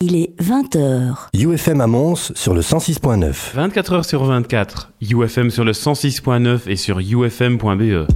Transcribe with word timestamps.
Il 0.00 0.14
est 0.14 0.40
20h. 0.40 1.26
UFM 1.34 1.80
à 1.80 1.88
Mons 1.88 2.30
sur 2.36 2.54
le 2.54 2.60
106.9. 2.60 3.54
24 3.54 3.92
heures 3.94 4.04
sur 4.04 4.22
24. 4.22 4.92
UFM 5.00 5.50
sur 5.50 5.64
le 5.64 5.72
106.9 5.72 6.68
et 6.68 6.76
sur 6.76 7.00
ufm.be. 7.00 8.06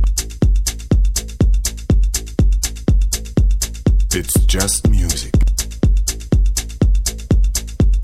It's 4.14 4.34
just 4.46 4.88
music. 4.88 5.34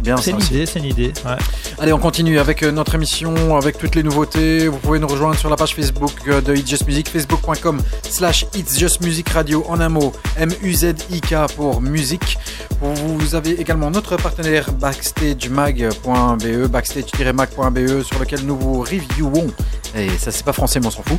Bien 0.09 0.17
C'est 0.17 0.31
une 0.31 0.41
idée, 0.41 0.65
c'est 0.65 0.79
une 0.79 0.87
idée. 0.87 1.13
ouais. 1.27 1.37
Allez, 1.79 1.93
on 1.93 1.99
continue 1.99 2.39
avec 2.39 2.63
euh, 2.63 2.71
notre 2.71 2.95
émission, 2.95 3.59
avec 3.59 3.77
toutes 3.77 3.95
les 3.95 4.03
nouveautés. 4.03 4.67
Vous 4.67 4.79
pouvez 4.79 4.99
nous 4.99 5.07
rejoindre 5.07 5.37
sur 5.37 5.51
la 5.51 5.57
page 5.57 5.75
Facebook 5.75 6.13
euh, 6.29 6.41
de 6.41 6.57
It's 6.57 6.67
Just 6.67 6.87
Music, 6.87 7.11
facebook.com 7.11 7.79
slash 8.09 8.47
It's 8.55 8.79
Just 8.79 9.03
Music 9.03 9.29
Radio 9.29 9.67
en 9.69 9.81
un 9.81 9.91
mot, 9.91 10.15
M-U-Z-I-K 10.39 11.35
pour 11.55 11.83
musique. 11.83 12.39
Vous 12.81 13.35
avez 13.35 13.61
également 13.61 13.91
notre 13.91 14.17
partenaire 14.17 14.73
backstagemag.be, 14.73 16.69
backstage-mag.be 16.69 18.03
sur 18.03 18.19
lequel 18.19 18.47
nous 18.47 18.57
vous 18.57 18.81
reviewons. 18.81 19.49
Et 19.95 20.09
ça 20.19 20.31
c'est 20.31 20.45
pas 20.45 20.53
français 20.53 20.81
mais 20.81 20.87
on 20.87 20.91
s'en 20.91 21.03
fout. 21.03 21.19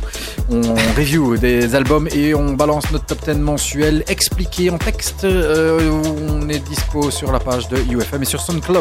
On 0.50 0.62
review 0.96 1.36
des 1.36 1.74
albums 1.74 2.08
et 2.12 2.34
on 2.34 2.54
balance 2.54 2.90
notre 2.90 3.06
top 3.06 3.24
10 3.24 3.38
mensuel 3.38 4.04
expliqué 4.08 4.70
en 4.70 4.78
texte. 4.78 5.24
Euh, 5.24 5.92
on 6.28 6.48
est 6.48 6.60
dispo 6.60 7.10
sur 7.10 7.30
la 7.30 7.40
page 7.40 7.68
de 7.68 7.76
UFM 7.76 8.22
et 8.22 8.26
sur 8.26 8.40
SoundCloud. 8.40 8.79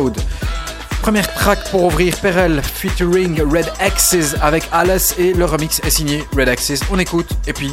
Première 1.01 1.33
track 1.33 1.69
pour 1.71 1.83
ouvrir 1.83 2.15
Perel 2.21 2.61
featuring 2.61 3.41
Red 3.41 3.71
Axes 3.79 4.35
avec 4.41 4.63
Alice 4.71 5.15
et 5.17 5.33
le 5.33 5.45
remix 5.45 5.79
est 5.83 5.89
signé 5.89 6.23
Red 6.37 6.49
Axes. 6.49 6.81
On 6.91 6.99
écoute 6.99 7.29
et 7.47 7.53
puis 7.53 7.71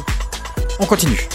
on 0.79 0.85
continue. 0.85 1.27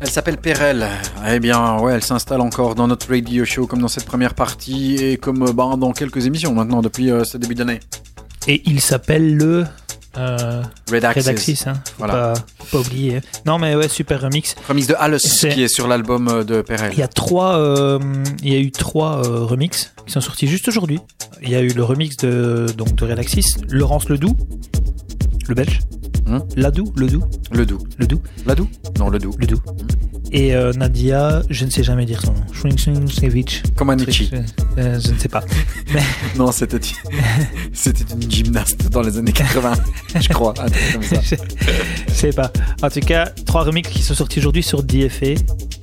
Elle 0.00 0.10
s'appelle 0.10 0.38
Perel. 0.38 0.88
Eh 1.28 1.38
bien, 1.40 1.78
ouais, 1.78 1.92
elle 1.92 2.02
s'installe 2.02 2.40
encore 2.40 2.74
dans 2.74 2.88
notre 2.88 3.10
radio 3.10 3.44
show 3.44 3.66
comme 3.66 3.80
dans 3.80 3.88
cette 3.88 4.06
première 4.06 4.34
partie 4.34 4.94
et 4.96 5.16
comme 5.18 5.42
euh, 5.42 5.52
bah, 5.52 5.74
dans 5.78 5.92
quelques 5.92 6.26
émissions 6.26 6.54
maintenant 6.54 6.80
depuis 6.80 7.10
euh, 7.10 7.24
ce 7.24 7.36
début 7.36 7.54
d'année. 7.54 7.80
Et 8.48 8.62
il 8.64 8.80
s'appelle 8.80 9.36
le 9.36 9.66
euh, 10.16 10.62
Red 10.90 11.04
Axis. 11.04 11.20
Red 11.20 11.28
Axis, 11.28 11.64
hein. 11.66 11.74
Faut, 11.84 11.92
Voilà. 11.98 12.14
pas, 12.14 12.34
pas 12.72 12.78
oublier. 12.78 13.20
Non, 13.44 13.58
mais 13.58 13.74
ouais, 13.76 13.88
super 13.88 14.22
remix. 14.22 14.56
Remix 14.66 14.86
de 14.86 14.94
Alice 14.98 15.46
qui 15.52 15.62
est 15.62 15.68
sur 15.68 15.86
l'album 15.86 16.28
euh, 16.28 16.44
de 16.44 16.62
Perel. 16.62 16.92
Il 16.94 16.98
y 16.98 17.02
a 17.02 17.08
trois, 17.08 17.56
euh, 17.58 17.98
il 18.42 18.52
y 18.52 18.56
a 18.56 18.60
eu 18.60 18.70
trois 18.72 19.22
euh, 19.26 19.44
remixes 19.44 19.92
qui 20.06 20.12
sont 20.12 20.22
sortis 20.22 20.46
juste 20.48 20.66
aujourd'hui. 20.66 20.98
Il 21.42 21.50
y 21.50 21.54
a 21.54 21.60
eu 21.60 21.68
le 21.74 21.84
remix 21.84 22.16
de 22.16 22.66
donc 22.76 22.94
de 22.94 23.04
Red 23.04 23.18
Axis, 23.18 23.44
Laurence 23.68 24.08
Ledoux, 24.08 24.34
le 25.46 25.54
belge, 25.54 25.80
Hum. 26.30 26.46
Ladou, 26.54 26.92
Le 26.94 27.08
doux. 27.08 27.24
La 28.46 28.54
doux 28.54 28.68
Non, 28.98 29.10
le 29.10 29.18
doux. 29.18 29.34
Et 30.30 30.54
euh, 30.54 30.72
Nadia, 30.74 31.42
je 31.50 31.64
ne 31.64 31.70
sais 31.70 31.82
jamais 31.82 32.06
dire 32.06 32.20
son 32.20 32.32
nom. 32.32 32.44
Shrinkshrinkshevich. 32.52 33.64
Comme 33.74 33.90
Anichi. 33.90 34.30
Euh, 34.78 35.00
je 35.00 35.10
ne 35.10 35.18
sais 35.18 35.28
pas. 35.28 35.42
Non, 36.36 36.52
c'était 36.52 36.78
c'était 37.72 38.04
une 38.14 38.30
gymnaste 38.30 38.88
dans 38.90 39.02
les 39.02 39.18
années 39.18 39.32
80, 39.32 39.72
je 40.20 40.28
crois. 40.28 40.54
Un 40.60 40.68
truc 40.68 40.92
comme 40.92 41.02
ça. 41.02 41.20
je 41.20 41.34
je 42.08 42.14
sais 42.14 42.30
pas. 42.30 42.52
En 42.80 42.88
tout 42.88 43.00
cas, 43.00 43.26
trois 43.44 43.64
remixes 43.64 43.90
qui 43.90 44.02
sont 44.02 44.14
sortis 44.14 44.38
aujourd'hui 44.38 44.62
sur 44.62 44.84
DFA, 44.84 45.34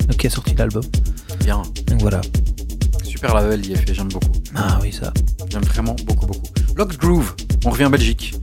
donc 0.07 0.15
qui 0.17 0.27
a 0.27 0.29
sorti 0.29 0.55
l'album. 0.55 0.83
Bien. 1.43 1.61
Donc 1.87 1.99
voilà. 1.99 2.21
Super 3.03 3.35
label, 3.35 3.61
fait, 3.65 3.93
j'aime 3.93 4.07
beaucoup. 4.07 4.31
Ah 4.55 4.79
oui, 4.81 4.93
ça. 4.93 5.11
J'aime 5.49 5.63
vraiment 5.63 5.95
beaucoup, 6.05 6.25
beaucoup. 6.25 6.47
Locked 6.77 6.97
Groove, 6.97 7.35
on 7.65 7.71
revient 7.71 7.85
en 7.85 7.89
Belgique. 7.89 8.33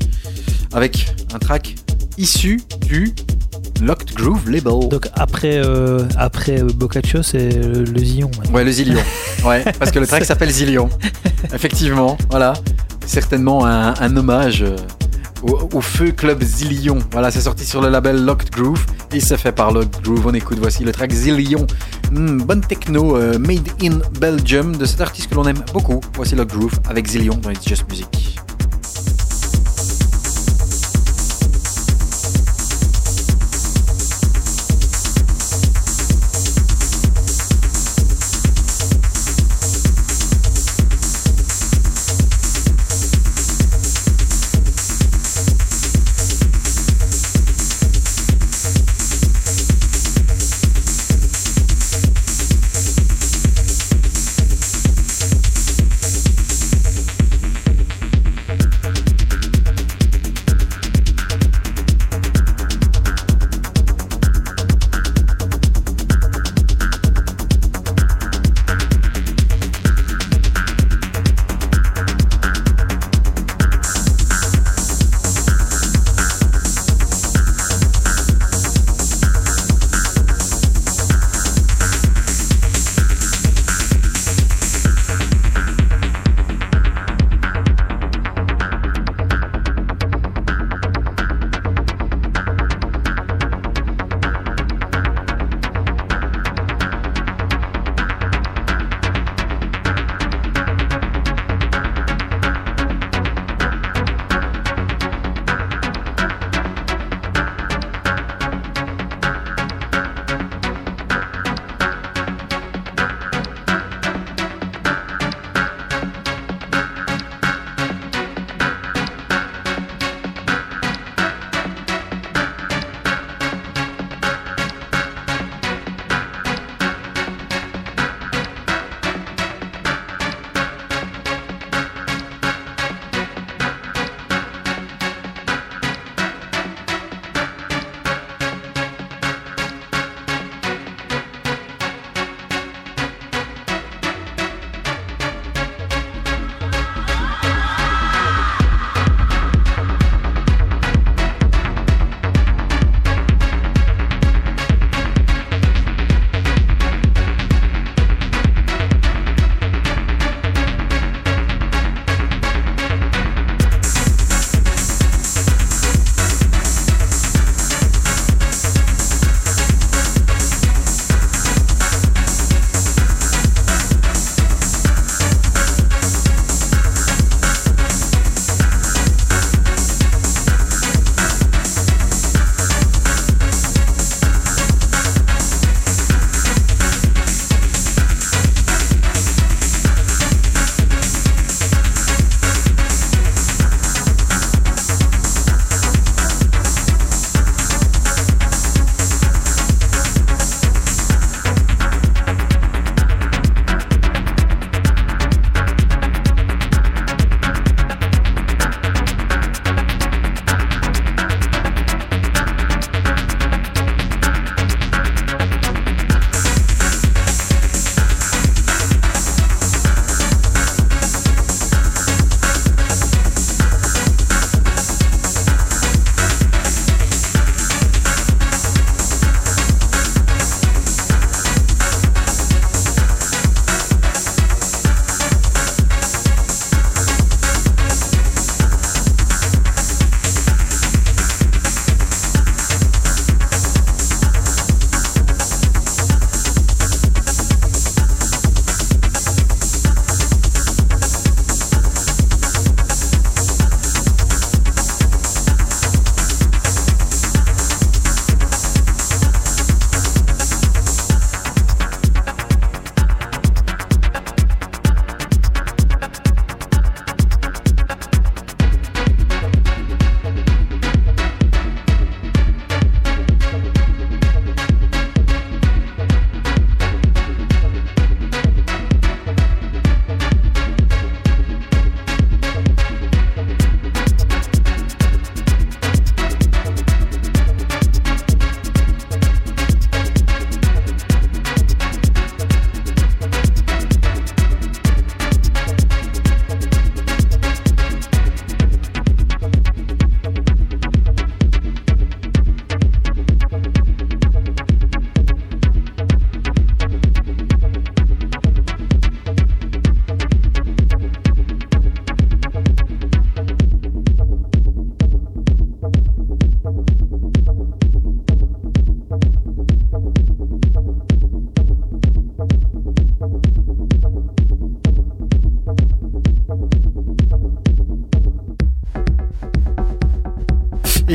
Avec 0.75 1.15
un 1.33 1.39
track 1.39 1.77
issu 2.19 2.61
du 2.87 3.15
Locked 3.83 4.15
Groove 4.15 4.51
label. 4.51 4.89
Donc 4.89 5.09
après, 5.15 5.59
euh, 5.65 6.01
après 6.17 6.61
euh, 6.63 6.69
Boccaccio, 6.75 7.23
c'est 7.23 7.49
le, 7.51 7.99
Zion. 8.05 8.31
maintenant. 8.39 8.55
Ouais, 8.55 8.65
le 8.65 8.73
Zillion. 8.73 9.01
Ouais, 9.45 9.63
parce 9.79 9.91
que 9.91 9.99
le 9.99 10.07
track 10.07 10.25
s'appelle 10.25 10.51
Zillion. 10.51 10.89
Effectivement, 11.55 12.17
voilà. 12.31 12.55
Certainement 13.05 13.67
un, 13.67 13.93
un 14.01 14.17
hommage 14.17 14.63
euh, 14.63 14.77
au, 15.43 15.69
au 15.75 15.81
feu 15.83 16.13
club 16.13 16.43
Zillion. 16.43 16.99
Voilà, 17.13 17.31
c'est 17.31 17.43
sorti 17.43 17.67
sur 17.67 17.83
le 17.83 17.91
label 17.91 18.25
Locked 18.25 18.51
Groove 18.51 18.83
et 19.13 19.21
c'est 19.21 19.37
fait 19.37 19.53
par 19.53 19.71
Locked 19.73 20.03
Groove. 20.03 20.27
On 20.27 20.33
écoute, 20.33 20.59
voici 20.61 20.83
le 20.83 20.93
track 20.93 21.13
Zillion. 21.13 21.67
Hmm, 22.11 22.39
bonne 22.39 22.63
techno, 22.63 23.17
euh, 23.19 23.39
made 23.39 23.69
in 23.83 23.99
Belgium 24.19 24.77
de 24.77 24.87
cet 24.87 25.03
artiste 25.03 25.29
que 25.29 25.35
l'on 25.35 25.45
aime 25.47 25.63
beaucoup. 25.75 26.01
Voici 26.15 26.35
Locked 26.35 26.57
Groove 26.57 26.81
avec 26.89 27.07
Zillion 27.07 27.35
dans 27.37 27.51
It's 27.51 27.69
Just 27.69 27.85
Music. 27.91 28.39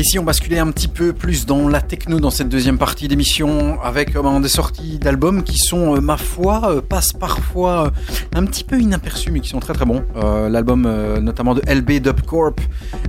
Et 0.00 0.02
ici, 0.02 0.18
on 0.18 0.24
basculait 0.24 0.58
un 0.58 0.70
petit 0.70 0.88
peu 0.88 1.12
plus 1.12 1.44
dans 1.44 1.68
la 1.68 1.82
techno 1.82 2.20
dans 2.20 2.30
cette 2.30 2.48
deuxième 2.48 2.78
partie 2.78 3.06
d'émission 3.06 3.78
avec 3.82 4.16
euh, 4.16 4.40
des 4.40 4.48
sorties 4.48 4.98
d'albums 4.98 5.42
qui 5.42 5.58
sont, 5.58 5.94
euh, 5.94 6.00
ma 6.00 6.16
foi, 6.16 6.62
euh, 6.70 6.80
passent 6.80 7.12
parfois 7.12 7.84
euh, 7.84 7.90
un 8.34 8.46
petit 8.46 8.64
peu 8.64 8.80
inaperçus 8.80 9.30
mais 9.30 9.40
qui 9.40 9.50
sont 9.50 9.60
très 9.60 9.74
très 9.74 9.84
bons. 9.84 10.02
L'album 10.48 10.88
notamment 11.20 11.54
de 11.54 11.60
LB 11.70 12.00
Dub 12.00 12.22
Corp, 12.22 12.62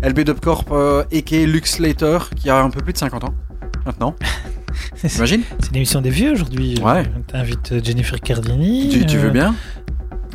LB 0.04 0.20
Dub 0.26 0.42
Corp 0.42 0.70
a.k.a. 0.70 1.46
Lux 1.46 1.72
Slater 1.76 2.18
qui 2.36 2.50
a 2.50 2.62
un 2.62 2.70
peu 2.70 2.82
plus 2.82 2.92
de 2.92 2.98
50 2.98 3.24
ans 3.24 3.34
maintenant. 3.86 4.14
T'imagines? 5.02 5.44
C'est 5.60 5.72
l'émission 5.72 6.02
des 6.02 6.10
vieux 6.10 6.34
aujourd'hui. 6.34 6.76
Ouais. 6.84 7.06
T'invites 7.28 7.86
Jennifer 7.86 8.20
Cardini. 8.20 8.90
tu, 8.90 9.06
tu 9.06 9.18
veux 9.18 9.30
bien? 9.30 9.56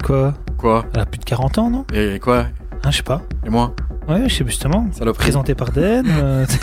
Quoi? 0.03 0.33
Quoi? 0.57 0.87
Elle 0.95 1.01
a 1.01 1.05
plus 1.05 1.19
de 1.19 1.25
40 1.25 1.59
ans, 1.59 1.69
non? 1.69 1.85
Et 1.93 2.19
quoi? 2.19 2.47
Hein, 2.83 2.91
Je 2.91 2.97
sais 2.97 3.03
pas. 3.03 3.21
Et 3.45 3.51
moi? 3.51 3.75
Ouais, 4.09 4.29
je 4.29 4.35
sais 4.35 4.45
justement. 4.47 4.87
Saloperie. 4.93 5.25
Présenté 5.25 5.55
par 5.55 5.73
Den. 5.73 6.07
euh, 6.09 6.47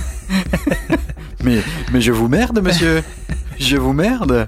Mais, 1.44 1.60
mais 1.92 2.00
je 2.00 2.14
vous 2.14 2.30
merde, 2.30 2.62
monsieur 2.64 3.04
Je 3.60 3.76
vous 3.76 3.92
merde 3.92 4.48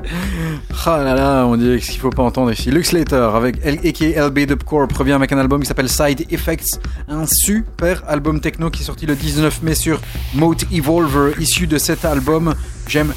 Ah 0.86 1.04
là 1.04 1.14
là, 1.14 1.46
on 1.46 1.58
dit 1.58 1.82
ce 1.82 1.92
qu'il 1.92 2.00
faut 2.00 2.10
pas 2.10 2.24
entendre 2.24 2.54
ici. 2.54 2.72
Lux 2.72 2.88
Slater 2.90 3.32
avec. 3.36 3.58
LB 3.66 4.40
Dub 4.48 4.64
Corp 4.64 4.92
revient 4.94 5.12
avec 5.12 5.32
un 5.34 5.38
album 5.38 5.62
qui 5.62 5.68
s'appelle 5.68 5.90
Side 5.90 6.26
Effects, 6.32 6.80
un 7.10 7.26
super 7.26 8.02
album 8.08 8.40
techno 8.40 8.70
qui 8.70 8.82
est 8.84 8.86
sorti 8.86 9.06
le 9.06 9.16
19 9.16 9.62
mai 9.64 9.76
sur 9.76 10.00
Mote 10.36 10.66
Evolver. 10.72 11.34
Issu 11.38 11.68
de 11.68 11.78
cet 11.78 12.06
album, 12.06 12.56
j'aime 12.88 13.14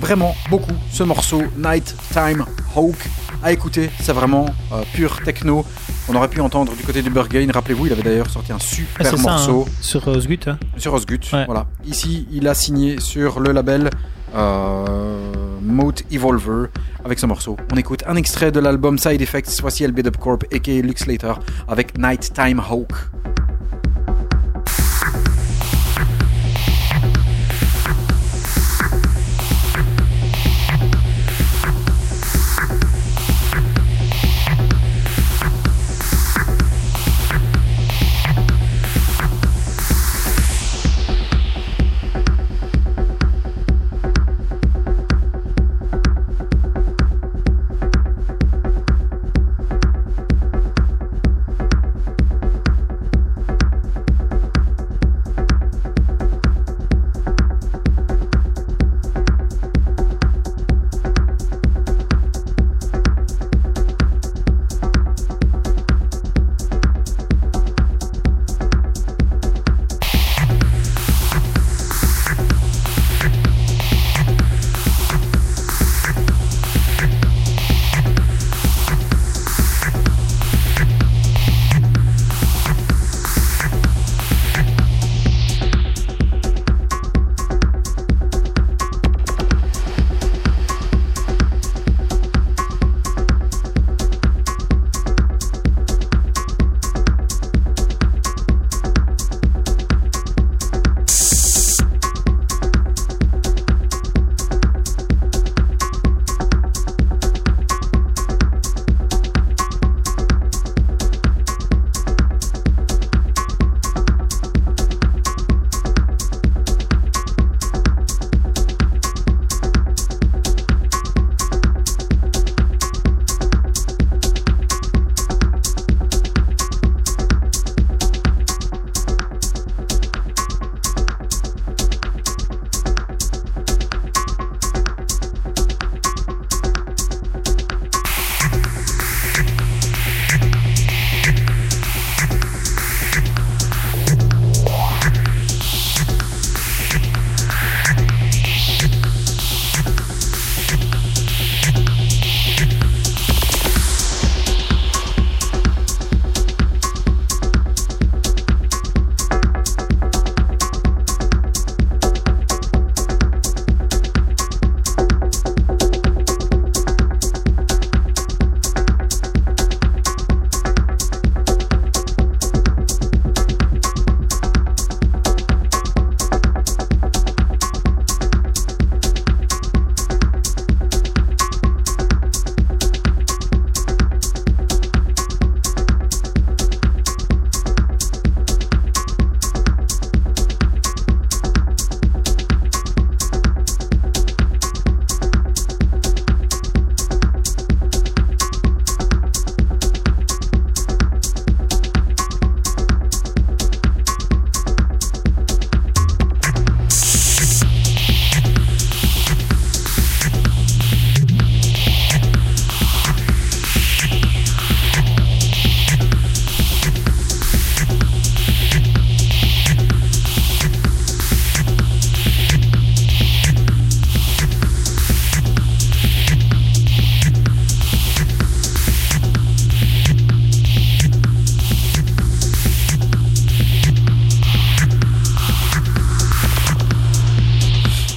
vraiment 0.00 0.34
beaucoup 0.50 0.74
ce 0.92 1.02
morceau 1.02 1.44
Night 1.56 1.94
Time 2.12 2.44
Hawk. 2.76 2.96
À 3.42 3.52
écouter, 3.52 3.88
c'est 4.00 4.12
vraiment 4.12 4.46
euh, 4.72 4.82
pur 4.92 5.20
techno. 5.24 5.64
On 6.08 6.14
aurait 6.14 6.28
pu 6.28 6.40
entendre 6.40 6.74
du 6.76 6.82
côté 6.82 7.00
du 7.02 7.08
Burgain. 7.10 7.46
Rappelez-vous, 7.52 7.86
il 7.86 7.92
avait 7.92 8.02
d'ailleurs 8.02 8.28
sorti 8.30 8.52
un 8.52 8.56
ah, 8.60 8.62
super 8.62 9.06
ça, 9.06 9.16
morceau. 9.16 9.64
hein, 9.66 9.72
sur 9.80 10.06
euh, 10.08 10.20
Zgut. 10.20 10.40
hein. 10.46 10.58
Sur 10.76 10.92
Osgut, 10.94 11.20
Ouais. 11.32 11.44
voilà. 11.46 11.66
Ici, 11.86 12.26
il 12.30 12.46
a 12.46 12.54
signé 12.54 13.00
sur 13.00 13.40
le 13.40 13.52
label 13.52 13.88
euh, 14.34 15.32
Mote 15.62 16.02
Evolver 16.12 16.66
avec 17.04 17.18
ce 17.18 17.26
morceau. 17.26 17.56
On 17.72 17.76
écoute 17.76 18.02
un 18.06 18.16
extrait 18.16 18.52
de 18.52 18.60
l'album 18.60 18.98
Side 18.98 19.20
Effects, 19.22 19.60
voici 19.62 19.86
LB 19.86 20.00
Dub 20.00 20.16
Corp 20.18 20.44
aka 20.52 20.72
Lux 20.72 21.04
Slater 21.04 21.32
avec 21.68 21.96
Nighttime 21.98 22.60
Hawk. 22.60 22.92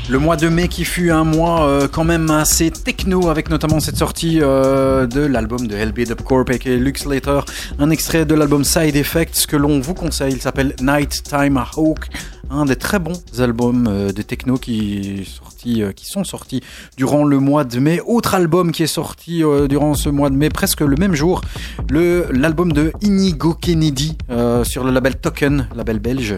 Le 0.10 0.20
mois 0.20 0.38
de 0.38 0.48
mai 0.48 0.70
qui 0.70 0.86
fut 0.86 1.12
un 1.12 1.26
mois 1.26 1.67
euh, 1.67 1.89
quand 1.91 2.06
même 2.06 2.30
assez 2.32 2.72
techno 2.72 3.28
avec 3.30 3.50
notamment 3.50 3.82
cette 3.82 3.98
sortie 3.98 4.39
euh, 4.41 5.06
de 5.06 5.20
l'album 5.20 5.67
de 5.67 5.76
LB 5.76 6.08
Dub 6.08 6.22
Corp 6.22 6.50
et 6.50 6.78
Lux 6.78 7.06
Later, 7.06 7.41
un 7.78 7.89
extrait 7.89 8.26
de 8.26 8.34
l'album 8.34 8.63
Side 8.63 8.96
Effects 8.96 9.46
que 9.48 9.58
l'on 9.58 9.82
vous 9.82 9.93
conseille, 9.93 10.32
il 10.32 10.41
s'appelle 10.41 10.76
Nighttime 10.80 11.62
Hawk, 11.76 12.08
un 12.49 12.65
des 12.65 12.75
très 12.75 12.99
bons 12.99 13.21
albums 13.39 13.88
euh, 13.89 14.12
de 14.12 14.21
techno 14.21 14.57
qui, 14.57 15.19
est 15.21 15.23
sorti, 15.25 15.81
euh, 15.83 15.91
qui 15.91 16.05
sont 16.05 16.23
sortis 16.23 16.62
durant 16.97 17.23
le 17.23 17.39
mois 17.39 17.63
de 17.63 17.79
mai. 17.79 17.99
Autre 18.05 18.36
album 18.36 18.71
qui 18.71 18.83
est 18.83 18.88
sorti 18.88 19.43
euh, 19.43 19.67
durant 19.67 19.93
ce 19.95 20.10
mois 20.10 20.29
de 20.29 20.36
mai, 20.36 20.49
presque 20.49 20.81
le 20.81 20.95
même 20.95 21.13
jour, 21.13 21.41
le 21.89 22.27
l'album 22.31 22.71
de 22.71 22.91
Inigo 23.01 23.53
Kennedy 23.53 24.17
euh, 24.29 24.63
sur 24.63 24.83
le 24.83 24.91
label 24.91 25.15
Token, 25.17 25.67
label 25.75 25.99
belge. 25.99 26.38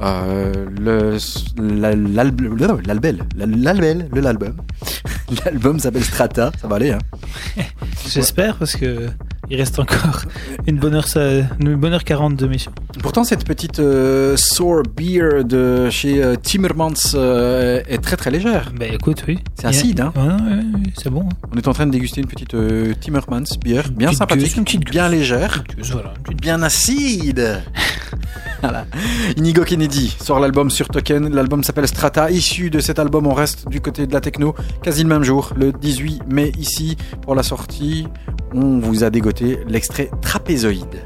Euh, 0.00 0.66
le 0.78 1.18
la- 1.58 1.94
l'alb- 1.94 2.40
le- 2.40 2.80
l'albel, 2.86 3.24
la- 3.36 3.46
l'albel, 3.46 4.08
le 4.12 4.20
l'album. 4.20 4.54
L'album 5.44 5.78
s'appelle 5.78 6.04
Strata, 6.04 6.52
ça 6.60 6.68
va 6.68 6.76
aller. 6.76 6.90
Hein. 6.92 6.98
J'espère 8.08 8.56
parce 8.56 8.76
que 8.76 9.08
il 9.50 9.56
reste 9.56 9.78
encore 9.78 10.22
une 10.66 10.78
bonne 10.78 10.94
heure, 10.94 11.06
une 11.60 11.74
bonne 11.76 11.92
heure 11.92 12.04
40 12.04 12.36
de 12.36 12.46
mission. 12.46 12.70
Pourtant, 13.00 13.24
cette 13.24 13.44
petite 13.44 13.78
euh, 13.80 14.36
sour 14.36 14.82
beer 14.96 15.44
de 15.44 15.88
chez 15.90 16.22
euh, 16.22 16.34
Timmermans 16.36 16.92
euh, 17.14 17.80
est 17.88 17.98
très 18.02 18.16
très 18.16 18.30
légère. 18.30 18.72
Bah 18.78 18.86
écoute, 18.86 19.24
oui. 19.28 19.38
C'est 19.58 19.66
acide, 19.66 20.00
hein 20.00 20.12
Ouais, 20.16 20.22
ouais, 20.22 20.56
ouais, 20.56 20.92
c'est 20.96 21.10
bon. 21.10 21.22
hein. 21.22 21.48
On 21.54 21.56
est 21.56 21.68
en 21.68 21.72
train 21.72 21.86
de 21.86 21.92
déguster 21.92 22.20
une 22.20 22.26
petite 22.26 22.54
Timmermans 23.00 23.42
bière 23.64 23.88
bien 23.90 24.08
petite 24.08 24.18
sympathique, 24.18 24.56
une 24.56 24.64
petite 24.64 24.84
bien 24.90 25.08
légère, 25.08 25.64
Gueuse, 25.76 25.92
Voilà, 25.92 26.12
une 26.18 26.22
petite- 26.24 26.40
bien 26.42 26.62
acide. 26.62 27.62
voilà. 28.62 28.86
Inigo 29.36 29.64
Kennedy 29.64 30.14
sort 30.20 30.40
l'album 30.40 30.70
sur 30.70 30.88
Token. 30.88 31.32
L'album 31.34 31.62
s'appelle 31.62 31.86
Strata. 31.88 32.30
Issu 32.30 32.70
de 32.70 32.80
cet 32.80 32.98
album, 32.98 33.26
on 33.26 33.34
reste 33.34 33.68
du 33.68 33.80
côté 33.80 34.06
de 34.06 34.12
la 34.12 34.20
techno, 34.20 34.54
quasi 34.82 35.02
le 35.02 35.08
même 35.08 35.22
jour, 35.24 35.52
le 35.56 35.72
18 35.72 36.22
mai 36.30 36.52
ici 36.58 36.96
pour 37.22 37.34
la 37.34 37.42
sortie. 37.42 38.06
On 38.54 38.78
vous 38.78 39.04
a 39.04 39.10
dégoté 39.10 39.58
l'extrait 39.66 40.10
Trapézoïde. 40.22 41.02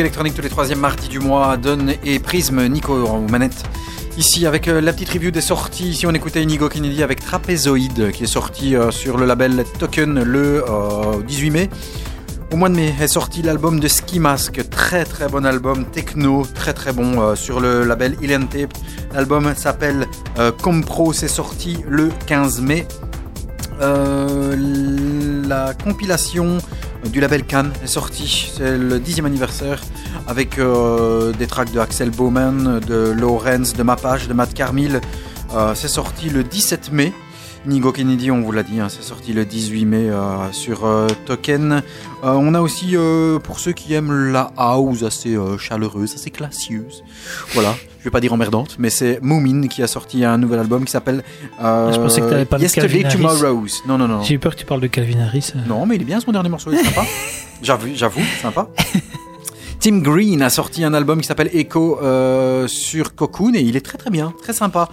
Musique 0.00 0.12
électronique 0.14 0.34
tous 0.34 0.40
les 0.42 0.48
troisièmes 0.48 0.78
mardis 0.80 1.08
du 1.08 1.18
mois. 1.18 1.58
Donne 1.58 1.92
et 2.06 2.18
Prisme, 2.20 2.66
Nico 2.68 3.06
en 3.06 3.20
manette. 3.20 3.64
Ici 4.16 4.46
avec 4.46 4.66
euh, 4.66 4.80
la 4.80 4.94
petite 4.94 5.10
review 5.10 5.30
des 5.30 5.42
sorties. 5.42 5.90
Ici 5.90 6.06
on 6.06 6.12
écoutait 6.12 6.42
Inigo 6.42 6.70
Kennedy 6.70 7.02
avec 7.02 7.20
Trapezoid 7.20 8.10
qui 8.10 8.24
est 8.24 8.26
sorti 8.26 8.74
euh, 8.74 8.90
sur 8.90 9.18
le 9.18 9.26
label 9.26 9.62
Token 9.78 10.22
le 10.22 10.64
euh, 10.66 11.20
18 11.28 11.50
mai. 11.50 11.68
Au 12.50 12.56
mois 12.56 12.70
de 12.70 12.76
mai 12.76 12.94
est 12.98 13.08
sorti 13.08 13.42
l'album 13.42 13.78
de 13.78 13.88
Ski 13.88 14.20
Mask, 14.20 14.70
très 14.70 15.04
très 15.04 15.28
bon 15.28 15.44
album, 15.44 15.84
techno, 15.84 16.46
très 16.54 16.72
très 16.72 16.94
bon 16.94 17.20
euh, 17.20 17.34
sur 17.34 17.60
le 17.60 17.84
label 17.84 18.16
Alien 18.22 18.48
Tape. 18.48 18.72
L'album 19.12 19.52
s'appelle 19.54 20.06
euh, 20.38 20.50
Compro, 20.50 21.12
c'est 21.12 21.28
sorti 21.28 21.76
le 21.86 22.08
15 22.26 22.62
mai. 22.62 22.86
Euh, 23.82 24.56
la 25.46 25.74
compilation 25.74 26.58
du 27.10 27.20
label 27.20 27.44
Cannes 27.44 27.72
est 27.82 27.88
sortie, 27.88 28.52
c'est 28.56 28.78
le 28.78 28.98
10e 28.98 29.24
anniversaire, 29.24 29.80
avec 30.26 30.58
euh, 30.58 31.32
des 31.32 31.46
tracks 31.46 31.72
de 31.72 31.80
Axel 31.80 32.10
Bowman, 32.10 32.80
de 32.80 33.10
Lorenz, 33.10 33.74
de 33.74 33.82
Mapage, 33.82 34.28
de 34.28 34.34
Matt 34.34 34.54
Carmil. 34.54 35.00
Euh, 35.54 35.74
c'est 35.74 35.88
sorti 35.88 36.30
le 36.30 36.44
17 36.44 36.92
mai. 36.92 37.12
Nigo 37.66 37.92
Kennedy, 37.92 38.30
on 38.30 38.40
vous 38.40 38.52
l'a 38.52 38.62
dit, 38.62 38.80
hein, 38.80 38.88
c'est 38.88 39.02
sorti 39.02 39.32
le 39.32 39.44
18 39.44 39.84
mai 39.84 40.08
euh, 40.08 40.50
sur 40.52 40.88
Token. 41.26 41.82
On 42.22 42.54
a 42.54 42.60
aussi, 42.60 42.96
pour 43.42 43.58
ceux 43.58 43.72
qui 43.72 43.94
aiment 43.94 44.30
la 44.30 44.52
house 44.56 45.02
assez 45.02 45.36
chaleureuse, 45.58 46.14
assez 46.14 46.30
classieuse, 46.30 47.02
voilà, 47.54 47.74
je 48.00 48.04
vais 48.04 48.10
pas 48.10 48.20
dire 48.20 48.32
emmerdante, 48.32 48.76
mais 48.78 48.88
c'est 48.88 49.20
Moomin 49.20 49.68
qui 49.68 49.82
a 49.82 49.86
sorti 49.86 50.24
un 50.24 50.38
nouvel 50.38 50.58
album 50.60 50.86
qui 50.86 50.90
s'appelle 50.90 51.22
euh, 51.62 51.92
Je 51.92 52.00
pensais 52.00 52.22
que 52.22 52.30
t'avais 52.30 52.46
parlé 52.46 52.66
de 52.66 52.72
Yesterday. 52.72 53.06
Tomorrows. 53.06 53.66
Non, 53.86 53.98
non, 53.98 54.08
non. 54.08 54.22
J'ai 54.22 54.34
eu 54.34 54.38
peur 54.38 54.54
que 54.54 54.60
tu 54.60 54.64
parles 54.64 54.80
de 54.80 54.86
Calvin 54.86 55.20
Harris. 55.20 55.52
Non, 55.68 55.84
mais 55.84 55.96
il 55.96 56.02
est 56.02 56.06
bien 56.06 56.18
son 56.18 56.32
dernier 56.32 56.48
morceau, 56.48 56.72
il 56.72 56.78
est 56.78 56.84
sympa. 56.84 57.02
J'avoue, 57.62 57.88
j'avoue, 57.94 58.22
sympa. 58.40 58.68
Tim 59.80 60.00
Green 60.00 60.42
a 60.42 60.50
sorti 60.50 60.84
un 60.84 60.92
album 60.92 61.22
qui 61.22 61.26
s'appelle 61.26 61.48
Echo 61.54 61.98
euh, 62.02 62.68
sur 62.68 63.14
Cocoon 63.14 63.54
et 63.54 63.60
il 63.60 63.76
est 63.76 63.80
très 63.80 63.96
très 63.96 64.10
bien, 64.10 64.34
très 64.42 64.52
sympa. 64.52 64.90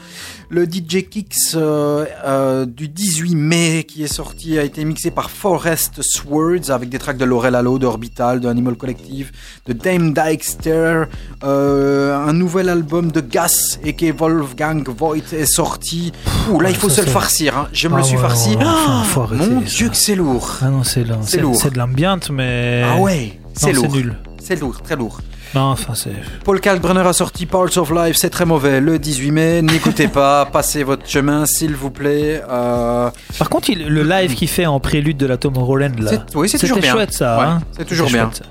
Le 0.50 0.64
DJ 0.64 1.10
Kicks 1.10 1.36
euh, 1.56 2.06
euh, 2.26 2.66
du 2.66 2.88
18 2.88 3.36
mai 3.36 3.84
qui 3.86 4.04
est 4.04 4.14
sorti 4.14 4.58
a 4.58 4.64
été 4.64 4.86
mixé 4.86 5.12
par 5.12 5.30
Forest 5.30 6.00
Swords 6.02 6.70
avec 6.72 6.88
des 6.88 7.00
tracks 7.00 7.18
de 7.18 7.26
Laurel 7.26 7.56
Allo, 7.56 7.80
d'Orbital, 7.80 8.40
de 8.40 8.48
Animal 8.48 8.76
Collective, 8.76 9.34
de 9.66 9.74
Dame 9.74 10.14
Dykester. 10.14 11.04
Un 11.44 12.34
nouvel 12.34 12.70
album 12.70 13.12
de 13.12 13.20
Gas 13.20 13.80
et 13.84 13.92
que 13.94 14.10
Wolfgang 14.14 14.88
Voigt 14.88 15.18
est 15.34 15.46
sorti. 15.46 16.14
Ouh 16.50 16.62
là 16.62 16.70
il 16.70 16.78
faut 16.78 16.88
ça, 16.88 17.02
se 17.02 17.08
le 17.08 17.12
farcir, 17.12 17.58
hein. 17.58 17.68
je 17.74 17.90
me 17.90 17.96
Ah 17.96 17.98
le 17.98 18.04
suis 18.06 18.16
ouais, 18.16 18.22
farci. 18.22 18.50
ouais, 18.52 18.56
ouais, 18.58 18.64
enfin, 18.66 19.04
faut 19.04 19.22
arrêter, 19.22 19.48
mon 19.50 19.62
ça. 19.62 19.68
dieu 19.68 19.90
que 19.90 19.98
c'est 19.98 20.16
lourd. 20.16 20.50
Ah 20.62 20.70
non, 20.70 20.84
c'est 20.86 21.04
là. 21.04 21.18
C'est 21.24 21.32
C'est 21.32 21.42
lourd. 21.42 21.56
c'est 21.62 21.74
de 21.74 21.78
l'ambiance, 21.78 22.30
mais. 22.30 22.84
Ah 22.86 23.00
ouais, 23.02 23.38
c'est 23.54 23.74
Non, 23.74 23.82
lourd. 23.82 23.92
C'est 23.92 23.98
nul. 23.98 24.16
C'est 24.48 24.56
lourd, 24.62 24.82
très 24.82 24.96
lourd. 24.96 25.20
Non, 25.56 25.64
enfin, 25.72 25.94
c'est. 25.94 26.14
Paul 26.46 26.62
Kalkbrenner 26.62 27.02
a 27.06 27.12
sorti 27.12 27.46
Parts 27.46 27.78
of 27.78 27.92
Life, 27.92 28.16
c'est 28.16 28.30
très 28.30 28.46
mauvais, 28.46 28.80
le 28.80 28.98
18 28.98 29.32
mai. 29.32 29.62
N'écoutez 29.62 30.08
pas, 30.08 30.46
passez 30.54 30.84
votre 30.84 31.06
chemin, 31.06 31.46
s'il 31.46 31.76
vous 31.76 31.92
plaît. 31.92 32.42
Euh, 32.50 33.10
Par 33.38 33.50
contre, 33.50 33.70
il- 33.72 33.88
le 33.90 34.04
live 34.04 34.36
qu'il 34.36 34.48
fait 34.48 34.66
en 34.66 34.80
prélude 34.80 35.18
de 35.18 35.26
la 35.26 35.36
Tomorrowland, 35.36 36.00
là. 36.00 36.12
Oui, 36.34 36.48
c'est 36.48 36.60
toujours 36.60 36.80
bien. 36.80 36.94
chouette, 36.94 37.12
ça. 37.12 37.38
Ouais, 37.38 37.44
hein. 37.46 37.62
c'est 37.78 37.86
toujours 37.86 38.08
bien. 38.08 38.32
chouette, 38.32 38.44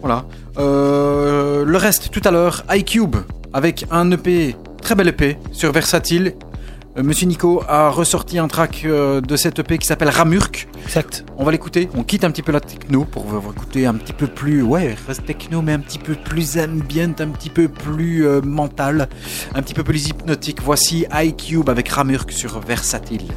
voilà. 0.00 0.24
Euh, 0.58 1.64
le 1.66 1.76
reste, 1.76 2.10
tout 2.10 2.22
à 2.24 2.30
l'heure, 2.30 2.64
iCube, 2.70 3.16
avec 3.52 3.84
un 3.90 4.10
EP, 4.10 4.56
très 4.80 4.94
bel 4.94 5.08
EP, 5.08 5.36
sur 5.52 5.72
Versatile. 5.72 6.34
Euh, 6.98 7.02
Monsieur 7.02 7.26
Nico 7.26 7.62
a 7.68 7.90
ressorti 7.90 8.38
un 8.38 8.48
track 8.48 8.82
euh, 8.84 9.20
de 9.20 9.36
cet 9.36 9.58
EP 9.58 9.78
qui 9.78 9.86
s'appelle 9.86 10.08
Ramurk. 10.08 10.68
Exact. 10.84 11.24
On 11.36 11.44
va 11.44 11.52
l'écouter. 11.52 11.88
On 11.94 12.02
quitte 12.02 12.24
un 12.24 12.30
petit 12.30 12.42
peu 12.42 12.52
la 12.52 12.60
techno 12.60 13.04
pour 13.04 13.24
vous 13.24 13.50
écouter 13.50 13.86
un 13.86 13.94
petit 13.94 14.12
peu 14.12 14.26
plus, 14.26 14.62
ouais, 14.62 14.96
reste 15.06 15.24
techno, 15.24 15.62
mais 15.62 15.72
un 15.72 15.80
petit 15.80 15.98
peu 15.98 16.14
plus 16.14 16.58
ambient, 16.58 17.14
un 17.20 17.28
petit 17.28 17.50
peu 17.50 17.68
plus 17.68 18.26
euh, 18.26 18.40
mental, 18.42 19.08
un 19.54 19.62
petit 19.62 19.74
peu 19.74 19.84
plus 19.84 20.08
hypnotique. 20.08 20.60
Voici 20.62 21.06
iCube 21.12 21.68
avec 21.68 21.88
Ramurk 21.88 22.32
sur 22.32 22.58
Versatile. 22.60 23.28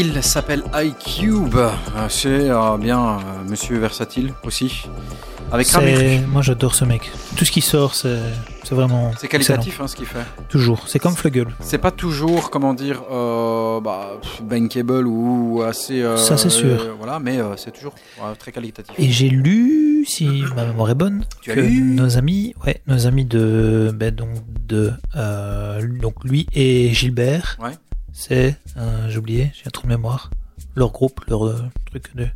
Il 0.00 0.22
s'appelle 0.22 0.62
iCube. 0.82 1.56
Euh, 1.56 1.68
C'est 2.08 2.48
euh, 2.48 2.78
bien 2.78 2.98
euh, 2.98 3.18
Monsieur 3.46 3.76
Versatile 3.78 4.32
aussi. 4.44 4.86
Avec. 5.52 5.66
C'est- 5.66 6.20
Moi 6.26 6.40
j'adore 6.40 6.74
ce 6.74 6.86
mec. 6.86 7.10
Tout 7.36 7.44
ce 7.44 7.50
qui 7.50 7.60
sort, 7.60 7.94
c'est 7.94 8.18
c'est 8.64 8.74
vraiment. 8.74 9.10
C'est 9.18 9.28
qualitatif 9.28 9.78
hein, 9.78 9.86
ce 9.88 9.94
qu'il 9.96 10.06
fait. 10.06 10.24
Toujours. 10.48 10.84
C'est 10.86 10.98
comme 10.98 11.14
Fluggle. 11.14 11.48
C'est 11.60 11.76
pas 11.76 11.90
toujours, 11.90 12.48
comment 12.50 12.72
dire, 12.72 13.02
euh, 13.12 13.78
bah, 13.82 14.12
bankable 14.42 15.06
ou 15.06 15.60
assez. 15.68 16.02
Ça, 16.16 16.38
c'est 16.38 16.48
sûr. 16.48 16.96
voilà, 16.96 17.18
mais 17.18 17.38
c'est 17.58 17.72
toujours 17.72 17.94
très 18.38 18.52
qualitatif. 18.52 18.94
Et 18.96 19.10
j'ai 19.10 19.28
lu, 19.28 20.06
si 20.08 20.44
ma 20.56 20.64
mémoire 20.64 20.88
est 20.88 20.94
bonne, 20.94 21.24
Tu 21.42 21.50
as 21.50 21.56
que 21.56 21.60
lu 21.60 21.82
nos 21.94 22.16
amis, 22.16 22.54
ouais, 22.64 22.80
nos 22.86 23.06
amis 23.06 23.26
de, 23.26 23.92
ben, 23.94 24.14
donc 24.14 24.30
de, 24.66 24.92
donc 26.00 26.14
lui 26.24 26.46
et 26.54 26.94
Gilbert, 26.94 27.58
Ouais. 27.62 27.72
C'est, 28.20 28.56
euh, 28.76 29.08
j'ai 29.08 29.18
oublié, 29.18 29.50
j'ai 29.54 29.66
un 29.66 29.70
trou 29.70 29.84
de 29.84 29.92
mémoire, 29.92 30.30
leur 30.76 30.90
groupe, 30.92 31.20
leur 31.28 31.46
euh, 31.46 31.62
truc 31.86 32.14
de, 32.14 32.26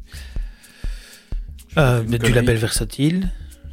euh, 1.76 2.02
du 2.02 2.32
label 2.32 2.56
versatile, 2.56 3.30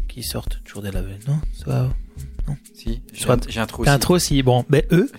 qui 0.07 0.23
sortent 0.23 0.59
toujours 0.65 0.81
des 0.81 0.91
labels, 0.91 1.19
non? 1.27 1.39
Ça, 1.65 1.89
Si, 2.75 3.01
j'ai 3.13 3.21
Soit- 3.23 3.35
un- 3.57 3.65
trou 3.65 3.83
aussi. 3.83 3.89
un 3.91 3.99
trou 3.99 4.13
aussi. 4.15 4.43
Bon, 4.43 4.65
ben 4.69 4.81
eux, 4.91 5.09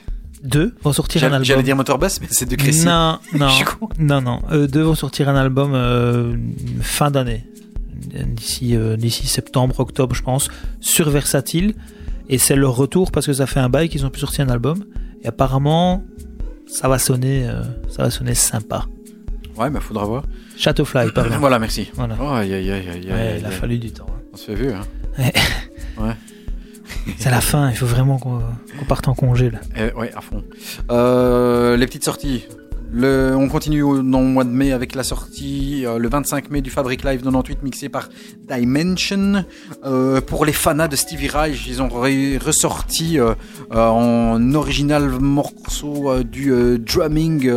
deux 0.42 0.74
vont 0.83 0.92
sortir 0.92 1.22
un 1.24 1.28
album. 1.28 1.44
j'allais 1.44 1.62
dire 1.62 1.76
Motorbus, 1.76 2.18
mais 2.20 2.26
c'est 2.31 2.44
de 2.46 2.57
Crécy. 2.57 2.85
Non, 2.85 3.20
non, 3.33 3.48
non, 3.98 4.20
non. 4.20 4.42
Eux 4.52 4.66
deux 4.68 4.83
vont 4.83 4.94
sortir 4.96 5.28
un 5.31 5.37
album 5.37 5.72
euh, 5.74 6.37
fin 6.83 7.11
d'année, 7.11 7.46
d'ici 8.26 8.76
d'ici 8.98 9.28
septembre, 9.28 9.78
octobre, 9.81 10.14
je 10.14 10.22
pense, 10.22 10.48
sur 10.81 11.09
Versatile. 11.09 11.74
Et 12.28 12.37
c'est 12.38 12.57
leur 12.57 12.74
retour 12.76 13.12
parce 13.12 13.26
que 13.26 13.33
ça 13.33 13.46
fait 13.46 13.61
un 13.61 13.68
bail 13.68 13.88
qu'ils 13.88 14.05
ont 14.05 14.11
pu 14.11 14.20
sortir 14.20 14.44
un 14.44 14.48
album. 14.50 14.85
Et 15.22 15.28
apparemment, 15.28 16.05
ça 16.72 16.88
va 16.88 16.98
sonner, 16.98 17.46
euh, 17.48 17.62
ça 17.88 18.02
va 18.04 18.11
sonner 18.11 18.35
sympa. 18.35 18.87
Ouais, 19.56 19.68
mais 19.70 19.80
faudra 19.80 20.04
voir. 20.04 20.24
Shadowfly, 20.56 21.12
pardon. 21.14 21.37
Voilà, 21.38 21.58
merci. 21.58 21.90
Voilà. 21.94 22.16
Oh, 22.20 22.28
aïe, 22.28 22.52
aïe, 22.54 22.70
aïe, 22.70 22.88
aïe, 22.88 23.12
Ouais, 23.12 23.37
il 23.38 23.44
a 23.46 23.50
fallu 23.50 23.78
du 23.78 23.90
temps. 23.92 24.06
hein. 24.08 24.20
On 24.32 24.37
se 24.37 24.46
fait 24.46 24.54
vu, 24.54 24.72
hein. 24.72 24.82
C'est 27.18 27.30
la 27.30 27.40
fin. 27.40 27.70
Il 27.70 27.76
faut 27.76 27.87
vraiment 27.87 28.18
qu'on 28.18 28.40
qu'on 28.78 28.85
parte 28.87 29.08
en 29.08 29.14
congé 29.14 29.50
là. 29.50 29.58
Eh, 29.76 29.92
ouais, 29.98 30.12
à 30.14 30.20
fond. 30.20 30.42
Euh, 30.90 31.76
les 31.76 31.87
petites 31.87 32.04
sorties. 32.04 32.44
On 32.94 33.48
continue 33.48 33.83
au- 33.83 34.02
dans 34.02 34.20
le 34.20 34.26
mois 34.26 34.44
de 34.44 34.50
mai 34.50 34.72
avec 34.72 34.94
la 34.94 35.02
sortie 35.02 35.85
euh, 35.87 35.98
le 35.98 36.09
25 36.11 36.50
mai 36.50 36.61
du 36.61 36.68
Fabric 36.70 37.02
Live 37.05 37.20
98 37.22 37.62
mixé 37.62 37.88
par 37.88 38.09
Dimension. 38.46 39.44
Euh, 39.85 40.20
pour 40.20 40.44
les 40.44 40.52
fanas 40.52 40.88
de 40.88 40.96
Stevie 40.96 41.28
Reich, 41.28 41.66
ils 41.66 41.81
ont 41.81 41.88
re- 41.88 42.38
ressorti 42.38 43.18
euh, 43.18 43.35
en 43.70 44.52
original 44.55 45.09
morceau 45.20 46.22
du 46.22 46.52
drumming 46.78 47.50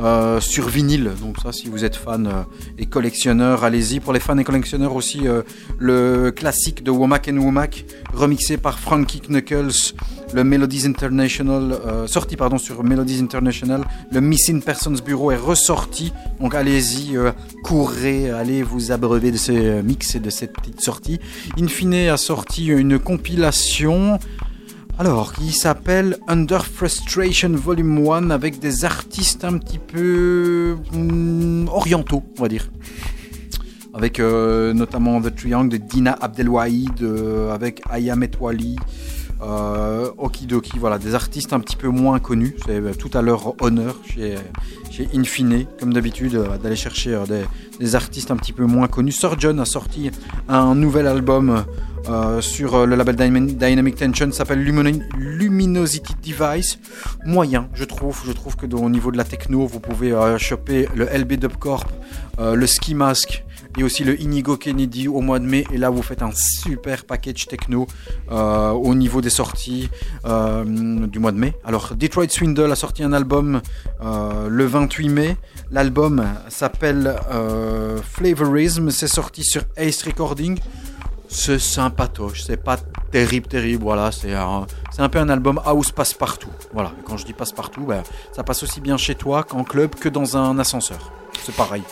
euh, 0.00 0.40
sur 0.40 0.68
vinyle. 0.68 1.12
Donc 1.20 1.38
ça, 1.42 1.52
si 1.52 1.68
vous 1.68 1.84
êtes 1.84 1.96
fan 1.96 2.26
euh, 2.26 2.42
et 2.78 2.86
collectionneur, 2.86 3.64
allez-y. 3.64 4.00
Pour 4.00 4.12
les 4.12 4.20
fans 4.20 4.38
et 4.38 4.44
collectionneurs 4.44 4.94
aussi, 4.94 5.26
euh, 5.26 5.42
le 5.78 6.30
classique 6.30 6.82
de 6.82 6.90
Womack 6.90 7.28
and 7.28 7.38
Womack 7.38 7.84
remixé 8.12 8.56
par 8.56 8.78
Frankie 8.78 9.20
Knuckles 9.20 9.94
le 10.34 10.44
Melodies 10.44 10.86
International, 10.86 11.80
sorti 12.06 12.36
pardon 12.36 12.58
sur 12.58 12.84
Melodies 12.84 13.18
International, 13.18 13.82
le 14.12 14.20
Missing 14.20 14.60
Persons 14.60 14.96
Bureau 15.02 15.30
est 15.30 15.38
ressorti. 15.38 16.12
Donc 16.38 16.54
allez-y, 16.54 17.16
courez, 17.62 18.30
allez 18.30 18.62
vous 18.62 18.92
abreuver 18.92 19.30
de 19.30 19.38
euh, 19.50 19.82
mix 19.82 20.14
et 20.14 20.20
de 20.20 20.30
cette 20.30 20.52
petite 20.52 20.80
sortie. 20.80 21.20
Infine 21.60 21.94
a 21.94 22.16
sorti 22.16 22.66
une 22.66 22.98
compilation. 22.98 24.18
Alors, 25.00 25.32
qui 25.32 25.52
s'appelle 25.52 26.16
Under 26.26 26.66
Frustration 26.66 27.50
Volume 27.50 28.04
1 28.04 28.30
avec 28.30 28.58
des 28.58 28.84
artistes 28.84 29.44
un 29.44 29.58
petit 29.58 29.78
peu 29.78 30.76
hum, 30.92 31.68
orientaux, 31.68 32.24
on 32.36 32.42
va 32.42 32.48
dire. 32.48 32.68
Avec 33.94 34.18
euh, 34.18 34.72
notamment 34.72 35.20
The 35.20 35.32
Triangle 35.32 35.68
de 35.68 35.76
Dina 35.76 36.18
Abdelwahid, 36.20 37.00
euh, 37.02 37.54
avec 37.54 37.80
Aya 37.88 38.16
Metwali, 38.16 38.74
euh, 39.42 40.10
Okidoki, 40.18 40.78
voilà, 40.78 40.98
des 40.98 41.14
artistes 41.14 41.52
un 41.52 41.60
petit 41.60 41.76
peu 41.76 41.88
moins 41.88 42.18
connus. 42.18 42.56
C'est 42.66 42.80
euh, 42.80 42.92
tout 42.92 43.10
à 43.14 43.22
leur 43.22 43.60
honneur 43.62 43.96
chez, 44.04 44.36
chez 44.90 45.08
Infine, 45.14 45.66
comme 45.78 45.92
d'habitude, 45.92 46.34
euh, 46.34 46.58
d'aller 46.58 46.76
chercher 46.76 47.14
euh, 47.14 47.24
des, 47.80 47.94
artistes 47.94 48.30
un 48.30 48.36
petit 48.36 48.52
peu 48.52 48.64
moins 48.64 48.88
connus. 48.88 49.12
Sir 49.12 49.38
John 49.38 49.60
a 49.60 49.64
sorti 49.64 50.10
un 50.48 50.74
nouvel 50.74 51.06
album 51.06 51.64
sur 52.40 52.86
le 52.86 52.96
label 52.96 53.16
Dyna- 53.16 53.52
Dynamic 53.52 53.96
Tension, 53.96 54.32
s'appelle 54.32 54.62
Luminosity 54.62 56.14
Device. 56.22 56.78
Moyen, 57.26 57.68
je 57.74 57.84
trouve. 57.84 58.22
Je 58.26 58.32
trouve 58.32 58.56
que 58.56 58.66
au 58.74 58.88
niveau 58.88 59.12
de 59.12 59.16
la 59.18 59.24
techno, 59.24 59.66
vous 59.66 59.78
pouvez 59.78 60.14
choper 60.38 60.88
le 60.96 61.04
LB 61.06 61.34
Dubcorp, 61.34 61.84
euh, 62.40 62.54
le 62.54 62.66
Ski 62.66 62.94
Mask 62.94 63.44
et 63.78 63.84
aussi 63.84 64.02
le 64.02 64.20
Inigo 64.20 64.56
Kennedy 64.56 65.08
au 65.08 65.20
mois 65.20 65.38
de 65.38 65.46
mai. 65.46 65.64
Et 65.72 65.78
là, 65.78 65.90
vous 65.90 66.02
faites 66.02 66.22
un 66.22 66.32
super 66.34 67.04
package 67.04 67.46
techno 67.46 67.86
euh, 68.30 68.70
au 68.70 68.94
niveau 68.94 69.20
des 69.20 69.30
sorties 69.30 69.88
euh, 70.26 70.64
du 71.06 71.18
mois 71.18 71.32
de 71.32 71.38
mai. 71.38 71.54
Alors, 71.64 71.94
Detroit 71.94 72.28
Swindle 72.28 72.72
a 72.72 72.76
sorti 72.76 73.02
un 73.04 73.12
album 73.12 73.60
euh, 74.02 74.48
le 74.48 74.64
28 74.64 75.08
mai. 75.08 75.36
L'album 75.70 76.24
s'appelle 76.48 77.14
Flavorism. 78.02 78.90
C'est 78.90 79.08
sorti 79.08 79.44
sur 79.44 79.62
Ace 79.76 80.02
Recording. 80.02 80.58
C'est 81.30 81.58
sympatoche, 81.58 82.42
c'est 82.44 82.56
pas 82.56 82.78
terrible, 83.10 83.46
terrible. 83.46 83.82
Voilà, 83.82 84.10
c'est 84.10 84.32
un, 84.34 84.66
c'est 84.90 85.02
un 85.02 85.10
peu 85.10 85.18
un 85.18 85.28
album 85.28 85.60
house 85.62 85.92
passe-partout. 85.92 86.48
Voilà, 86.72 86.92
quand 87.04 87.18
je 87.18 87.26
dis 87.26 87.34
passe-partout, 87.34 87.82
ben, 87.82 88.02
ça 88.32 88.42
passe 88.42 88.62
aussi 88.62 88.80
bien 88.80 88.96
chez 88.96 89.14
toi 89.14 89.42
qu'en 89.42 89.62
club 89.62 89.94
que 89.94 90.08
dans 90.08 90.38
un 90.38 90.58
ascenseur. 90.58 91.12
C'est 91.44 91.54
pareil. 91.54 91.82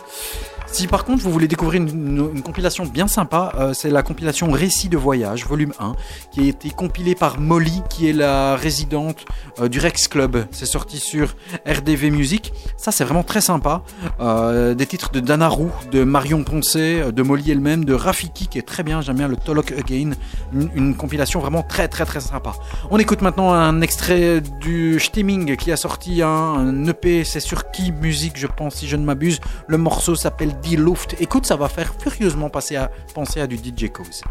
Si 0.67 0.87
par 0.87 1.05
contre 1.05 1.23
vous 1.23 1.31
voulez 1.31 1.49
découvrir 1.49 1.83
une, 1.83 2.43
compilation 2.43 2.85
bien 2.85 3.07
sympa, 3.09 3.53
euh, 3.57 3.73
c'est 3.73 3.91
la 3.91 4.03
compilation 4.03 4.51
Récits 4.51 4.89
de 4.89 4.97
voyage, 4.97 5.47
volume 5.47 5.73
1, 5.79 5.95
qui 6.33 6.41
a 6.41 6.45
été 6.45 6.71
compilée 6.71 7.15
par 7.15 7.41
Molly, 7.41 7.83
qui 7.89 8.09
est 8.09 8.13
la 8.13 8.57
résidente 8.57 9.25
euh, 9.61 9.69
du 9.69 9.79
Rex 9.79 10.09
Club. 10.09 10.47
C'est 10.51 10.67
sorti 10.67 10.99
sur 10.99 11.35
RDV 11.67 12.11
Music. 12.11 12.53
Ça 12.77 12.93
c'est 12.93 13.05
vraiment 13.05 13.23
très 13.23 13.41
sympa. 13.41 13.83
Euh, 14.21 14.75
des 14.75 14.87
titres 14.87 15.11
de 15.13 15.21
Dana 15.21 15.51
de 15.93 16.05
Marion 16.05 16.43
Poncet, 16.43 17.01
euh, 17.01 17.13
de 17.13 17.23
Molly 17.23 17.51
elle-même, 17.53 17.85
de 17.85 17.95
Rafiki 17.95 18.49
qui 18.49 18.59
est 18.59 18.67
très 18.67 18.83
bien, 18.83 19.01
j'aime 19.01 19.17
bien 19.17 19.29
le 19.29 19.37
Tolok 19.37 19.73
Again. 19.73 20.13
Une, 20.53 20.95
compilation 20.97 21.41
vraiment 21.41 21.63
très 21.63 21.89
très 21.89 22.05
très 22.05 22.21
sympa. 22.21 22.55
On 22.91 22.99
écoute 22.99 23.23
maintenant 23.23 23.53
un 23.53 23.81
extrait 23.81 24.41
du 24.61 24.99
Stimming 24.99 25.57
qui 25.57 25.71
a 25.73 25.77
sorti 25.77 26.23
un, 26.23 26.29
un 26.29 26.87
EP, 26.87 27.25
c'est 27.25 27.41
sur 27.41 27.71
Key 27.71 27.93
Music 28.01 28.35
je 28.37 28.47
pense 28.47 28.77
si 28.77 28.89
je 28.89 28.97
ne 28.97 29.05
m'abuse. 29.05 29.41
Le 29.69 29.79
morceau 29.79 30.15
s'appelle 30.15 30.56
Die 30.63 30.77
Luft. 30.77 31.17
Écoute, 31.21 31.47
ça 31.47 31.57
va 31.57 31.69
faire 31.69 31.95
furieusement 31.99 32.51
passer 32.51 32.77
à, 32.77 32.91
penser 33.15 33.41
à 33.41 33.47
du 33.47 33.57
DJ 33.57 33.91
Cause. 33.91 34.23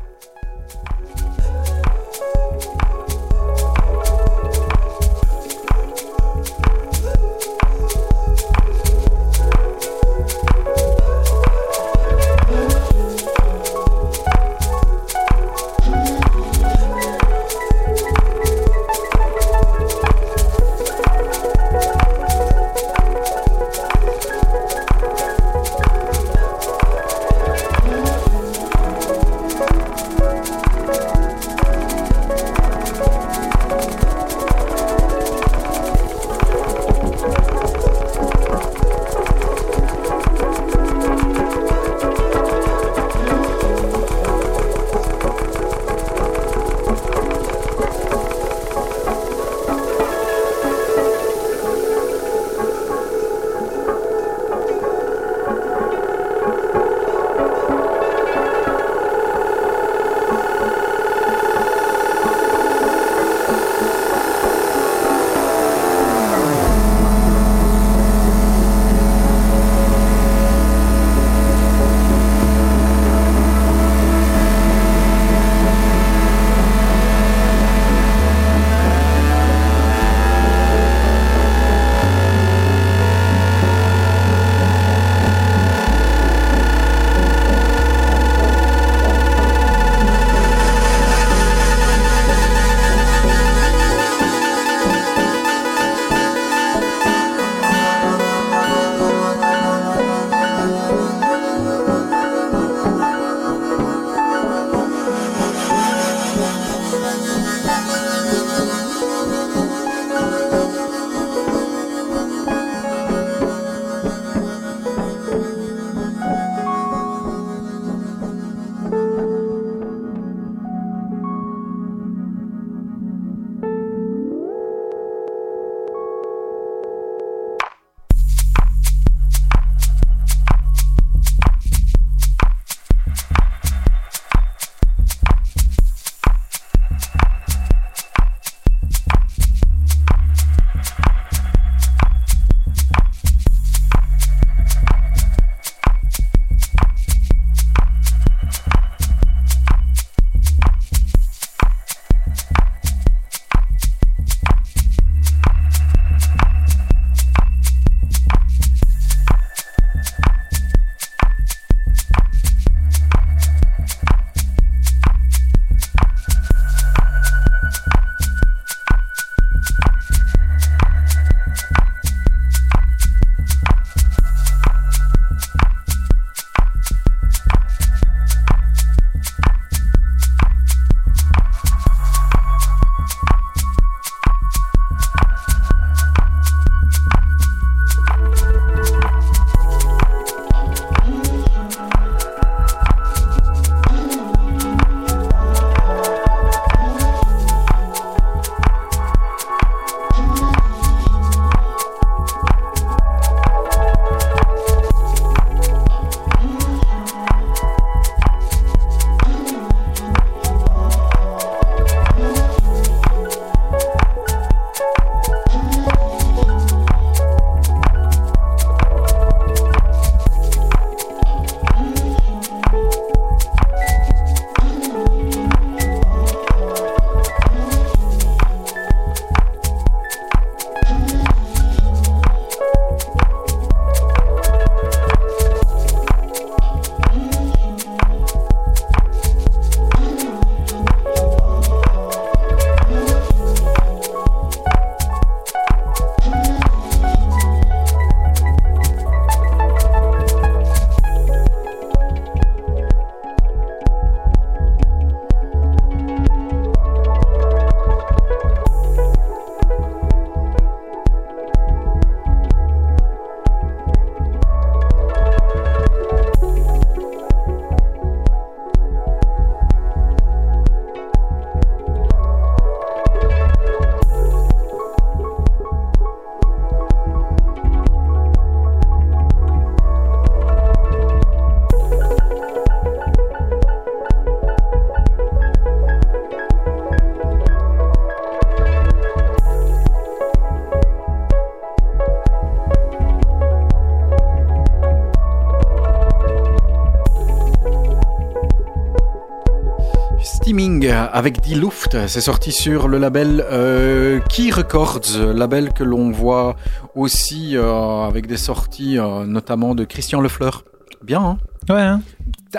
Avec 300.96 301.42
Die 301.42 301.56
Luft, 301.56 301.98
c'est 302.08 302.22
sorti 302.22 302.52
sur 302.52 302.88
le 302.88 302.98
label 302.98 303.44
euh, 303.52 304.20
Key 304.30 304.50
Records, 304.52 305.02
label 305.34 305.74
que 305.74 305.84
l'on 305.84 306.12
voit 306.12 306.56
aussi 306.96 307.56
euh, 307.58 308.04
avec 308.08 308.28
des 308.28 308.38
sorties 308.38 308.98
euh, 308.98 309.26
notamment 309.26 309.76
de 309.76 309.84
Christian 309.84 310.22
Lefleur. 310.22 310.64
Bien, 311.04 311.22
hein 311.22 311.38
Ouais, 311.68 311.82
hein. 311.82 312.02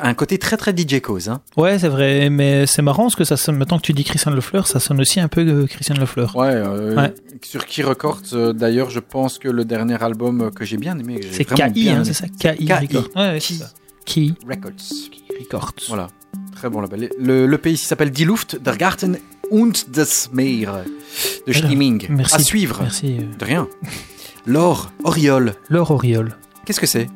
un 0.03 0.15
côté 0.15 0.37
très 0.39 0.57
très 0.57 0.75
DJ 0.77 1.01
Cause. 1.01 1.29
Hein 1.29 1.41
ouais, 1.57 1.79
c'est 1.79 1.89
vrai, 1.89 2.29
mais 2.29 2.67
c'est 2.67 2.83
marrant 2.83 3.05
parce 3.05 3.15
que 3.15 3.23
ça 3.25 3.37
sonne. 3.37 3.57
Maintenant 3.57 3.77
que 3.79 3.83
tu 3.83 3.93
dis 3.93 4.03
Christian 4.03 4.33
Lefleur, 4.33 4.67
ça 4.67 4.81
sonne 4.81 5.01
aussi 5.01 5.21
un 5.21 5.29
peu 5.29 5.43
euh, 5.47 5.67
Christian 5.67 5.95
Lefleur. 5.95 6.35
ouais, 6.37 6.49
euh, 6.55 6.95
Ouais. 6.97 7.15
sur 7.43 7.65
Key 7.67 7.85
Records, 7.85 8.23
euh, 8.33 8.53
d'ailleurs, 8.53 8.91
je 8.91 8.99
pense 9.01 9.39
que 9.39 9.49
le 9.49 9.65
dernier 9.65 10.03
album 10.03 10.51
que 10.51 10.65
j'ai 10.65 10.77
bien 10.77 10.99
aimé, 10.99 11.21
C'est 11.31 11.45
KI, 11.45 11.91
hein, 11.91 12.03
c'est 12.05 12.13
ça, 12.15 12.27
KI. 12.29 12.69
Records. 12.73 13.09
Ouais, 13.17 13.39
Key 13.39 13.55
ça. 13.55 13.71
Key 14.05 14.35
Records. 14.49 14.73
Records. 15.41 15.73
Voilà, 15.89 16.09
très 16.57 16.71
bon 16.71 16.81
label. 16.81 17.11
Le, 17.19 17.47
le 17.47 17.59
pays 17.59 17.75
ici 17.75 17.87
s'appelle 17.87 18.11
Die 18.11 18.25
Luft, 18.25 18.59
der 18.63 18.77
Garten 18.77 19.19
und 19.51 19.87
das 19.97 20.31
Meer 20.33 20.85
de 21.47 21.53
Steaming. 21.53 22.07
Merci. 22.11 22.35
À 22.35 22.39
suivre. 22.41 22.79
Merci. 22.83 23.19
euh, 23.21 23.39
De 23.39 23.45
rien. 23.45 23.69
Laure 24.47 24.91
Oriol, 25.05 25.55
Laure 25.69 25.91
Auriol. 25.91 26.37
qu'est-ce 26.65 26.81
que 26.81 26.87
c'est? 26.87 27.09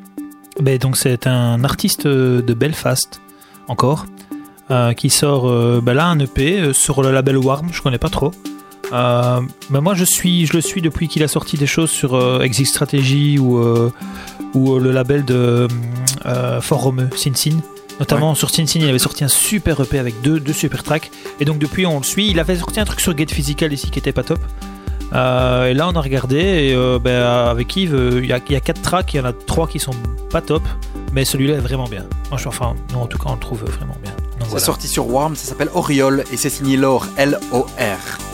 Ben, 0.61 0.77
donc 0.77 0.97
c'est 0.97 1.27
un 1.27 1.63
artiste 1.63 2.05
euh, 2.05 2.41
de 2.41 2.53
Belfast, 2.53 3.21
encore, 3.67 4.05
euh, 4.69 4.93
qui 4.93 5.09
sort 5.09 5.49
euh, 5.49 5.79
ben 5.81 5.93
là 5.93 6.07
un 6.07 6.19
EP 6.19 6.73
sur 6.73 7.01
le 7.01 7.11
label 7.11 7.37
Warm, 7.37 7.69
je 7.71 7.81
connais 7.81 7.97
pas 7.97 8.09
trop. 8.09 8.31
Euh, 8.91 9.39
ben 9.69 9.79
moi 9.81 9.93
je 9.95 10.03
suis, 10.03 10.45
je 10.45 10.53
le 10.53 10.61
suis 10.61 10.81
depuis 10.81 11.07
qu'il 11.07 11.23
a 11.23 11.29
sorti 11.29 11.55
des 11.57 11.67
choses 11.67 11.89
sur 11.89 12.43
Exit 12.43 12.67
Strategy 12.67 13.39
ou, 13.39 13.57
ou 14.53 14.77
le 14.79 14.91
label 14.91 15.23
de 15.23 15.67
Fort 16.59 16.81
Romeu, 16.83 17.07
Sin 17.15 17.33
Sin. 17.33 17.61
Notamment 17.99 18.35
sur 18.35 18.49
Sin 18.49 18.65
Sin, 18.65 18.79
il 18.79 18.89
avait 18.89 18.99
sorti 18.99 19.23
un 19.23 19.27
super 19.27 19.79
EP 19.81 19.99
avec 19.99 20.21
deux, 20.21 20.39
deux 20.39 20.53
super 20.53 20.83
tracks. 20.83 21.11
Et 21.39 21.45
donc 21.45 21.59
depuis 21.59 21.85
on 21.85 21.97
le 21.97 22.03
suit. 22.03 22.29
Il 22.29 22.39
avait 22.39 22.57
sorti 22.57 22.79
un 22.79 22.85
truc 22.85 22.99
sur 22.99 23.17
Get 23.17 23.27
Physical 23.27 23.71
ici 23.73 23.91
qui 23.91 23.99
était 23.99 24.13
pas 24.13 24.23
top. 24.23 24.39
Euh, 25.13 25.67
et 25.67 25.73
là, 25.73 25.89
on 25.89 25.91
a 25.91 26.01
regardé 26.01 26.37
et 26.37 26.73
euh, 26.73 26.99
ben, 26.99 27.21
avec 27.21 27.75
Yves, 27.75 27.93
euh, 27.93 28.19
il 28.23 28.29
y, 28.29 28.33
a, 28.33 28.39
il 28.47 28.53
y 28.53 28.55
a 28.55 28.61
quatre 28.61 28.81
tracks, 28.81 29.13
il 29.13 29.17
y 29.17 29.19
en 29.19 29.25
a 29.25 29.33
trois 29.33 29.67
qui 29.67 29.79
sont 29.79 29.91
pas 30.29 30.41
top, 30.41 30.63
mais 31.11 31.25
celui-là 31.25 31.55
est 31.55 31.59
vraiment 31.59 31.87
bien. 31.87 32.05
Moi, 32.29 32.39
je, 32.39 32.47
enfin, 32.47 32.75
nous, 32.93 32.99
en 32.99 33.07
tout 33.07 33.17
cas, 33.17 33.25
on 33.27 33.33
le 33.33 33.39
trouve 33.39 33.63
vraiment 33.63 33.97
bien. 34.01 34.13
C'est 34.39 34.47
voilà. 34.47 34.65
sorti 34.65 34.87
sur 34.87 35.07
Warm, 35.09 35.35
ça 35.35 35.49
s'appelle 35.49 35.69
Oriol 35.73 36.23
et 36.31 36.37
c'est 36.37 36.49
signé 36.49 36.77
Laure, 36.77 37.07
L-O-R. 37.17 38.30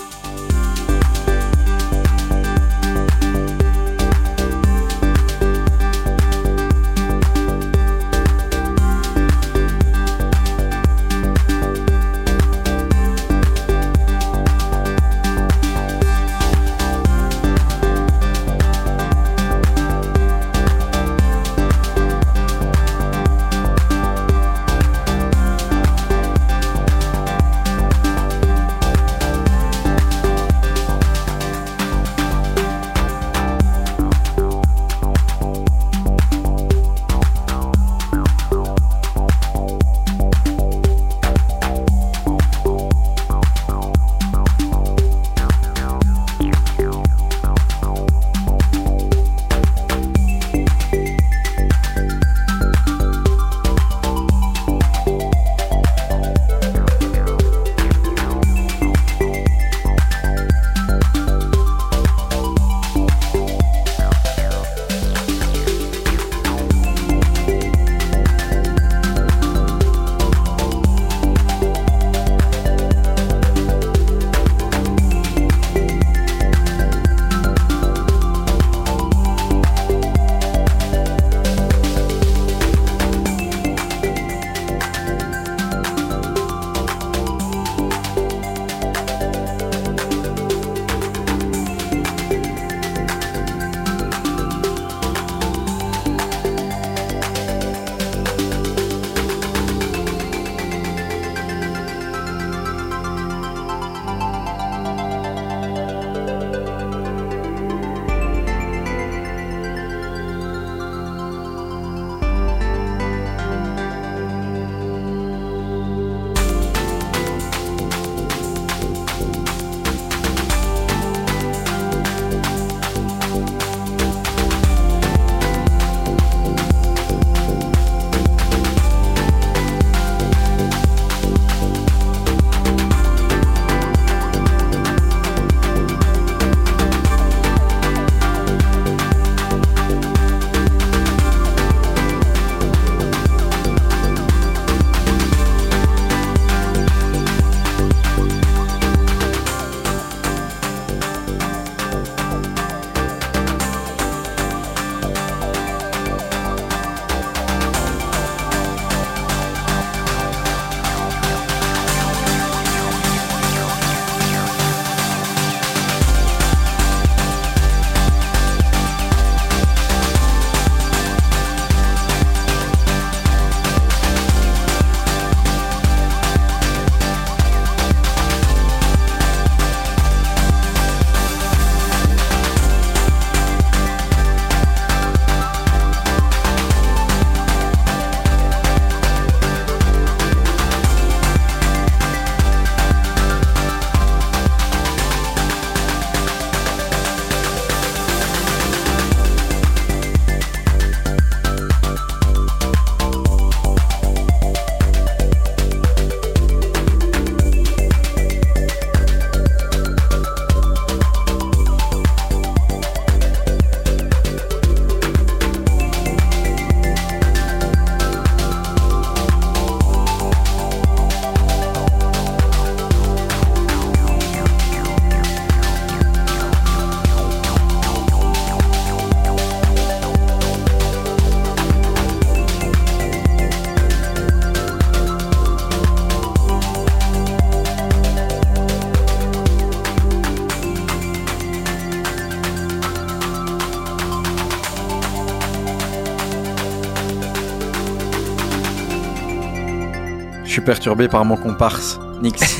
Perturbé 250.68 251.08
par 251.08 251.24
mon 251.24 251.38
comparse. 251.38 251.98
Nix. 252.22 252.42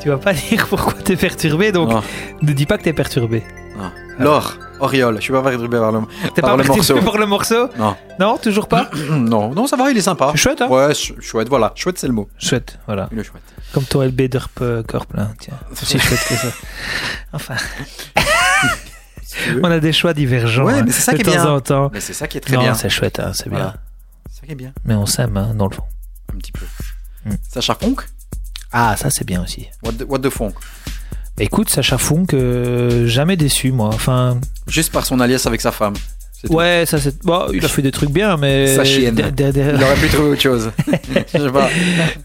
Tu 0.00 0.08
vas 0.08 0.16
pas 0.16 0.32
dire 0.32 0.66
pourquoi 0.66 0.94
t'es 0.94 1.14
perturbé, 1.16 1.72
donc 1.72 1.90
Non, 1.90 2.02
ne 2.40 2.52
dis 2.54 2.64
pas 2.64 2.78
que 2.78 2.84
t'es 2.84 2.94
perturbé. 2.94 3.42
non. 3.78 3.90
L'or, 4.18 4.56
Oriol, 4.80 5.16
je 5.16 5.20
suis 5.22 5.32
pas 5.32 5.42
perturbé 5.42 5.78
par 5.78 5.92
le. 5.92 6.00
T'es 6.34 6.40
Par 6.42 6.50
pas 6.52 6.56
le 6.56 6.62
perturbé 6.64 7.00
morceau. 7.00 7.10
par 7.10 7.18
le 7.20 7.26
morceau 7.26 7.68
Non. 7.78 7.96
Non, 8.18 8.36
toujours 8.38 8.66
pas 8.68 8.88
non, 9.10 9.50
non, 9.54 9.66
ça 9.66 9.76
va, 9.76 9.90
il 9.90 9.96
est 9.98 10.02
sympa. 10.02 10.32
Chouette, 10.36 10.60
hein 10.62 10.68
Ouais, 10.68 10.94
ch- 10.94 11.14
chouette, 11.20 11.48
voilà. 11.50 11.72
Chouette, 11.74 11.98
c'est 11.98 12.06
le 12.06 12.12
mot. 12.14 12.28
Chouette, 12.38 12.78
voilà. 12.86 13.08
Il 13.12 13.18
est 13.18 13.24
chouette. 13.24 13.42
Comme 13.74 13.84
toi, 13.84 14.06
LB 14.06 14.22
Derp 14.22 14.50
euh, 14.62 14.82
Corp, 14.82 15.12
là. 15.14 15.28
Tiens, 15.38 15.54
c'est 15.74 15.82
aussi 15.82 15.98
chouette 15.98 16.24
que 16.28 16.34
ça. 16.34 16.48
Enfin, 17.32 17.54
on 19.62 19.70
a 19.70 19.80
des 19.80 19.92
choix 19.92 20.12
divergents. 20.14 20.64
Ouais, 20.64 20.74
hein, 20.78 20.82
mais 20.86 20.92
c'est 20.92 21.02
ça 21.02 21.12
de 21.12 21.16
qui 21.18 21.22
est 21.22 21.24
temps 21.34 21.42
bien. 21.42 21.50
en 21.52 21.60
temps. 21.60 21.90
Mais 21.92 22.00
c'est 22.00 22.12
ça 22.14 22.26
qui 22.26 22.38
est 22.38 22.40
très 22.42 22.54
non, 22.56 22.62
bien. 22.62 22.74
c'est 22.74 22.88
chouette, 22.90 23.20
hein, 23.20 23.32
c'est 23.34 23.48
bien. 23.48 23.58
Voilà. 23.58 23.74
Est 24.50 24.56
bien. 24.56 24.72
Mais 24.84 24.94
on 24.94 25.06
s'aime, 25.06 25.36
hein, 25.36 25.54
dans 25.54 25.68
le 25.68 25.76
fond. 25.76 25.84
Un 26.34 26.38
petit 26.38 26.50
peu. 26.50 26.66
Hmm. 27.24 27.34
Sacha 27.48 27.76
Funk 27.80 27.98
Ah, 28.72 28.96
ça, 28.96 29.08
c'est 29.08 29.24
bien 29.24 29.40
aussi. 29.44 29.68
what 29.84 29.92
the, 29.92 30.04
what 30.08 30.18
the 30.18 30.28
Funk 30.28 30.54
Bah, 31.36 31.44
écoute, 31.44 31.70
Sacha 31.70 31.98
Funk, 31.98 32.26
euh, 32.34 33.06
jamais 33.06 33.36
déçu, 33.36 33.70
moi. 33.70 33.90
Enfin, 33.92 34.40
Juste 34.66 34.90
par 34.90 35.06
son 35.06 35.20
alliance 35.20 35.46
avec 35.46 35.60
sa 35.60 35.70
femme. 35.70 35.94
Ouais, 36.48 36.82
ça, 36.84 36.98
c'est. 36.98 37.22
Bon, 37.22 37.46
il 37.52 37.64
a 37.64 37.68
fait 37.68 37.82
des 37.82 37.92
trucs 37.92 38.10
bien, 38.10 38.36
mais. 38.38 38.74
Sa 38.74 38.84
chienne. 38.84 39.14
Il 39.38 39.84
aurait 39.84 39.94
pu 39.94 40.08
trouver 40.08 40.30
autre 40.30 40.40
chose. 40.40 40.72
Je 41.32 41.38
sais 41.38 41.50
pas. 41.52 41.68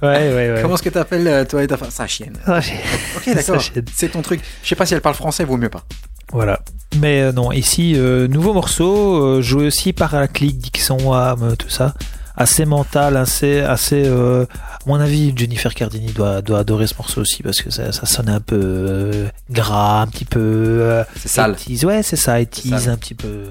Ouais, 0.01 0.33
ouais, 0.33 0.51
ouais. 0.53 0.59
Comment 0.63 0.75
est-ce 0.75 0.83
que 0.83 0.89
t'appelles 0.89 1.27
euh, 1.27 1.45
toi 1.45 1.61
et 1.61 1.67
ta 1.67 1.77
femme? 1.77 1.91
Sa 1.91 2.07
chienne. 2.07 2.37
Ok, 2.47 3.35
d'accord. 3.35 3.61
C'est 3.93 4.09
ton 4.09 4.23
truc. 4.23 4.41
Je 4.63 4.69
sais 4.69 4.75
pas 4.75 4.87
si 4.87 4.95
elle 4.95 5.01
parle 5.01 5.15
français, 5.15 5.43
vaut 5.43 5.57
mieux 5.57 5.69
pas. 5.69 5.83
Voilà. 6.31 6.61
Mais 6.99 7.21
euh, 7.21 7.31
non, 7.31 7.51
ici, 7.51 7.93
euh, 7.95 8.27
nouveau 8.27 8.53
morceau, 8.53 9.21
euh, 9.23 9.41
joué 9.41 9.67
aussi 9.67 9.93
par 9.93 10.15
la 10.15 10.27
clique, 10.27 10.59
Dixon, 10.59 11.13
Ham, 11.13 11.55
tout 11.57 11.69
ça. 11.69 11.93
Assez 12.37 12.65
mental, 12.65 13.15
assez. 13.17 13.59
assez 13.61 14.03
euh, 14.05 14.45
à 14.61 14.77
mon 14.87 14.99
avis, 14.99 15.33
Jennifer 15.35 15.73
Cardini 15.73 16.11
doit, 16.11 16.41
doit 16.41 16.59
adorer 16.59 16.85
ce 16.87 16.95
morceau 16.95 17.21
aussi 17.21 17.41
parce 17.43 17.61
que 17.61 17.69
ça, 17.69 17.91
ça 17.91 18.05
sonne 18.05 18.29
un 18.29 18.41
peu 18.41 18.59
euh, 18.61 19.27
gras, 19.49 20.01
un 20.01 20.07
petit 20.07 20.25
peu. 20.25 20.39
euh, 20.41 21.03
C'est 21.17 21.29
sale. 21.29 21.53
80s. 21.55 21.85
Ouais, 21.85 22.03
c'est 22.03 22.15
ça, 22.17 22.41
et 22.41 22.47
sale. 22.53 22.89
un 22.89 22.97
petit 22.97 23.15
peu. 23.15 23.45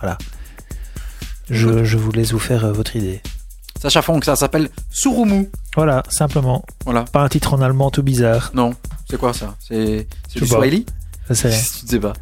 voilà. 0.00 0.18
Je, 1.50 1.84
je 1.84 1.96
vous 1.96 2.10
laisse 2.10 2.32
vous 2.32 2.38
faire 2.38 2.72
votre 2.72 2.96
idée. 2.96 3.20
Sacha 3.80 4.00
Funk, 4.02 4.20
ça 4.24 4.34
s'appelle 4.34 4.70
Surumu. 4.90 5.50
Voilà, 5.76 6.02
simplement. 6.08 6.64
Voilà. 6.84 7.02
Pas 7.04 7.22
un 7.22 7.28
titre 7.28 7.52
en 7.54 7.60
allemand 7.60 7.90
tout 7.90 8.02
bizarre. 8.02 8.50
Non, 8.54 8.74
c'est 9.10 9.18
quoi 9.18 9.34
ça? 9.34 9.54
C'est 9.60 10.06
du. 10.34 10.46
Swahili? 10.46 10.86
Je 11.30 11.34
sais 11.34 12.00
pas. 12.00 12.12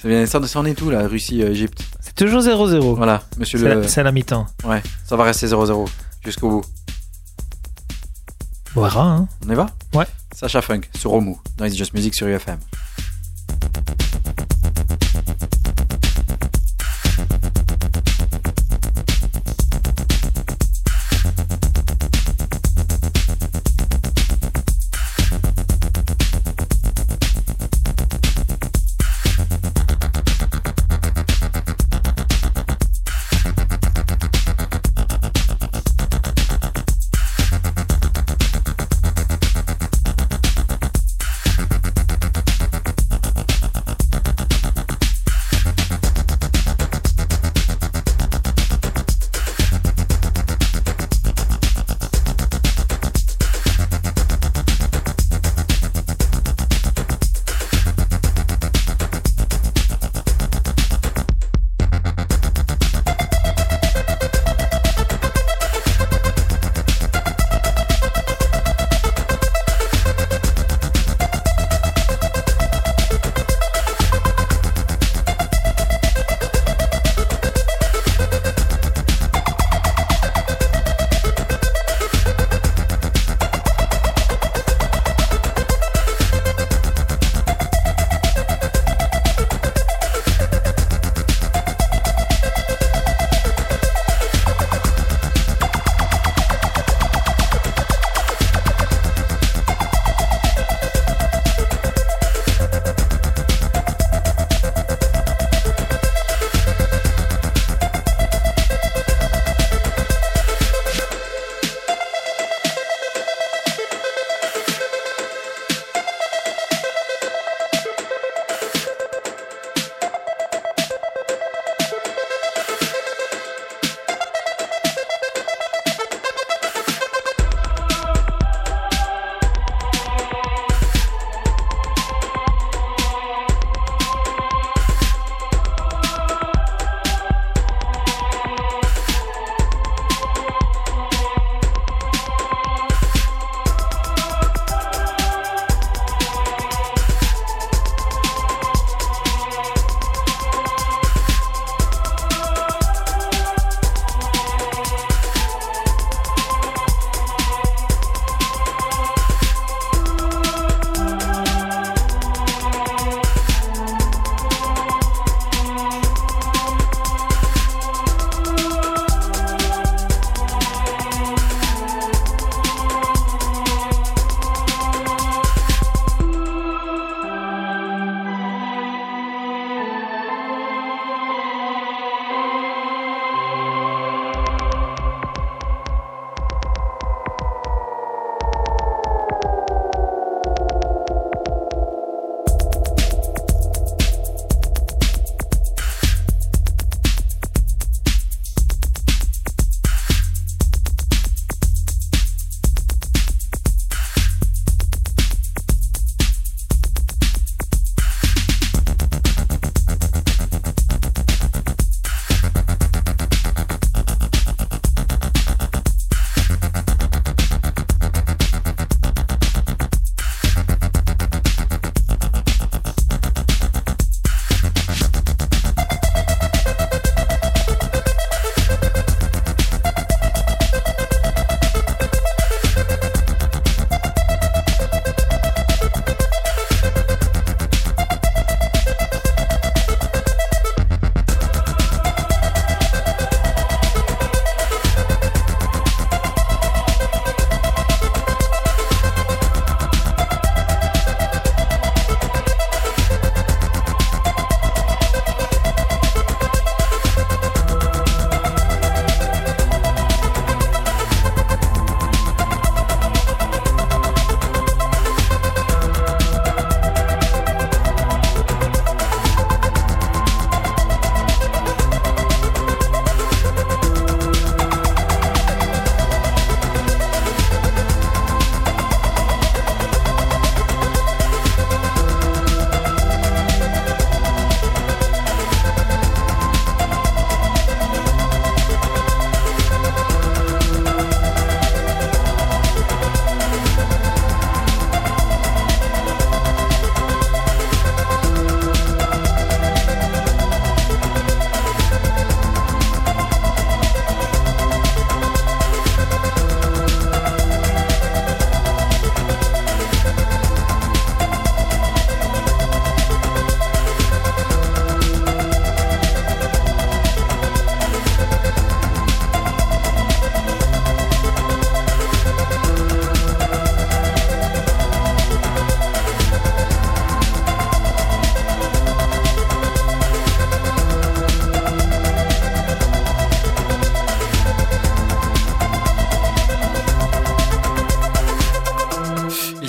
Ça 0.00 0.08
vient 0.08 0.24
ça, 0.26 0.40
ça 0.46 0.58
en 0.60 0.64
est 0.64 0.74
tout 0.74 0.90
là, 0.90 1.06
Russie, 1.06 1.42
Égypte. 1.42 1.82
C'est 2.16 2.24
toujours 2.26 2.42
0-0. 2.42 2.96
Voilà, 2.96 3.22
monsieur 3.38 3.58
C'est 3.58 3.64
le. 3.74 3.80
la, 3.82 3.88
c'est 3.88 4.02
la 4.02 4.12
mi-temps. 4.12 4.46
Ouais, 4.64 4.82
ça 5.06 5.16
va 5.16 5.24
rester 5.24 5.46
0-0 5.46 5.88
jusqu'au 6.24 6.50
bout. 6.50 6.64
On 8.76 8.82
verra, 8.82 9.02
hein. 9.04 9.28
On 9.46 9.50
y 9.50 9.54
va? 9.54 9.66
Ouais. 9.94 10.06
Sacha 10.34 10.60
Funk, 10.62 10.82
Surumu, 10.96 11.36
dans 11.56 11.64
It's 11.64 11.76
Just 11.76 11.94
Music 11.94 12.14
sur 12.14 12.26
UFM. 12.26 12.58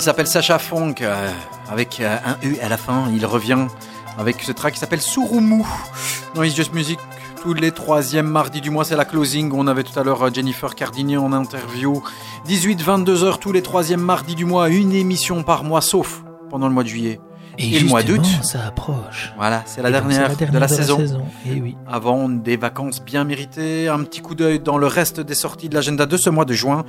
S'appelle 0.02 0.26
Sacha 0.26 0.58
Funk, 0.58 0.96
euh, 1.00 1.30
avec 1.70 2.00
euh, 2.00 2.16
un 2.24 2.32
E 2.44 2.56
à 2.60 2.68
la 2.68 2.76
fin. 2.76 3.04
Il 3.14 3.24
revient 3.24 3.68
avec 4.18 4.42
ce 4.42 4.50
track 4.50 4.74
qui 4.74 4.80
s'appelle 4.80 5.00
Surumu 5.00 5.62
dans 6.34 6.42
It's 6.42 6.56
Just 6.56 6.74
Music. 6.74 6.98
Tous 7.40 7.54
les 7.54 7.70
troisièmes 7.70 8.26
mardis 8.26 8.60
du 8.60 8.70
mois, 8.70 8.84
c'est 8.84 8.96
la 8.96 9.04
closing. 9.04 9.52
On 9.54 9.68
avait 9.68 9.84
tout 9.84 9.96
à 9.98 10.02
l'heure 10.02 10.24
euh, 10.24 10.30
Jennifer 10.32 10.74
Cardini 10.74 11.16
en 11.16 11.32
interview. 11.32 12.02
18-22 12.48 13.22
heures 13.22 13.38
tous 13.38 13.52
les 13.52 13.62
troisièmes 13.62 14.00
mardis 14.00 14.34
du 14.34 14.44
mois, 14.44 14.70
une 14.70 14.92
émission 14.92 15.44
par 15.44 15.62
mois, 15.62 15.80
sauf 15.80 16.24
pendant 16.50 16.66
le 16.66 16.74
mois 16.74 16.82
de 16.82 16.88
juillet. 16.88 17.20
Et 17.58 17.78
le 17.78 17.86
mois 17.86 18.02
d'août 18.02 18.26
ça 18.42 18.66
approche. 18.66 19.21
Voilà, 19.42 19.64
c'est 19.66 19.82
la, 19.82 19.90
dernière 19.90 20.30
c'est 20.38 20.52
de 20.52 20.56
la, 20.56 20.68
saison. 20.68 21.00
Et 21.50 21.60
oui. 21.60 21.76
Avant 21.88 22.28
des 22.28 22.56
vacances 22.56 23.02
bien 23.02 23.24
méritées, 23.24 23.88
un 23.88 24.04
petit 24.04 24.20
coup 24.20 24.36
d'œil 24.36 24.60
dans 24.60 24.78
le 24.78 24.86
reste 24.86 25.18
des 25.18 25.34
sorties 25.34 25.68
de 25.68 25.74
l'agenda 25.74 26.06
de 26.06 26.16
ce 26.16 26.30
mois 26.30 26.44
de 26.44 26.52
juin. 26.52 26.84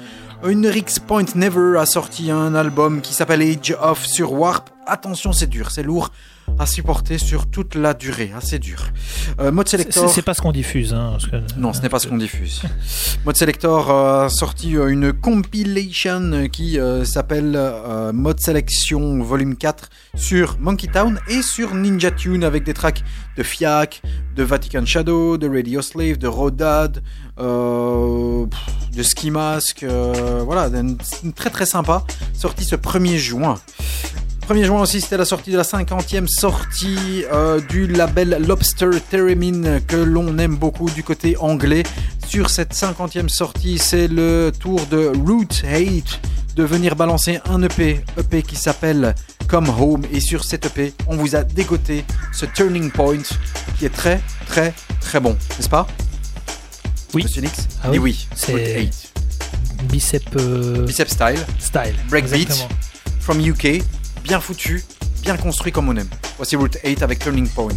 Une 0.47 0.68
Rix 0.68 0.99
Point 0.99 1.26
Never 1.34 1.80
a 1.80 1.88
sorti 1.88 2.30
un 2.30 2.54
album 2.54 3.01
qui 3.01 3.16
s'appelle 3.16 3.41
Age 3.41 3.76
of 3.82 4.06
sur 4.06 4.34
Warp. 4.34 4.70
Attention, 4.86 5.34
c'est 5.34 5.49
dur, 5.49 5.72
c'est 5.72 5.82
lourd 5.82 6.12
à 6.60 6.66
supporter 6.66 7.18
sur 7.18 7.47
toute 7.47 7.76
la 7.76 7.93
durée, 7.93 8.32
hein, 8.36 8.39
c'est 8.41 8.60
dur. 8.60 8.88
Euh, 9.39 9.51
Mode 9.51 9.68
Selector. 9.68 10.10
C'est 10.10 10.22
pas 10.22 10.34
ce 10.34 10.41
qu'on 10.41 10.51
diffuse. 10.51 10.93
Hein, 10.93 11.18
que- 11.30 11.60
Non, 11.60 11.74
ce 11.74 11.82
n'est 11.82 11.89
pas 11.89 11.99
ce 11.99 12.08
qu'on 12.08 12.18
diffuse. 12.18 12.62
Mode 13.26 13.36
Selector 13.38 13.89
a 13.91 14.30
sorti 14.30 14.76
euh, 14.78 14.88
une 14.88 15.14
compilation 15.14 16.47
qui 16.51 16.80
euh, 16.80 17.06
s'appelle 17.06 17.54
euh, 17.56 18.12
Mode 18.14 18.39
Selection 18.39 19.22
Volume 19.24 19.56
4 19.56 19.89
sur 20.16 20.58
Monkey 20.60 20.88
Town 20.88 21.20
et 21.28 21.41
sur 21.41 21.74
Ninja 21.76 22.12
Tune 22.12 22.43
avec 22.43 22.64
des 22.64 22.74
tracks 22.74 23.04
de 23.38 23.43
Fiac, 23.43 24.01
de 24.36 24.43
Vatican 24.43 24.86
Shadow, 24.86 25.38
de 25.38 25.47
Radio 25.49 25.82
Slave, 25.82 26.18
de 26.18 26.28
Rodad, 26.28 27.01
euh, 27.39 28.45
de 28.95 29.04
Ski 29.04 29.32
Mask. 29.32 29.84
euh, 29.84 30.41
voilà, 30.45 30.68
une, 30.78 30.97
une 31.24 31.34
très 31.34 31.49
très 31.49 31.66
sympa. 31.66 32.04
Sorti 32.34 32.64
ce 32.64 32.76
1er 32.76 33.18
juin. 33.18 33.60
1er 34.49 34.65
juin 34.65 34.81
aussi, 34.81 34.99
c'était 35.01 35.17
la 35.17 35.25
sortie 35.25 35.51
de 35.51 35.57
la 35.57 35.63
50e 35.63 36.27
sortie 36.27 37.23
euh, 37.31 37.59
du 37.61 37.87
label 37.87 38.43
Lobster 38.45 38.89
Theremin 39.09 39.79
que 39.87 39.95
l'on 39.95 40.37
aime 40.37 40.55
beaucoup 40.57 40.89
du 40.89 41.03
côté 41.03 41.37
anglais. 41.37 41.83
Sur 42.27 42.49
cette 42.49 42.73
50e 42.73 43.29
sortie, 43.29 43.77
c'est 43.77 44.07
le 44.07 44.51
tour 44.57 44.85
de 44.87 45.11
Root 45.25 45.47
Hate 45.65 46.19
de 46.55 46.63
venir 46.63 46.95
balancer 46.95 47.39
un 47.49 47.61
EP, 47.63 48.01
EP 48.17 48.41
qui 48.43 48.55
s'appelle 48.55 49.15
Come 49.47 49.69
Home. 49.79 50.03
Et 50.11 50.19
sur 50.19 50.43
cet 50.43 50.65
EP, 50.65 50.93
on 51.07 51.15
vous 51.15 51.35
a 51.35 51.43
dégoté 51.43 52.03
ce 52.33 52.45
Turning 52.45 52.91
Point 52.91 53.23
qui 53.79 53.85
est 53.85 53.89
très 53.95 54.19
très 54.47 54.73
très 54.99 55.19
bon, 55.19 55.37
n'est-ce 55.57 55.69
pas? 55.69 55.87
Oui. 57.13 57.23
Monsieur 57.23 57.41
Nix? 57.41 57.67
Ah 57.83 57.87
Et 57.93 57.99
oui, 57.99 57.99
oui, 57.99 58.27
c'est- 58.35 58.51
Root 58.51 58.59
Hate. 58.87 59.09
Bicep 59.91 60.23
euh, 60.37 60.85
Bicep 60.85 61.09
Style. 61.09 61.39
style. 61.59 61.95
Breakbeat. 62.09 62.67
From 63.19 63.39
UK, 63.39 63.81
bien 64.24 64.39
foutu, 64.39 64.84
bien 65.21 65.38
construit 65.38 65.71
comme 65.71 65.89
on 65.89 65.95
aime. 65.95 66.09
Voici 66.38 66.55
Route 66.55 66.78
8 66.84 67.03
avec 67.03 67.19
Turning 67.19 67.47
Point. 67.49 67.74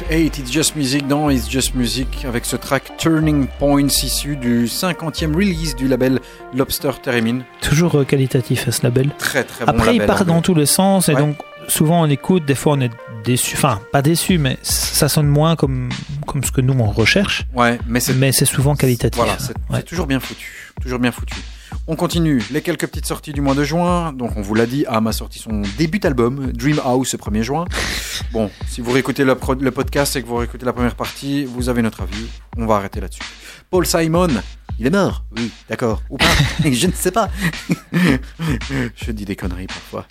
Route 0.00 0.10
8, 0.10 0.38
It's 0.38 0.52
Just 0.52 0.76
Music 0.76 1.06
dans 1.06 1.30
It's 1.30 1.48
Just 1.48 1.74
Music 1.74 2.24
avec 2.26 2.44
ce 2.44 2.56
track 2.56 2.96
Turning 2.98 3.46
Points 3.58 3.86
issu 4.02 4.36
du 4.36 4.66
50e 4.66 5.34
release 5.34 5.74
du 5.76 5.88
label 5.88 6.20
Lobster 6.54 6.90
Theremin. 7.02 7.40
Toujours 7.60 7.94
euh, 7.96 8.04
qualitatif 8.04 8.68
à 8.68 8.72
ce 8.72 8.82
label. 8.82 9.10
Très 9.18 9.44
très 9.44 9.64
bon 9.64 9.70
Après, 9.70 9.96
il 9.96 10.04
part 10.04 10.22
hein. 10.22 10.24
dans 10.26 10.42
tous 10.42 10.54
les 10.54 10.66
sens 10.66 11.08
et 11.08 11.14
Ouais. 11.14 11.20
donc 11.20 11.36
souvent 11.68 12.02
on 12.02 12.06
écoute, 12.10 12.44
des 12.44 12.54
fois 12.54 12.74
on 12.74 12.80
est 12.80 12.90
déçu, 13.24 13.56
enfin 13.56 13.80
pas 13.92 14.02
déçu, 14.02 14.38
mais 14.38 14.58
ça 14.62 15.08
sonne 15.08 15.28
moins 15.28 15.56
comme, 15.56 15.88
comme 16.26 16.44
ce 16.44 16.50
que 16.52 16.60
nous 16.60 16.74
on 16.78 16.90
recherche, 16.90 17.44
Ouais, 17.54 17.78
mais 17.86 18.00
c'est 18.00 18.14
mais 18.14 18.32
c'est 18.32 18.44
souvent 18.44 18.74
qualitatif. 18.76 19.16
Voilà, 19.16 19.38
c'est 19.38 19.54
Ouais. 19.70 19.78
c'est 19.78 19.84
toujours 19.84 20.06
bien 20.06 20.20
foutu. 20.20 20.72
Toujours 20.82 20.98
bien 20.98 21.12
foutu. 21.12 21.36
On 21.88 21.96
continue. 21.96 22.42
Les 22.50 22.62
quelques 22.62 22.86
petites 22.86 23.06
sorties 23.06 23.32
du 23.32 23.40
mois 23.40 23.54
de 23.54 23.62
juin. 23.62 24.12
Donc, 24.12 24.32
on 24.36 24.42
vous 24.42 24.54
l'a 24.54 24.66
dit, 24.66 24.84
Am 24.88 25.06
a 25.06 25.12
sorti 25.12 25.38
son 25.38 25.62
début 25.78 25.98
d'album, 26.00 26.52
Dream 26.52 26.80
House, 26.84 27.12
le 27.12 27.18
1er 27.18 27.42
juin. 27.42 27.64
Bon, 28.32 28.50
si 28.68 28.80
vous 28.80 28.90
réécoutez 28.92 29.24
le, 29.24 29.34
podcast 29.70 30.16
et 30.16 30.22
que 30.22 30.26
vous 30.26 30.36
réécoutez 30.36 30.66
la 30.66 30.72
première 30.72 30.94
partie, 30.94 31.44
vous 31.44 31.68
avez 31.68 31.82
notre 31.82 32.02
avis. 32.02 32.26
On 32.56 32.66
va 32.66 32.76
arrêter 32.76 33.00
là-dessus. 33.00 33.22
Paul 33.70 33.86
Simon, 33.86 34.28
il 34.78 34.86
est 34.86 34.90
mort. 34.90 35.24
Oui, 35.36 35.50
d'accord. 35.68 36.02
Ou 36.10 36.18
pas 36.18 36.26
Je 36.70 36.86
ne 36.86 36.92
sais 36.92 37.10
pas. 37.10 37.30
Je 38.94 39.10
dis 39.12 39.24
des 39.24 39.36
conneries 39.36 39.66
parfois. 39.66 40.06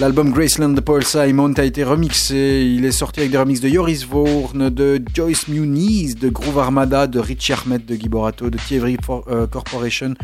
L'album 0.00 0.32
Graceland 0.32 0.70
de 0.70 0.80
Paul 0.80 1.04
Simon 1.04 1.52
a 1.54 1.64
été 1.64 1.84
remixé. 1.84 2.64
Il 2.64 2.84
est 2.84 2.92
sorti 2.92 3.20
avec 3.20 3.32
des 3.32 3.38
remixes 3.38 3.60
de 3.60 3.68
Joris 3.68 4.06
Vorn, 4.06 4.70
de 4.70 5.02
Joyce 5.14 5.48
Muniz, 5.48 6.14
de 6.14 6.30
Groove 6.30 6.58
Armada, 6.58 7.06
de 7.06 7.18
Richie 7.18 7.52
Ahmed, 7.52 7.84
de 7.84 7.96
Guy 7.96 8.08
Borato, 8.08 8.48
de 8.48 8.56
Thierry 8.56 8.96
For- 9.04 9.24
euh, 9.28 9.46
Corporation, 9.46 10.14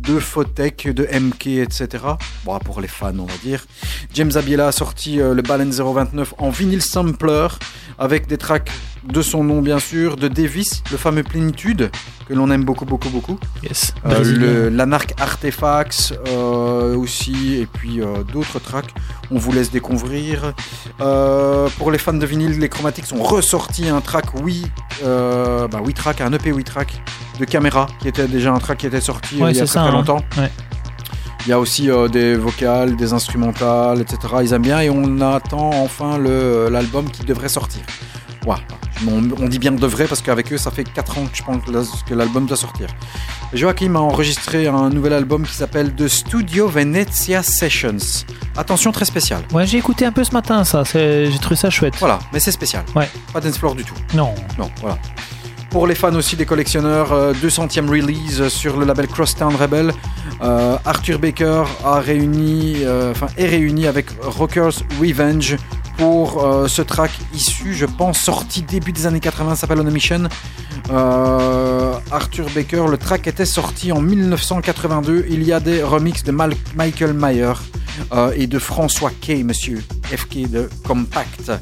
de 0.00 0.18
Fotech, 0.18 0.88
de 0.88 1.04
MK, 1.04 1.46
etc. 1.46 2.04
Bon, 2.44 2.58
pour 2.58 2.80
les 2.80 2.88
fans, 2.88 3.16
on 3.16 3.26
va 3.26 3.36
dire. 3.44 3.64
James 4.14 4.30
Abiela 4.34 4.68
a 4.68 4.72
sorti 4.72 5.20
euh, 5.20 5.34
le 5.34 5.42
Balance 5.42 5.76
029 5.80 6.34
en 6.38 6.50
vinyle 6.50 6.82
sampler 6.82 7.48
avec 7.98 8.26
des 8.26 8.36
tracks 8.36 8.70
de 9.04 9.20
son 9.22 9.42
nom, 9.42 9.62
bien 9.62 9.78
sûr, 9.78 10.16
de 10.16 10.28
Davis, 10.28 10.82
le 10.92 10.96
fameux 10.96 11.22
Plénitude, 11.24 11.90
que 12.28 12.34
l'on 12.34 12.50
aime 12.50 12.64
beaucoup, 12.64 12.84
beaucoup, 12.84 13.08
beaucoup. 13.10 13.38
Yes. 13.64 13.94
Euh, 14.06 14.10
Brésilien. 14.10 14.38
le- 14.40 14.68
L'Anarch 14.68 15.08
Artifacts 15.18 16.14
euh, 16.28 16.94
aussi, 16.96 17.54
et 17.56 17.66
puis 17.66 18.00
d'autres 18.32 18.58
tracks. 18.60 18.90
On 19.30 19.38
vous 19.38 19.50
laisse 19.52 19.70
découvrir. 19.70 20.52
Pour 20.98 21.90
les 21.90 21.98
fans 21.98 22.12
de 22.12 22.26
vinyle, 22.26 22.58
les 22.58 22.68
Chromatics 22.68 23.06
ont 23.12 23.22
ressorti 23.22 23.88
un 23.88 24.00
track 24.00 24.26
oui, 24.42 24.66
bah, 25.02 25.68
oui 25.84 25.94
track, 25.94 26.20
un 26.20 26.32
EP 26.32 26.52
oui 26.52 26.62
track 26.64 27.02
de 27.40 27.44
Caméra, 27.44 27.86
qui 28.00 28.08
était 28.08 28.28
déjà 28.28 28.52
un 28.52 28.58
track 28.58 28.78
qui 28.78 28.86
était 28.86 29.00
sorti 29.00 29.36
Ouais, 29.42 29.50
il 29.52 29.56
y 29.56 29.60
a 29.60 29.64
très, 29.64 29.72
ça, 29.72 29.80
très 29.80 29.88
hein. 29.88 29.92
longtemps. 29.92 30.20
Ouais. 30.36 30.50
Il 31.46 31.50
y 31.50 31.52
a 31.52 31.58
aussi 31.58 31.90
euh, 31.90 32.08
des 32.08 32.34
vocales, 32.36 32.94
des 32.96 33.12
instrumentales, 33.12 34.00
etc. 34.00 34.18
Ils 34.42 34.52
aiment 34.52 34.62
bien 34.62 34.80
et 34.80 34.90
on 34.90 35.20
attend 35.20 35.70
enfin 35.82 36.16
le- 36.18 36.68
l'album 36.70 37.10
qui 37.10 37.24
devrait 37.24 37.48
sortir. 37.48 37.80
On, 39.08 39.20
on 39.42 39.48
dit 39.48 39.58
bien 39.58 39.72
devrait 39.72 40.04
parce 40.06 40.22
qu'avec 40.22 40.52
eux, 40.52 40.56
ça 40.58 40.70
fait 40.70 40.84
4 40.84 41.18
ans 41.18 41.24
que 41.26 41.36
je 41.36 41.42
pense 41.42 41.64
que 41.64 41.72
la- 41.72 41.82
que 42.08 42.14
l'album 42.14 42.46
doit 42.46 42.56
sortir. 42.56 42.86
Joachim 43.52 43.96
a 43.96 43.98
enregistré 43.98 44.68
un 44.68 44.90
nouvel 44.90 45.12
album 45.12 45.42
qui 45.44 45.54
s'appelle 45.54 45.92
The 45.92 46.06
Studio 46.06 46.68
Venezia 46.68 47.42
Sessions. 47.42 48.24
Attention, 48.56 48.92
très 48.92 49.04
spécial. 49.04 49.42
Ouais, 49.52 49.66
j'ai 49.66 49.78
écouté 49.78 50.04
un 50.04 50.12
peu 50.12 50.22
ce 50.22 50.30
matin 50.32 50.62
ça, 50.62 50.84
j'ai 50.84 51.28
trouvé 51.40 51.56
ça 51.56 51.68
chouette. 51.68 51.94
Voilà, 51.98 52.20
mais 52.32 52.38
c'est 52.38 52.52
spécial. 52.52 52.84
Ouais. 52.94 53.08
Pas 53.32 53.40
floor 53.40 53.74
du 53.74 53.82
tout. 53.84 53.94
Non, 54.14 54.34
Non, 54.56 54.70
voilà. 54.80 54.96
Pour 55.72 55.86
les 55.86 55.94
fans 55.94 56.14
aussi 56.14 56.36
des 56.36 56.44
collectionneurs, 56.44 57.14
euh, 57.14 57.32
200e 57.32 57.88
release 57.88 58.48
sur 58.48 58.76
le 58.76 58.84
label 58.84 59.08
Crosstown 59.08 59.56
Rebel. 59.56 59.90
Euh, 60.42 60.76
Arthur 60.84 61.18
Baker 61.18 61.64
euh, 61.86 63.14
est 63.38 63.46
réuni 63.46 63.86
avec 63.86 64.06
Rockers 64.20 64.82
Revenge 65.00 65.56
pour 66.02 66.44
euh, 66.44 66.66
ce 66.66 66.82
track 66.82 67.12
issu, 67.32 67.74
je 67.74 67.86
pense, 67.86 68.18
sorti 68.18 68.62
début 68.62 68.90
des 68.90 69.06
années 69.06 69.20
80, 69.20 69.54
s'appelle 69.54 69.78
On 69.78 69.86
a 69.86 69.90
Mission. 69.90 70.28
Euh, 70.90 71.94
Arthur 72.10 72.50
Baker, 72.56 72.86
le 72.90 72.98
track 72.98 73.28
était 73.28 73.44
sorti 73.44 73.92
en 73.92 74.00
1982. 74.00 75.26
Il 75.30 75.44
y 75.44 75.52
a 75.52 75.60
des 75.60 75.80
remixes 75.80 76.24
de 76.24 76.32
Michael 76.32 77.12
Mayer 77.12 77.52
euh, 78.12 78.32
et 78.34 78.48
de 78.48 78.58
François 78.58 79.12
Kay, 79.20 79.44
monsieur 79.44 79.80
FK 80.06 80.50
de 80.50 80.68
Compact. 80.84 81.52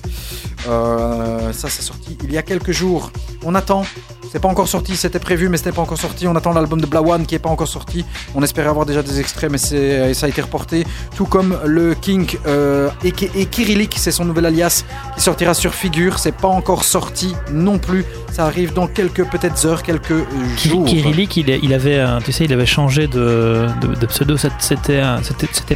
Ça, 0.64 1.51
c'est 1.53 1.82
sorti 1.82 2.16
il 2.24 2.32
y 2.32 2.38
a 2.38 2.43
quelques 2.43 2.72
jours. 2.72 3.12
On 3.45 3.55
attend. 3.55 3.84
C'est 4.33 4.39
pas 4.39 4.47
encore 4.49 4.68
sorti, 4.68 4.95
c'était 4.97 5.18
prévu, 5.18 5.49
mais 5.49 5.57
c'était 5.57 5.72
pas 5.72 5.83
encore 5.83 5.99
sorti. 5.99 6.28
On 6.28 6.37
attend 6.37 6.53
l'album 6.53 6.81
de 6.81 6.87
Blawan 6.87 7.26
qui 7.26 7.35
est 7.35 7.41
pas 7.41 7.49
encore 7.51 7.66
sorti. 7.66 8.05
On 8.37 8.43
espérait 8.45 8.68
avoir 8.68 8.87
déjà 8.87 9.03
des 9.03 9.18
extraits, 9.18 9.51
mais 9.51 9.59
c'est, 9.59 10.14
ça 10.14 10.26
a 10.26 10.28
été 10.28 10.41
reporté. 10.41 10.87
Tout 11.16 11.24
comme 11.26 11.59
le 11.64 11.95
King 11.95 12.39
euh, 12.47 12.91
et, 13.03 13.09
et 13.35 13.49
c'est 13.97 14.12
son 14.12 14.24
nouvel 14.24 14.47
alias 14.47 14.85
qui 15.16 15.20
sortira 15.22 15.53
sur 15.53 15.74
Figure. 15.74 16.20
C'est 16.20 16.35
pas 16.37 16.47
encore 16.47 16.85
sorti 16.85 17.35
non 17.53 17.78
plus. 17.78 18.05
Ça 18.31 18.45
arrive 18.47 18.72
dans 18.72 18.87
quelques 18.87 19.24
peut-être 19.28 19.66
heures, 19.66 19.83
quelques 19.83 20.12
euh, 20.12 20.24
jours. 20.64 20.85
Kyrillic, 20.85 21.37
il, 21.37 21.49
il 21.64 21.74
avait, 21.74 21.99
un- 21.99 22.20
tu 22.20 22.31
sais, 22.31 22.45
il 22.45 22.53
avait 22.53 22.66
changé 22.66 23.09
de, 23.09 23.66
de, 23.81 23.89
de 23.97 24.07
pseudo. 24.07 24.37
C'était- 24.37 25.01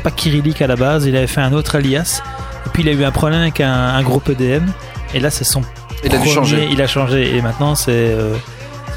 pas 0.01 0.13
Kyrillic 0.13 0.63
à 0.63 0.69
la 0.69 0.77
base. 0.77 1.07
Il 1.07 1.17
avait 1.17 1.27
fait 1.27 1.41
un 1.41 1.53
autre 1.55 1.75
alias. 1.75 2.23
Et 2.67 2.71
puis 2.73 2.85
il 2.85 2.89
a 2.89 2.93
eu 2.93 3.03
un 3.05 3.11
problème 3.11 3.41
avec 3.41 3.61
un, 3.61 3.73
un 3.73 4.03
groupe 4.05 4.29
EDM. 4.29 4.67
Et 5.13 5.19
là, 5.19 5.31
c'est 5.31 5.45
son 5.45 5.63
Il 6.05 6.15
a 6.15 6.19
dû 6.19 6.29
changer. 6.29 6.69
Il 6.71 6.81
a 6.83 6.87
changé. 6.87 7.37
Et 7.37 7.43
maintenant, 7.43 7.75
c'est 7.75 7.93
euh, 7.93 8.37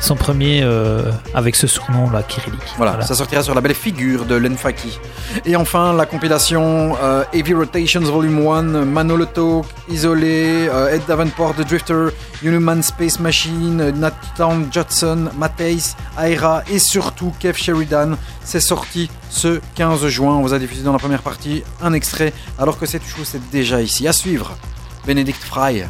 son 0.02 0.16
premier 0.16 0.62
euh, 0.64 1.12
avec 1.34 1.56
ce 1.56 1.68
surnom 1.68 2.10
là, 2.10 2.24
Kyrillic. 2.24 2.62
Voilà, 2.78 3.02
ça 3.02 3.16
sortira 3.16 3.44
sur 3.44 3.56
la 3.56 3.62
belle 3.62 3.74
figure 3.74 4.26
de 4.26 4.36
Lenfaki. 4.36 5.00
Et 5.46 5.56
enfin, 5.56 5.94
la 5.94 6.06
compilation 6.06 6.96
euh, 7.02 7.24
Heavy 7.34 7.54
Rotations 7.54 8.02
Volume 8.02 8.48
1, 8.48 8.62
Manoloto, 8.86 9.66
Isolé, 9.90 10.68
euh, 10.70 10.94
Ed 10.94 11.02
Davenport, 11.08 11.56
The 11.56 11.68
Drifter, 11.68 12.08
Human 12.44 12.82
Space 12.84 13.20
Machine, 13.20 13.82
euh, 13.82 13.92
Nathan 13.92 14.72
Judson, 14.72 15.30
Matthijs, 15.38 15.96
Aira 16.22 16.64
et 16.72 16.80
surtout 16.80 17.34
Kev 17.40 17.58
Sheridan. 17.58 18.18
C'est 18.44 18.60
sorti 18.60 19.10
ce 19.30 19.60
15 19.76 20.08
juin. 20.08 20.36
On 20.36 20.42
vous 20.42 20.54
a 20.54 20.60
diffusé 20.60 20.84
dans 20.84 20.94
la 20.94 21.00
première 21.00 21.22
partie 21.22 21.64
un 21.82 21.94
extrait, 21.94 22.34
alors 22.60 22.80
que 22.80 22.86
cette 22.86 23.06
chose 23.06 23.36
est 23.36 23.52
déjà 23.52 23.82
ici. 23.82 24.08
À 24.08 24.14
suivre, 24.14 24.58
Benedict 25.06 25.44
Fry 25.44 25.84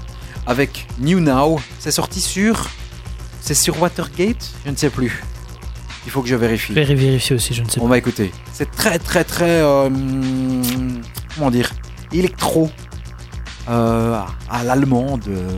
avec 0.47 0.87
New 0.99 1.19
Now. 1.19 1.59
C'est 1.79 1.91
sorti 1.91 2.21
sur. 2.21 2.67
C'est 3.41 3.53
sur 3.53 3.79
Watergate? 3.81 4.49
Je 4.65 4.71
ne 4.71 4.75
sais 4.75 4.89
plus. 4.89 5.23
Il 6.05 6.11
faut 6.11 6.21
que 6.21 6.27
je 6.29 6.35
vérifie. 6.35 6.73
Je 6.73 6.79
vais 6.79 6.95
vérifier 6.95 7.35
aussi, 7.35 7.53
je 7.53 7.61
ne 7.61 7.69
sais 7.69 7.79
On 7.81 7.87
va 7.87 7.97
écouter. 7.97 8.31
C'est 8.53 8.71
très 8.71 8.97
très 8.97 9.23
très 9.25 9.61
euh, 9.61 9.89
comment 11.35 11.51
dire 11.51 11.69
électro 12.13 12.69
euh, 13.69 14.19
à 14.49 14.63
l'allemande. 14.63 15.23
euh, 15.27 15.49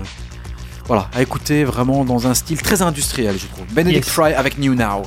voilà, 0.87 1.07
à 1.13 1.21
écouter 1.21 1.63
vraiment 1.65 2.03
dans 2.03 2.25
un 2.25 2.33
style 2.33 2.59
très 2.61 2.81
industriel, 2.81 3.35
je 3.39 3.45
trouve. 3.45 3.65
Benedict 3.71 4.05
Yes. 4.05 4.13
Fry 4.13 4.33
avec 4.33 4.57
New 4.57 4.73
Now. 4.73 5.03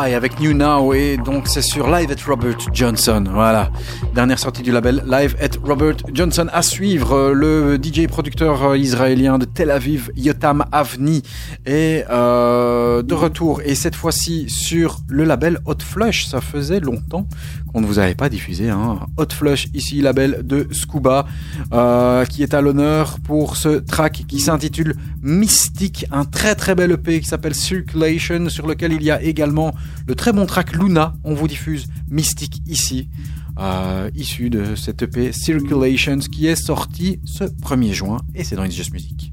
Avec 0.00 0.40
New 0.40 0.54
Now 0.54 0.94
et 0.94 1.18
donc 1.18 1.46
c'est 1.46 1.60
sur 1.60 1.86
Live 1.86 2.10
at 2.10 2.26
Robert 2.26 2.56
Johnson. 2.72 3.22
Voilà. 3.30 3.70
Dernière 4.14 4.38
sortie 4.38 4.62
du 4.62 4.72
label 4.72 5.04
Live 5.06 5.36
at 5.38 5.58
Robert 5.62 5.96
Johnson 6.14 6.46
à 6.54 6.62
suivre. 6.62 7.32
Le 7.32 7.76
DJ 7.76 8.06
producteur 8.06 8.64
euh, 8.64 8.78
israélien 8.78 9.36
de 9.36 9.44
Tel 9.44 9.70
Aviv, 9.70 10.10
Yotam 10.16 10.64
Avni, 10.72 11.22
est 11.66 12.06
euh, 12.08 12.69
de 13.02 13.14
retour 13.14 13.60
et 13.64 13.74
cette 13.74 13.94
fois-ci 13.94 14.48
sur 14.48 15.00
le 15.08 15.24
label 15.24 15.58
Hot 15.64 15.78
Flush. 15.80 16.26
Ça 16.26 16.40
faisait 16.40 16.80
longtemps 16.80 17.26
qu'on 17.72 17.80
ne 17.80 17.86
vous 17.86 17.98
avait 17.98 18.14
pas 18.14 18.28
diffusé. 18.28 18.70
Hein. 18.70 19.00
Hot 19.16 19.32
Flush, 19.32 19.68
ici 19.74 20.00
label 20.00 20.40
de 20.44 20.68
Scuba, 20.72 21.26
euh, 21.72 22.24
qui 22.24 22.42
est 22.42 22.54
à 22.54 22.60
l'honneur 22.60 23.18
pour 23.20 23.56
ce 23.56 23.68
track 23.78 24.24
qui 24.28 24.40
s'intitule 24.40 24.94
Mystique, 25.22 26.06
un 26.10 26.24
très 26.24 26.54
très 26.54 26.74
bel 26.74 26.92
EP 26.92 27.20
qui 27.20 27.26
s'appelle 27.26 27.54
Circulation, 27.54 28.48
sur 28.48 28.66
lequel 28.66 28.92
il 28.92 29.02
y 29.02 29.10
a 29.10 29.22
également 29.22 29.74
le 30.06 30.14
très 30.14 30.32
bon 30.32 30.46
track 30.46 30.74
Luna. 30.74 31.14
On 31.24 31.34
vous 31.34 31.48
diffuse 31.48 31.86
Mystique 32.08 32.62
ici, 32.66 33.08
euh, 33.58 34.10
issu 34.14 34.50
de 34.50 34.74
cet 34.74 35.02
EP 35.02 35.32
Circulations 35.32 36.18
qui 36.18 36.46
est 36.46 36.56
sorti 36.56 37.20
ce 37.24 37.44
1er 37.44 37.92
juin 37.92 38.18
et 38.34 38.44
c'est 38.44 38.56
dans 38.56 38.64
It's 38.64 38.74
Just 38.74 38.92
Music. 38.92 39.32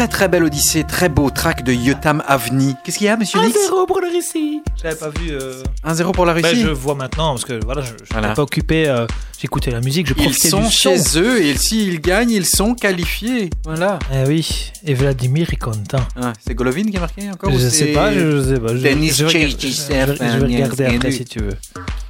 très 0.00 0.08
très 0.08 0.28
belle 0.28 0.44
Odyssée, 0.44 0.84
très 0.84 1.10
beau 1.10 1.28
track 1.28 1.62
de 1.62 1.74
Yotam 1.74 2.22
Avni. 2.26 2.74
Qu'est-ce 2.82 2.96
qu'il 2.96 3.06
y 3.06 3.10
a, 3.10 3.18
monsieur 3.18 3.38
Lix 3.42 3.54
1-0 3.70 3.86
pour 3.86 4.00
la 4.00 4.08
Russie. 4.08 4.62
Je 4.78 4.84
l'avais 4.84 4.96
pas 4.96 5.10
vu. 5.10 5.30
euh, 5.32 5.62
1-0 5.86 6.12
pour 6.12 6.24
la 6.24 6.32
ben, 6.32 6.42
Russie. 6.42 6.62
je 6.62 6.68
vois 6.68 6.94
maintenant 6.94 7.32
parce 7.34 7.44
que 7.44 7.62
voilà, 7.62 7.82
je, 7.82 7.88
je 7.88 7.92
n'étais 7.94 8.06
Voilà. 8.14 8.32
pas 8.32 8.40
occupé. 8.42 8.88
euh, 8.88 9.06
J'écoutais 9.38 9.70
la 9.70 9.80
musique, 9.82 10.06
je 10.06 10.14
Ils 10.16 10.22
profitais 10.22 10.48
sont 10.48 10.60
du 10.62 10.70
son. 10.70 10.94
chez 10.96 11.18
eux 11.18 11.42
et 11.42 11.54
s'ils 11.54 12.00
gagnent, 12.00 12.30
ils 12.30 12.46
sont 12.46 12.74
qualifiés. 12.74 13.50
Voilà. 13.64 13.98
Eh 14.10 14.26
oui, 14.26 14.70
et 14.86 14.94
Vladimir 14.94 15.48
est 15.52 15.56
content. 15.56 16.00
Ah, 16.16 16.32
c'est 16.46 16.54
Golovin 16.54 16.84
qui 16.84 16.96
a 16.96 17.00
marqué 17.00 17.30
encore 17.30 17.50
Je 17.50 17.56
ou 17.66 17.70
sais 17.70 17.86
pas, 17.92 18.10
je, 18.12 18.38
je 18.38 18.54
sais 18.54 18.60
pas. 18.60 18.68
Je, 18.74 18.82
Denis 18.82 19.08
je, 19.08 19.26
je- 19.28 19.48
je 19.58 19.92
vais 19.92 20.38
regarder 20.38 20.84
après 20.86 21.10
si 21.12 21.24
tu 21.26 21.40
veux. 21.40 21.56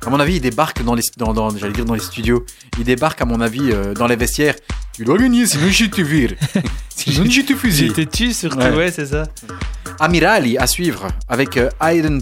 À 0.07 0.11
mon 0.11 0.19
avis, 0.21 0.37
il 0.37 0.41
débarque 0.41 0.83
dans 0.83 0.95
les, 0.95 1.03
dans, 1.17 1.33
dans- 1.35 1.51
j'allais 1.57 1.73
dire 1.73 1.85
dans 1.85 1.95
les 1.95 2.01
studios. 2.01 2.45
Il 2.79 2.85
débarque, 2.85 3.21
à 3.21 3.25
mon 3.27 3.41
avis, 3.41 3.71
euh, 3.71 3.93
dans 3.95 4.07
les 4.07 4.17
vestiaires. 4.17 4.55
Tu 4.95 5.05
dois 5.05 5.19
gagner, 5.19 5.47
sinon 5.47 5.69
je 5.71 5.85
te 5.87 6.01
vire. 6.01 6.33
sinon 6.97 7.25
je 7.31 7.41
te 7.43 7.55
fusille. 7.55 7.89
J'étais 7.89 8.07
tu 8.07 8.33
surtout, 8.33 8.59
Ouais. 8.59 8.75
ouais, 8.75 8.91
c'est 8.91 9.07
ça. 9.07 9.25
Amirali 9.99 10.57
à 10.59 10.67
suivre 10.67 11.07
avec 11.29 11.57
euh, 11.57 11.69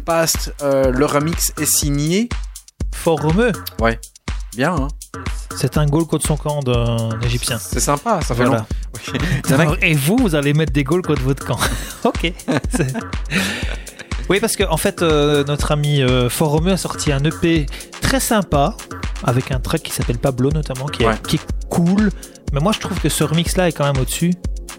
Past. 0.04 0.52
euh, 0.62 0.90
le 0.90 1.06
remix 1.06 1.52
est 1.60 1.66
signé. 1.66 2.28
Fort 2.94 3.20
Romeu, 3.22 3.52
Bien, 4.56 4.74
hein. 4.74 4.88
c'est 5.56 5.76
un 5.78 5.86
goal 5.86 6.04
contre 6.06 6.26
son 6.26 6.36
camp 6.36 6.60
d'un 6.62 7.10
Égyptien. 7.20 7.58
C'est 7.58 7.78
sympa, 7.80 8.20
ça 8.22 8.34
fait 8.34 8.44
Voilà. 8.44 8.58
long. 8.60 8.66
Oui. 9.14 9.20
Il 9.44 9.50
y 9.50 9.54
en 9.54 9.58
a 9.60 9.76
qui- 9.76 9.84
Et 9.84 9.94
vous, 9.94 10.16
vous 10.16 10.34
allez 10.34 10.52
mettre 10.52 10.72
des 10.72 10.82
goals 10.84 11.02
contre 11.02 11.22
votre 11.22 11.46
camp. 11.46 11.58
ok. 12.04 12.32
Oui, 14.28 14.40
parce 14.40 14.56
que 14.56 14.64
en 14.64 14.76
fait, 14.76 15.02
euh, 15.02 15.42
notre 15.44 15.72
ami 15.72 16.02
euh, 16.02 16.28
Fort 16.28 16.50
Romeu 16.50 16.72
a 16.72 16.76
sorti 16.76 17.12
un 17.12 17.22
EP 17.24 17.66
très 18.02 18.20
sympa 18.20 18.76
avec 19.24 19.50
un 19.52 19.58
track 19.60 19.82
qui 19.82 19.92
s'appelle 19.92 20.18
Pablo 20.18 20.50
notamment, 20.50 20.86
qui 20.86 21.02
est, 21.02 21.06
Ouais. 21.06 21.14
qui 21.26 21.36
est 21.36 21.46
cool. 21.68 22.10
Mais 22.52 22.60
moi, 22.60 22.72
je 22.72 22.78
trouve 22.80 22.98
que 23.00 23.08
ce 23.08 23.24
remix-là 23.24 23.68
est 23.68 23.72
quand 23.72 23.84
même 23.90 24.00
au-dessus. 24.00 24.32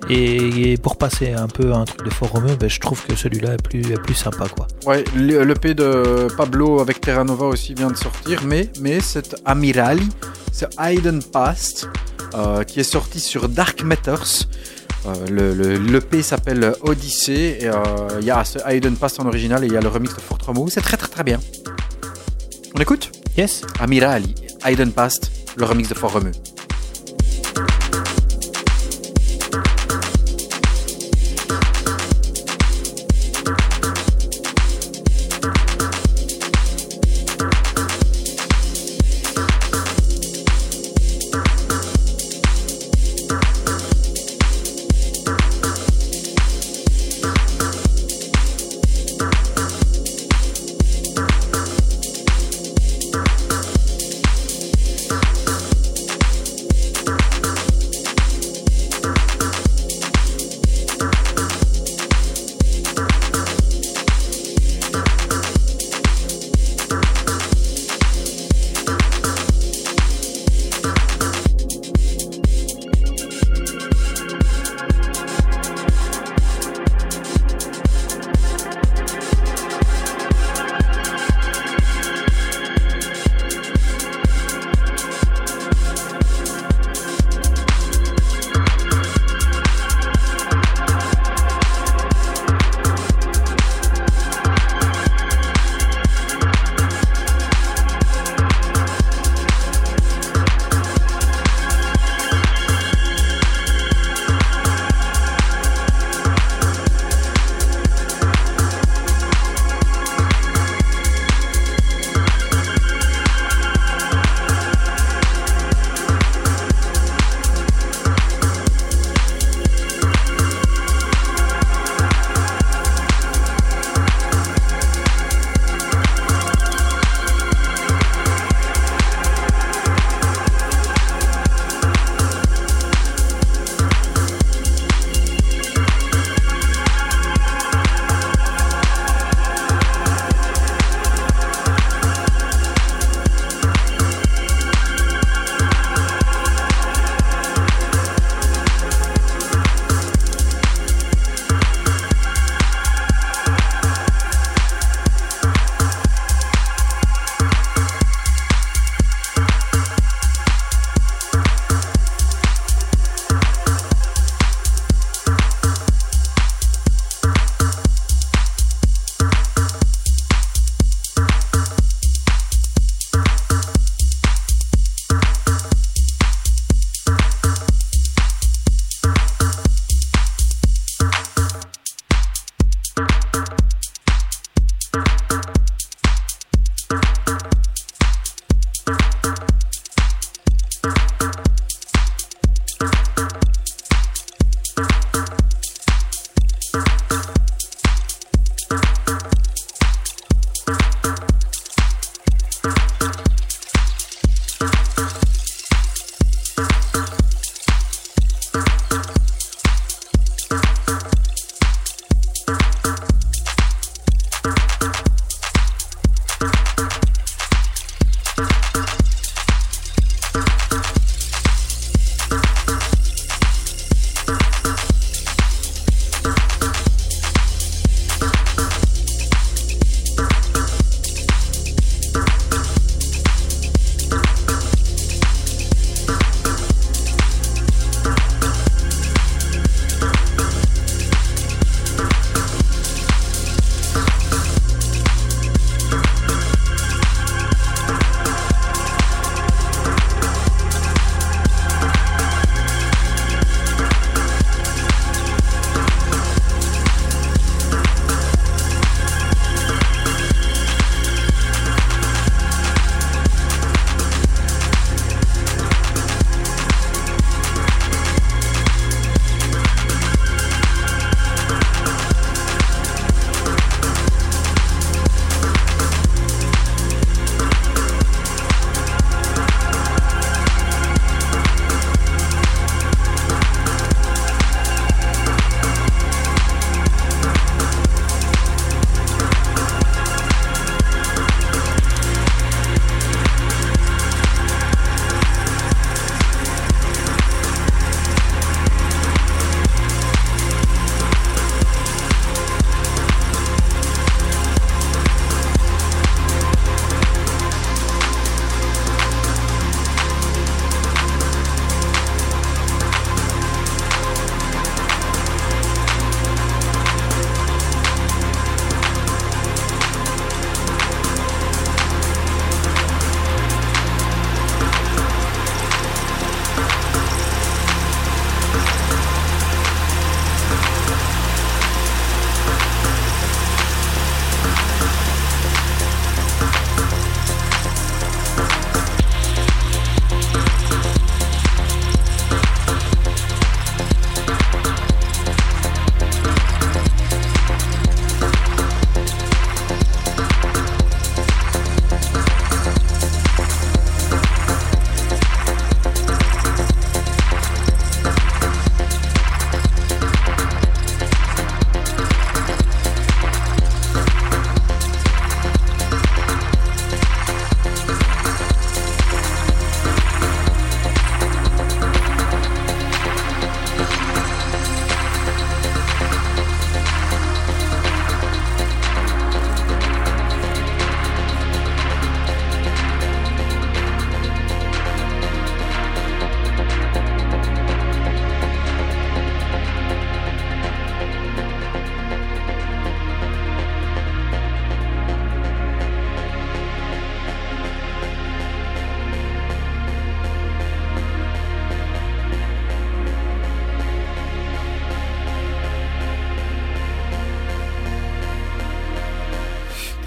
Et, 0.10 0.72
et 0.72 0.78
pour 0.78 0.98
passer 0.98 1.34
un 1.34 1.48
peu 1.48 1.74
à 1.74 1.78
un 1.78 1.84
truc 1.86 2.06
de 2.06 2.10
Fort 2.10 2.30
Romeu, 2.32 2.56
ben, 2.56 2.70
je 2.70 2.80
trouve 2.80 3.04
que 3.06 3.16
celui-là 3.16 3.56
est 3.56 3.62
plus, 3.62 3.82
est 3.92 4.02
plus 4.02 4.14
sympa, 4.16 4.46
quoi. 4.48 4.66
Ouais, 4.86 5.04
le- 5.16 5.44
l'EP 5.44 5.74
de 5.74 6.28
Pablo 6.38 6.80
avec 6.80 7.02
Terra 7.02 7.24
Nova 7.26 7.48
aussi 7.48 7.74
vient 7.74 7.92
de 7.92 7.98
sortir, 7.98 8.42
mais, 8.46 8.70
mais 8.80 9.02
c'est 9.02 9.36
Amirali, 9.46 10.08
c'est 10.54 10.70
Hayden 10.80 11.22
Past, 11.22 11.90
euh, 12.34 12.64
qui 12.64 12.80
est 12.80 12.84
sorti 12.84 13.20
sur 13.20 13.50
Dark 13.50 13.84
Matters. 13.84 14.48
Euh, 15.06 15.14
le, 15.30 15.54
le- 15.54 15.78
l'EP 15.78 16.22
s'appelle 16.22 16.74
Odyssey, 16.82 17.60
euh, 17.64 17.74
il 18.20 18.26
y 18.28 18.32
a 18.32 18.44
ce 18.44 18.60
Hayden 18.66 18.96
Past 18.98 19.20
en 19.20 19.26
original 19.28 19.64
et 19.64 19.68
il 19.68 19.74
y 19.74 19.78
a 19.78 19.82
le 19.82 19.88
remix 19.88 20.14
de 20.14 20.20
Fort. 20.22 20.38
C'est 20.70 20.82
très 20.82 20.98
très 20.98 21.08
très 21.08 21.24
bien. 21.24 21.40
On 22.76 22.82
écoute? 22.82 23.12
Yes 23.38 23.62
Amirali, 23.80 24.36
Hayden 24.66 24.92
Past, 24.92 25.32
le 25.58 25.66
remix 25.66 25.88
de 25.90 25.94
Fort 25.96 26.14
Romeu. 26.14 26.32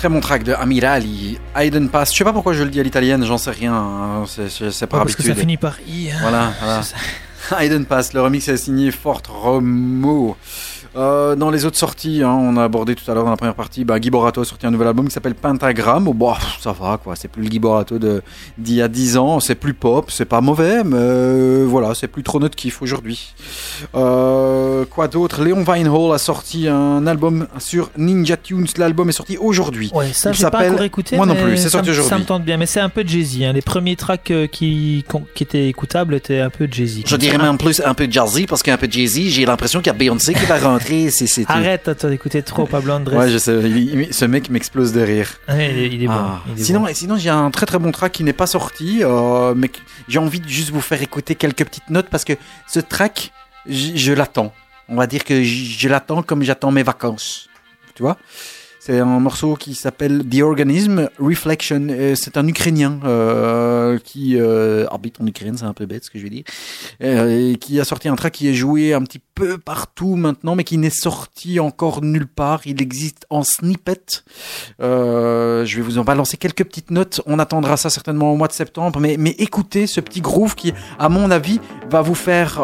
Très 0.03 0.09
bon 0.09 0.19
track 0.19 0.43
de 0.43 0.53
Amirali, 0.53 1.39
Hayden 1.55 1.89
Pass. 1.89 2.11
Je 2.13 2.19
sais 2.19 2.25
pas 2.25 2.33
pourquoi 2.33 2.55
je 2.55 2.65
le 2.65 2.71
dis 2.71 2.81
à 2.81 2.83
l'italienne, 2.83 3.25
j'en 3.25 3.39
sais 3.39 3.53
rien. 3.53 3.73
hein, 3.73 4.25
C'est 4.27 4.89
par 4.89 4.99
Ouais, 4.99 5.05
parce 5.05 5.15
que 5.15 5.23
ça 5.23 5.33
finit 5.33 5.57
par 5.57 5.77
i. 5.87 6.11
hein. 6.11 6.17
Voilà, 6.23 6.53
voilà. 6.59 6.81
Hayden 7.59 7.85
Pass, 7.87 8.13
le 8.13 8.21
remix 8.23 8.49
est 8.49 8.57
signé 8.57 8.91
Fort 8.91 9.23
Romo. 9.29 10.37
Euh, 10.95 11.37
dans 11.37 11.49
les 11.51 11.65
autres 11.65 11.79
sorties, 11.79 12.23
hein, 12.23 12.37
on 12.39 12.59
a 12.59 12.65
abordé 12.65 12.95
tout 12.95 13.11
à 13.11 13.15
l'heure 13.15 13.25
dans 13.25 13.31
la 13.31 13.37
première 13.39 13.55
partie, 13.55 13.83
bah, 13.83 13.99
Guy 13.99 14.11
Borato 14.11 14.43
a 14.43 14.45
sorti 14.45 14.67
un 14.67 14.71
nouvel 14.71 14.89
album 14.89 15.07
qui 15.09 15.13
s'appelle 15.15 15.35
Pentagram. 15.35 16.07
Oh, 16.07 16.13
bah, 16.13 16.37
ça 16.61 16.73
va, 16.73 16.99
quoi. 17.03 17.17
C'est 17.17 17.29
plus 17.29 17.43
le 17.43 17.49
Guy 17.49 17.59
Borato 17.61 17.99
de- 17.99 18.21
d'il 18.59 18.75
y 18.75 18.83
a 18.83 18.89
10 18.89 19.17
ans. 19.17 19.41
C'est 19.41 19.55
plus 19.55 19.73
pop, 19.73 20.11
c'est 20.11 20.27
pas 20.27 20.43
mauvais, 20.43 20.85
mais 20.85 20.97
euh, 20.99 21.65
voilà, 21.67 21.95
c'est 21.95 22.09
plus 22.09 22.23
trop 22.23 22.41
notre 22.41 22.57
kiff 22.57 22.83
aujourd'hui. 22.83 23.33
Euh, 23.95 24.85
quoi 24.85 25.09
d'autre? 25.09 25.43
Léon 25.43 25.65
Vinehall 25.65 26.13
a 26.15 26.19
sorti 26.19 26.69
un 26.69 27.07
album 27.07 27.47
sur 27.59 27.91
Ninja 27.97 28.37
Tunes. 28.37 28.67
L'album 28.77 29.09
est 29.09 29.13
sorti 29.13 29.39
aujourd'hui. 29.39 29.91
Ouais, 29.95 30.13
ça, 30.13 30.33
j'ai 30.33 30.45
pas 30.45 30.51
s'appelle- 30.51 30.73
encore 30.73 30.85
écouté. 30.85 31.17
Moi 31.17 31.25
non 31.25 31.35
plus, 31.37 31.57
c'est 31.57 31.65
ça 31.65 31.71
sorti 31.71 31.89
me- 31.89 31.95
Ça 31.95 32.01
aujourd'hui. 32.03 32.23
me 32.25 32.29
tente 32.29 32.45
bien, 32.45 32.59
mais 32.59 32.67
c'est 32.67 32.81
un 32.81 32.91
peu 32.91 33.03
Jay-Z. 33.07 33.43
hein. 33.45 33.53
Les 33.55 33.63
premiers 33.63 33.97
tracks 33.97 34.31
qui, 34.53 35.05
étaient 35.41 35.69
écoutables 35.69 36.15
étaient 36.15 36.41
un 36.41 36.51
peu 36.51 36.69
Jay-Z. 36.71 37.03
Je 37.07 37.17
dirais 37.17 37.32
même 37.39 37.59
plus 37.59 37.81
un 37.85 37.95
peu 37.95 38.07
jazzy, 38.11 38.47
parce 38.47 38.63
qu'un 38.63 38.77
peu 38.77 38.89
jazzy, 38.91 39.31
j'ai 39.31 39.45
l'impression 39.47 39.81
qu'il 39.81 39.89
y 39.89 39.95
a 39.95 39.99
Beyoncé 39.99 40.35
qui 40.35 40.45
va 40.47 40.59
rentrer. 40.59 41.11
C'est, 41.11 41.27
c'est, 41.27 41.45
Arrête, 41.49 41.91
toi, 41.99 42.11
d'écouter 42.11 42.43
trop 42.43 42.67
Pablo 42.67 42.93
Andrés. 42.95 43.17
Ouais, 43.17 43.31
je 43.31 43.39
sais, 43.39 43.55
il- 43.65 44.01
il- 44.01 44.15
ce 44.15 44.25
mec 44.25 44.51
m'explose 44.51 44.93
de 44.93 45.01
rire. 45.01 45.29
Ouais, 45.49 45.71
il, 45.73 45.79
est, 45.79 45.89
il 45.95 46.03
est 46.03 46.07
bon. 46.07 46.13
Ah. 46.17 46.41
il 46.55 46.61
est 46.61 46.65
Sinon, 46.65 46.81
bon. 46.81 46.89
sinon 46.95 47.17
j'ai 47.17 47.31
un 47.31 47.51
très 47.51 47.67
très 47.67 47.79
bon 47.79 47.93
track 47.93 48.13
qui 48.13 48.25
n'est 48.25 48.33
pas 48.33 48.47
sorti, 48.47 49.01
euh, 49.03 49.55
mais 49.57 49.71
j'ai 50.09 50.19
envie 50.19 50.41
de 50.41 50.49
juste 50.49 50.71
vous 50.71 50.81
faire 50.81 51.01
écouter 51.03 51.35
quelques 51.35 51.65
petites 51.65 51.91
notes 51.91 52.09
parce 52.11 52.25
que 52.25 52.33
ce 52.69 52.81
track, 52.81 53.33
je 53.69 54.13
l'attends. 54.13 54.53
On 54.89 54.97
va 54.97 55.07
dire 55.07 55.25
que 55.25 55.43
je 55.43 55.89
l'attends 55.89 56.23
comme 56.23 56.43
j'attends 56.43 56.71
mes 56.71 56.83
vacances. 56.83 57.49
Tu 57.95 58.03
vois 58.03 58.17
C'est 58.85 58.99
un 58.99 59.21
morceau 59.21 59.55
qui 59.55 59.77
s'appelle 59.77 60.25
The 60.29 60.41
Organism 60.43 61.09
Reflection. 61.21 61.87
C'est 62.17 62.37
un 62.37 62.49
Ukrainien 62.49 62.99
euh, 63.05 63.97
qui 64.03 64.37
euh, 64.37 64.89
habite 64.91 65.21
en 65.21 65.27
Ukraine, 65.29 65.57
c'est 65.57 65.65
un 65.65 65.73
peu 65.73 65.87
bête 65.87 66.05
ce 66.05 66.11
que 66.11 66.19
je 66.19 66.25
vais 66.25 66.31
dire, 66.31 66.43
euh, 67.01 67.53
et 67.53 67.59
qui 67.59 67.79
a 67.79 67.85
sorti 67.85 68.09
un 68.09 68.17
track 68.17 68.33
qui 68.33 68.49
est 68.49 68.55
joué 68.55 68.93
un 68.93 69.03
petit 69.03 69.21
peu 69.37 69.57
partout 69.57 70.17
maintenant, 70.17 70.57
mais 70.57 70.65
qui 70.65 70.79
n'est 70.79 70.91
sorti 70.91 71.61
encore 71.61 72.03
nulle 72.03 72.27
part. 72.27 72.63
Il 72.65 72.83
existe 72.83 73.25
en 73.31 73.45
snippet. 73.45 74.25
Euh, 74.81 75.65
je 75.65 75.77
vais 75.77 75.83
vous 75.83 75.99
en 75.99 76.05
balancer 76.05 76.37
quelques 76.37 76.65
petites 76.65 76.91
notes. 76.91 77.21
On 77.27 77.39
attendra 77.39 77.77
ça 77.77 77.89
certainement 77.89 78.33
au 78.33 78.37
mois 78.37 78.49
de 78.49 78.53
septembre, 78.53 78.99
mais, 78.99 79.15
mais 79.17 79.37
écoutez 79.39 79.87
ce 79.87 80.01
petit 80.01 80.21
groove 80.21 80.57
qui, 80.57 80.75
à 80.99 81.09
mon 81.09 81.31
avis, 81.31 81.61
va 81.89 82.01
vous 82.01 82.17
faire 82.17 82.61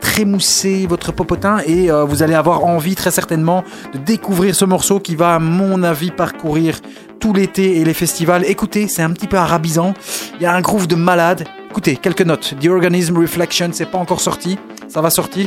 trémousser 0.00 0.86
votre 0.86 1.10
popotin 1.12 1.60
et 1.66 1.88
vous 2.06 2.22
allez 2.22 2.34
avoir 2.34 2.66
envie 2.66 2.96
très 2.96 3.10
certainement 3.10 3.64
de 3.94 3.98
découvrir 3.98 4.54
ce 4.54 4.66
morceau 4.66 5.00
qui 5.00 5.16
va, 5.16 5.37
à 5.38 5.40
mon 5.40 5.84
avis, 5.84 6.10
parcourir 6.10 6.80
tout 7.20 7.32
l'été 7.32 7.76
et 7.76 7.84
les 7.84 7.94
festivals. 7.94 8.44
Écoutez, 8.44 8.88
c'est 8.88 9.02
un 9.02 9.12
petit 9.12 9.28
peu 9.28 9.36
arabisant. 9.36 9.94
Il 10.34 10.42
y 10.42 10.46
a 10.46 10.52
un 10.52 10.60
groove 10.60 10.88
de 10.88 10.96
malade. 10.96 11.44
Écoutez, 11.70 11.96
quelques 11.96 12.22
notes. 12.22 12.56
The 12.60 12.66
Organism 12.66 13.16
Reflection, 13.16 13.70
c'est 13.72 13.86
pas 13.86 13.98
encore 13.98 14.20
sorti. 14.20 14.58
Ça 14.88 15.00
va 15.00 15.10
sortir 15.10 15.46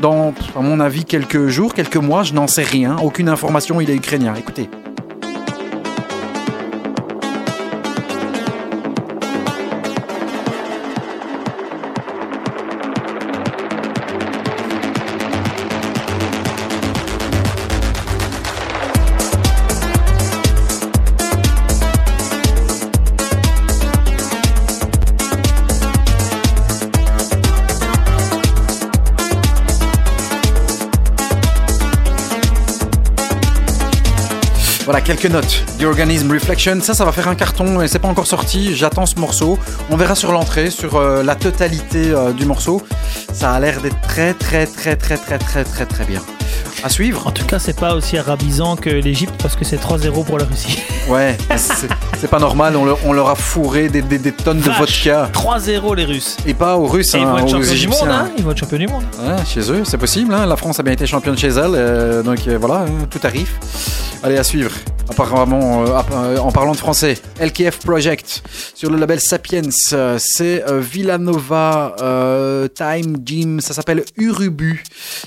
dans, 0.00 0.32
à 0.54 0.60
mon 0.60 0.78
avis, 0.78 1.04
quelques 1.04 1.48
jours, 1.48 1.74
quelques 1.74 1.96
mois. 1.96 2.22
Je 2.22 2.34
n'en 2.34 2.46
sais 2.46 2.62
rien. 2.62 2.96
Aucune 3.02 3.28
information. 3.28 3.80
Il 3.80 3.90
est 3.90 3.96
ukrainien. 3.96 4.32
Écoutez. 4.36 4.70
Quelques 35.04 35.26
notes. 35.26 35.64
The 35.78 35.84
Organism 35.84 36.30
Reflection, 36.30 36.80
ça, 36.80 36.94
ça 36.94 37.04
va 37.04 37.12
faire 37.12 37.28
un 37.28 37.34
carton 37.34 37.80
et 37.80 37.88
c'est 37.88 37.98
pas 37.98 38.08
encore 38.08 38.26
sorti. 38.26 38.74
J'attends 38.74 39.06
ce 39.06 39.18
morceau. 39.18 39.58
On 39.90 39.96
verra 39.96 40.14
sur 40.14 40.32
l'entrée, 40.32 40.70
sur 40.70 40.96
euh, 40.96 41.22
la 41.22 41.34
totalité 41.34 42.10
euh, 42.10 42.32
du 42.32 42.46
morceau. 42.46 42.82
Ça 43.32 43.52
a 43.52 43.60
l'air 43.60 43.80
d'être 43.80 44.00
très, 44.02 44.34
très, 44.34 44.66
très, 44.66 44.96
très, 44.96 45.16
très, 45.16 45.38
très, 45.38 45.64
très, 45.64 45.86
très 45.86 46.04
bien. 46.04 46.20
À 46.84 46.88
suivre. 46.88 47.26
En 47.26 47.30
tout 47.30 47.44
cas, 47.46 47.58
c'est 47.58 47.78
pas 47.78 47.94
aussi 47.94 48.18
arabisant 48.18 48.76
que 48.76 48.90
l'Égypte 48.90 49.34
parce 49.40 49.54
que 49.56 49.64
c'est 49.64 49.76
3-0 49.80 50.24
pour 50.24 50.38
la 50.38 50.44
Russie. 50.44 50.78
Ouais, 51.08 51.36
c'est 51.56 52.30
pas 52.30 52.38
normal. 52.38 52.76
On 52.76 52.84
leur, 52.84 52.98
on 53.04 53.12
leur 53.12 53.28
a 53.28 53.34
fourré 53.34 53.88
des, 53.88 54.02
des- 54.02 54.18
des 54.18 54.30
tonnes 54.30 54.60
de 54.60 54.70
vodka. 54.70 55.28
3-0 55.32 55.96
les 55.96 56.04
Russes. 56.04 56.36
Et 56.46 56.54
pas 56.54 56.76
aux 56.76 56.86
Russes, 56.86 57.14
Et 57.14 57.18
ils 57.18 57.24
hein, 57.24 57.32
vont 57.32 57.38
être 57.38 57.44
aux 57.46 57.48
champions 57.48 57.66
du 57.66 57.72
Égyptiens. 57.72 58.06
monde, 58.06 58.14
hein 58.14 58.30
Ils 58.38 58.44
vont 58.44 58.52
être 58.52 58.58
champions 58.58 58.78
du 58.78 58.86
monde. 58.86 59.02
Ouais, 59.20 59.34
chez 59.44 59.68
eux, 59.72 59.82
c'est 59.84 59.98
possible. 59.98 60.32
hein. 60.32 60.46
La 60.46 60.56
France 60.56 60.78
a 60.78 60.84
bien 60.84 60.92
été 60.92 61.04
championne 61.06 61.36
chez 61.36 61.48
elle, 61.48 61.72
euh, 61.74 62.22
donc 62.22 62.46
euh, 62.46 62.56
voilà, 62.56 62.84
hein, 62.84 63.06
tout 63.10 63.18
arrive. 63.24 63.50
Allez, 64.22 64.38
à 64.38 64.44
suivre. 64.44 64.70
Apparemment, 65.10 65.82
euh, 65.84 65.96
app- 65.96 66.12
euh, 66.14 66.38
en 66.38 66.52
parlant 66.52 66.70
de 66.72 66.76
français, 66.76 67.18
LKF 67.40 67.78
Project 67.80 68.44
sur 68.76 68.88
le 68.88 68.96
label 68.96 69.18
Sapiens, 69.20 69.62
euh, 69.92 70.16
c'est 70.20 70.62
euh, 70.70 70.78
Villanova 70.80 71.96
euh, 72.00 72.68
Time 72.68 73.16
Gym. 73.24 73.60
Ça 73.60 73.74
s'appelle 73.74 74.04
Urubu. 74.16 74.84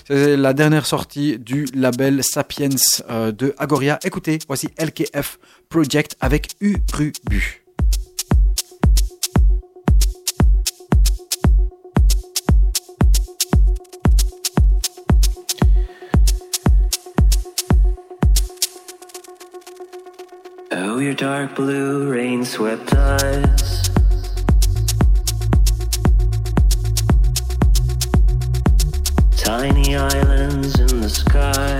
C'est 0.07 0.37
la 0.37 0.53
dernière 0.53 0.85
sortie 0.85 1.14
du 1.15 1.65
label 1.73 2.23
Sapiens 2.23 2.69
euh, 3.09 3.31
de 3.31 3.55
Agoria. 3.57 3.99
Écoutez, 4.03 4.39
voici 4.47 4.67
LKF 4.77 5.39
Project 5.69 6.17
avec 6.19 6.55
Urubu. 6.59 7.61
Oh, 20.71 20.99
your 20.99 21.15
dark 21.15 21.55
blue 21.55 22.11
rain 22.11 22.43
swept 22.43 22.93
eyes. 22.93 23.94
Tiny 29.45 29.95
islands 29.95 30.79
in 30.79 31.01
the 31.01 31.07
sky. 31.07 31.77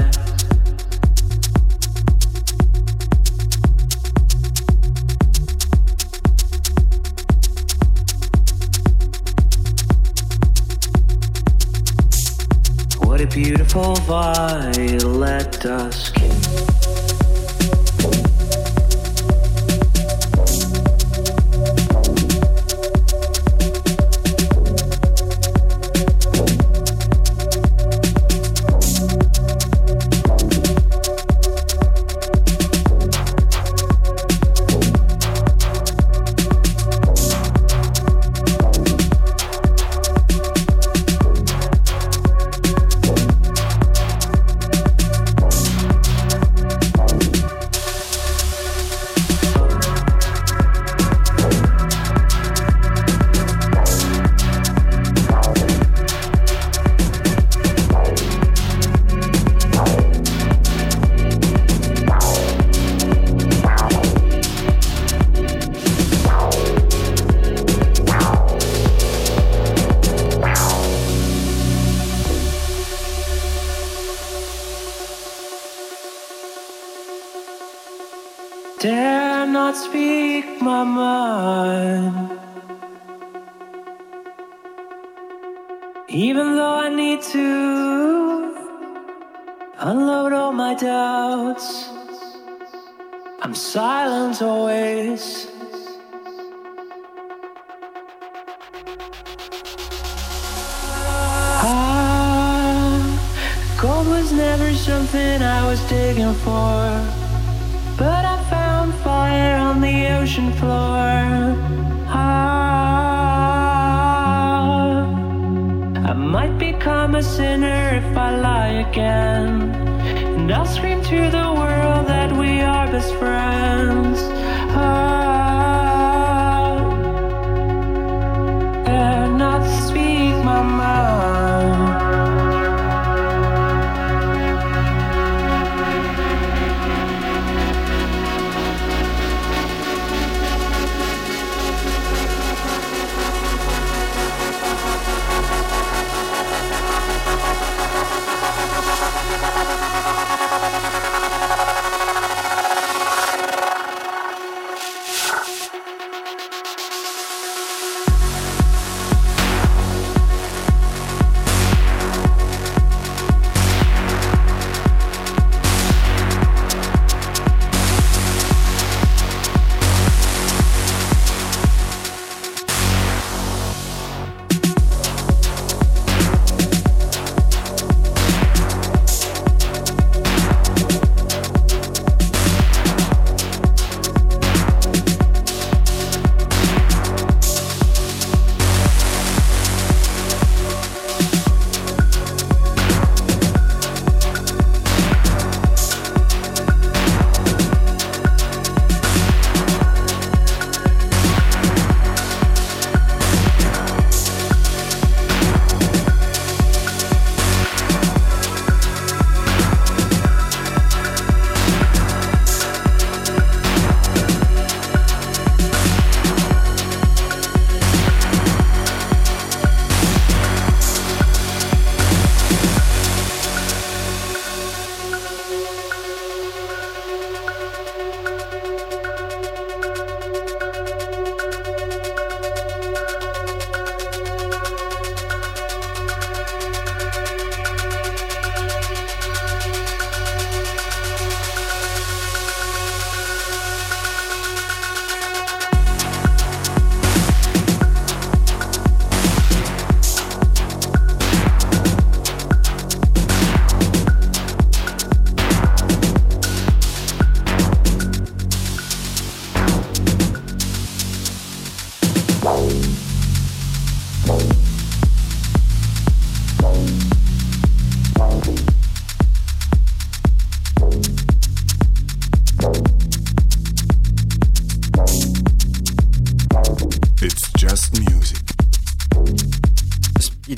What 12.99 13.19
a 13.19 13.25
beautiful 13.25 13.95
violet 13.95 15.59
dusk. 15.59 16.15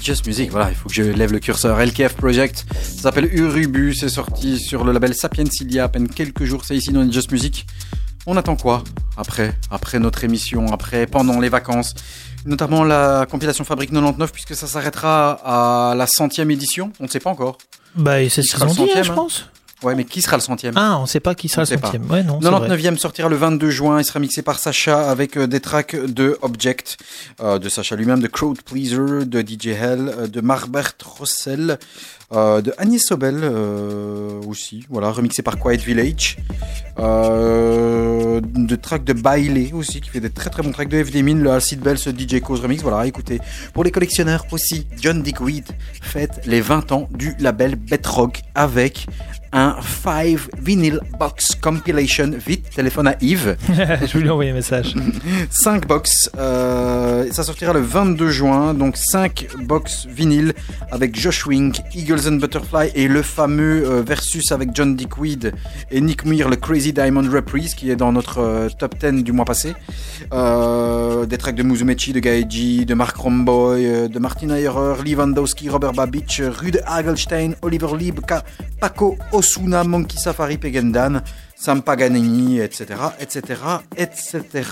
Just 0.07 0.25
Music, 0.25 0.49
voilà, 0.51 0.69
il 0.69 0.75
faut 0.75 0.87
que 0.87 0.95
je 0.95 1.03
lève 1.03 1.33
le 1.33 1.39
curseur. 1.39 1.77
LKF 1.85 2.13
Project, 2.13 2.65
ça 2.81 3.01
s'appelle 3.01 3.25
Urubu, 3.29 3.93
c'est 3.93 4.07
sorti 4.07 4.57
sur 4.57 4.85
le 4.85 4.93
label 4.93 5.13
Sapiens 5.13 5.43
il 5.59 5.73
y 5.73 5.79
a 5.79 5.83
à 5.83 5.89
peine 5.89 6.07
quelques 6.07 6.45
jours, 6.45 6.63
c'est 6.63 6.77
ici 6.77 6.93
dans 6.93 7.11
Just 7.11 7.29
Music. 7.29 7.67
On 8.25 8.37
attend 8.37 8.55
quoi 8.55 8.85
après 9.17 9.53
Après 9.69 9.99
notre 9.99 10.23
émission, 10.23 10.71
après, 10.71 11.07
pendant 11.07 11.41
les 11.41 11.49
vacances? 11.49 11.93
Notamment 12.45 12.85
la 12.85 13.25
compilation 13.29 13.65
Fabrique 13.65 13.89
99, 13.89 14.31
puisque 14.31 14.55
ça 14.55 14.65
s'arrêtera 14.65 15.41
à 15.43 15.93
la 15.93 16.07
centième 16.07 16.51
édition, 16.51 16.93
on 17.01 17.03
ne 17.03 17.09
sait 17.09 17.19
pas 17.19 17.29
encore. 17.29 17.57
Bah, 17.97 18.29
c'est 18.29 18.43
ce 18.43 18.55
qu'ils 18.55 18.63
ont 18.63 18.85
dit, 18.85 18.89
hein, 18.95 19.03
je 19.03 19.11
hein. 19.11 19.15
pense. 19.15 19.49
Ouais, 19.83 19.93
mais 19.93 20.05
qui 20.05 20.23
sera 20.23 20.37
le 20.37 20.41
centième? 20.41 20.73
Ah, 20.75 20.97
on 20.99 21.05
sait 21.05 21.19
pas 21.19 21.35
qui 21.35 21.49
sera 21.49 21.61
On 21.61 21.69
le 21.69 21.79
centième. 21.79 22.09
Ouais, 22.09 22.23
non, 22.23 22.39
c'est 22.41 22.49
vrai. 22.49 22.67
99e 22.67 22.97
sortira 22.97 23.29
le 23.29 23.35
22 23.35 23.69
juin. 23.69 23.99
Il 23.99 24.05
sera 24.05 24.19
mixé 24.19 24.41
par 24.41 24.57
Sacha 24.57 25.09
avec 25.09 25.37
euh, 25.37 25.45
des 25.45 25.59
tracks 25.59 25.95
de 25.95 26.37
Object, 26.41 26.97
euh, 27.41 27.59
de 27.59 27.69
Sacha 27.69 27.95
lui-même, 27.95 28.19
de 28.19 28.27
Crowd 28.27 28.59
Pleaser, 28.63 29.25
de 29.25 29.41
DJ 29.41 29.67
Hell, 29.67 30.11
euh, 30.17 30.27
de 30.27 30.41
Marbert 30.41 30.93
Rossel, 31.05 31.77
euh, 32.33 32.61
de 32.61 32.73
Agnès 32.77 33.01
Sobel 33.01 33.39
euh, 33.41 34.41
aussi. 34.47 34.85
Voilà, 34.89 35.11
remixé 35.11 35.41
par 35.41 35.57
Quiet 35.57 35.77
Village. 35.77 36.37
Euh, 36.99 38.41
de 38.41 38.75
tracks 38.75 39.03
de 39.03 39.13
Bailey 39.13 39.71
aussi, 39.73 40.01
qui 40.01 40.09
fait 40.09 40.19
des 40.19 40.29
très 40.29 40.49
très 40.49 40.63
bons 40.63 40.71
tracks 40.71 40.89
de 40.89 41.03
FD 41.03 41.23
Min, 41.23 41.35
le 41.35 41.51
Acid 41.51 41.79
Bells 41.79 41.97
DJ 41.97 42.41
Cause 42.41 42.61
Remix. 42.61 42.81
Voilà, 42.81 43.05
écoutez. 43.05 43.39
Pour 43.73 43.83
les 43.83 43.91
collectionneurs 43.91 44.45
aussi, 44.51 44.87
John 44.99 45.21
Dickweed 45.21 45.65
fête 46.01 46.41
les 46.45 46.59
20 46.59 46.91
ans 46.91 47.07
du 47.11 47.35
label 47.39 47.75
Betrock 47.75 48.41
avec 48.55 49.07
un 49.53 49.77
5 49.81 50.37
vinyl 50.59 50.99
box 51.19 51.55
compilation. 51.55 52.31
Vite, 52.45 52.69
téléphone 52.75 53.07
à 53.07 53.15
Yves. 53.21 53.55
je 53.69 54.17
vais 54.17 54.19
lui 54.19 54.29
envoyer 54.29 54.51
un 54.51 54.55
message. 54.55 54.95
5 55.49 55.87
box. 55.87 56.29
euh, 56.37 57.31
ça 57.31 57.43
sortira 57.43 57.73
le 57.73 57.81
22 57.81 58.29
juin. 58.29 58.73
Donc 58.73 58.97
5 58.97 59.47
box 59.63 60.05
vinyle 60.07 60.53
avec 60.91 61.17
Josh 61.19 61.45
Wink, 61.45 61.81
And 62.25 62.37
Butterfly 62.37 62.91
et 62.95 63.07
le 63.07 63.21
fameux 63.21 63.85
euh, 63.85 64.01
versus 64.01 64.51
avec 64.51 64.69
John 64.73 64.95
Dickweed 64.95 65.53
et 65.91 66.01
Nick 66.01 66.25
Muir, 66.25 66.49
le 66.49 66.55
Crazy 66.55 66.91
Diamond 66.93 67.29
Reprise 67.29 67.75
qui 67.75 67.91
est 67.91 67.95
dans 67.95 68.11
notre 68.11 68.39
euh, 68.39 68.69
top 68.69 68.95
10 68.97 69.23
du 69.23 69.33
mois 69.33 69.45
passé. 69.45 69.75
Euh, 70.33 71.25
des 71.25 71.37
tracks 71.37 71.55
de 71.55 71.63
Muzumechi, 71.63 72.13
de 72.13 72.19
Gaeji, 72.19 72.85
de 72.85 72.93
Mark 72.95 73.15
Romboy, 73.17 74.09
de 74.09 74.19
Martin 74.19 74.49
Ayerer, 74.49 75.03
Lewandowski, 75.05 75.69
Robert 75.69 75.93
Babich, 75.93 76.41
Rude 76.41 76.81
Hagelstein, 76.85 77.53
Oliver 77.61 77.95
Lieb, 77.97 78.19
Paco 78.79 79.17
Osuna, 79.31 79.83
Monkey 79.83 80.17
Safari, 80.17 80.57
Pegendan. 80.57 81.21
Sam 81.59 81.81
Paganini, 81.81 82.59
etc., 82.59 82.85
etc., 83.19 83.61
etc. 83.97 84.63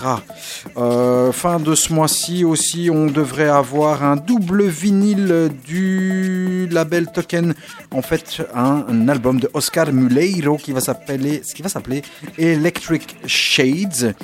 Fin 1.32 1.60
de 1.60 1.74
ce 1.74 1.92
mois-ci 1.92 2.44
aussi, 2.44 2.90
on 2.92 3.06
devrait 3.06 3.48
avoir 3.48 4.04
un 4.04 4.16
double 4.16 4.64
vinyle 4.66 5.50
du 5.66 6.68
label 6.70 7.08
Token. 7.12 7.54
En 7.90 8.02
fait, 8.02 8.42
un, 8.54 9.08
album 9.08 9.40
de 9.40 9.50
Oscar 9.52 9.92
Muleiro 9.92 10.56
qui 10.56 10.72
va 10.72 10.80
s'appeler, 10.80 11.42
ce 11.44 11.54
qui 11.54 11.62
va 11.62 11.68
s'appeler 11.68 12.02
Electric 12.38 13.16
Shades. 13.26 14.14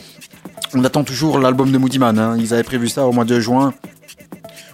On 0.74 0.84
attend 0.84 1.05
toujours 1.05 1.39
l'album 1.39 1.70
de 1.70 1.78
Moody 1.78 1.98
Man. 1.98 2.18
hein. 2.18 2.36
Ils 2.39 2.55
avaient 2.55 2.62
prévu 2.62 2.89
ça 2.89 3.06
au 3.06 3.12
mois 3.12 3.24
de 3.24 3.40
juin. 3.40 3.74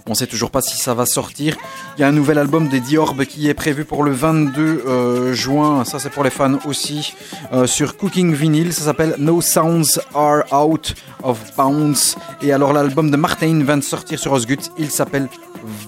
On 0.09 0.15
sait 0.15 0.27
toujours 0.27 0.51
pas 0.51 0.63
si 0.63 0.79
ça 0.79 0.95
va 0.95 1.05
sortir. 1.05 1.57
Il 1.97 2.01
y 2.01 2.05
a 2.05 2.09
un 2.09 2.13
nouvel 2.13 2.39
album 2.39 2.69
des 2.69 2.81
Diorb 2.81 3.25
qui 3.27 3.49
est 3.49 3.55
prévu 3.55 3.85
pour 3.85 4.03
le 4.03 4.11
22 4.13 4.85
euh, 4.87 5.35
juin. 5.35 5.85
Ça, 5.85 5.99
c'est 5.99 6.09
pour 6.09 6.25
les 6.25 6.31
fans 6.31 6.59
aussi. 6.65 7.15
euh, 7.53 7.67
sur 7.67 7.97
Cooking 7.97 8.33
Vinyl, 8.35 8.73
ça 8.73 8.83
s'appelle 8.85 9.17
No 9.19 9.43
Sounds 9.43 10.01
Are 10.15 10.45
Out 10.53 10.95
of 11.23 11.39
Bounds. 11.57 12.17
Et 12.41 12.53
alors, 12.53 12.73
l'album 12.73 13.11
de 13.11 13.17
Martin 13.17 13.63
vient 13.63 13.77
de 13.77 13.83
sortir 13.83 14.19
sur 14.19 14.33
Osgut. 14.33 14.59
Il 14.79 14.91
s'appelle 14.91 15.29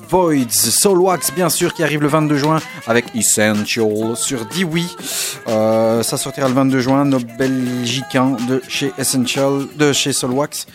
Voids. 0.08 0.50
Soulwax, 0.50 1.32
bien 1.32 1.48
sûr, 1.48 1.72
qui 1.72 1.82
arrive 1.82 2.02
le 2.02 2.08
22 2.08 2.36
juin 2.36 2.60
avec 2.86 3.06
Essential 3.14 4.16
sur 4.16 4.44
Dewey. 4.46 4.82
Euh, 5.48 6.02
ça 6.02 6.16
sortira 6.16 6.48
le 6.48 6.54
22 6.54 6.80
juin. 6.80 7.04
Nos 7.04 7.20
Belgicains 7.20 8.36
de 8.48 8.60
chez 8.68 8.92
Essential, 8.98 9.66
de 9.76 9.92
chez 9.92 10.12
Soulwax. 10.12 10.66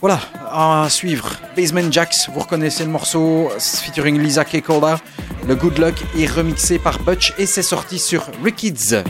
Voilà, 0.00 0.20
à 0.52 0.86
suivre. 0.90 1.32
Basement 1.56 1.90
Jacks, 1.90 2.28
vous 2.32 2.38
reconnaissez 2.40 2.84
le 2.84 2.90
morceau 2.90 3.50
featuring 3.58 4.20
Lisa 4.20 4.44
Kekola. 4.44 5.00
Le 5.46 5.56
Good 5.56 5.78
Luck 5.78 5.96
est 6.16 6.26
remixé 6.26 6.78
par 6.78 7.00
Butch 7.00 7.34
et 7.36 7.46
c'est 7.46 7.62
sorti 7.62 7.98
sur 7.98 8.26
Rickids. 8.44 9.02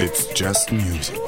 It's 0.00 0.26
just 0.34 0.72
music. 0.72 1.18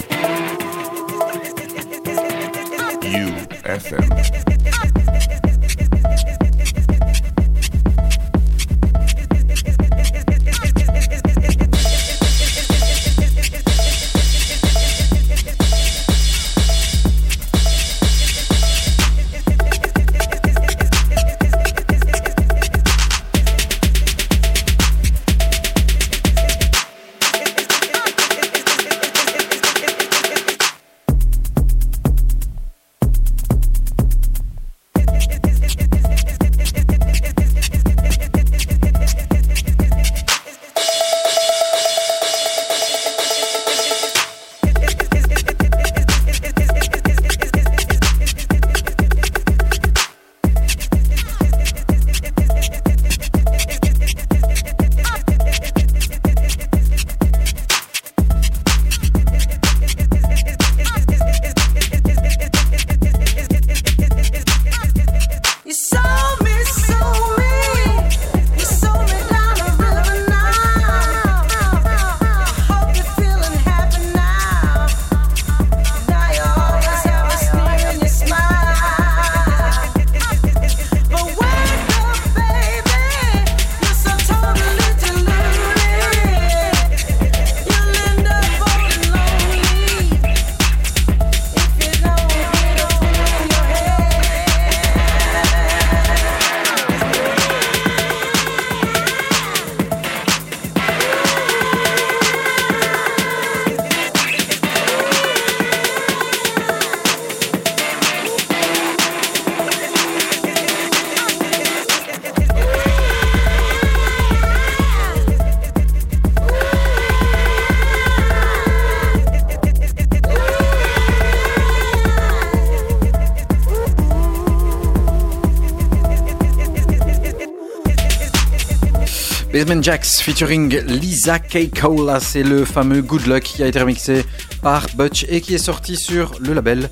Basement 129.70 130.02
featuring 130.20 130.80
Lisa 130.84 131.38
Kekola, 131.38 132.18
c'est 132.18 132.42
le 132.42 132.64
fameux 132.64 133.02
Good 133.02 133.28
Luck 133.28 133.44
qui 133.44 133.62
a 133.62 133.68
été 133.68 133.78
remixé 133.78 134.24
par 134.62 134.88
Butch 134.96 135.24
et 135.28 135.40
qui 135.40 135.54
est 135.54 135.58
sorti 135.58 135.94
sur 135.94 136.32
le 136.40 136.54
label 136.54 136.90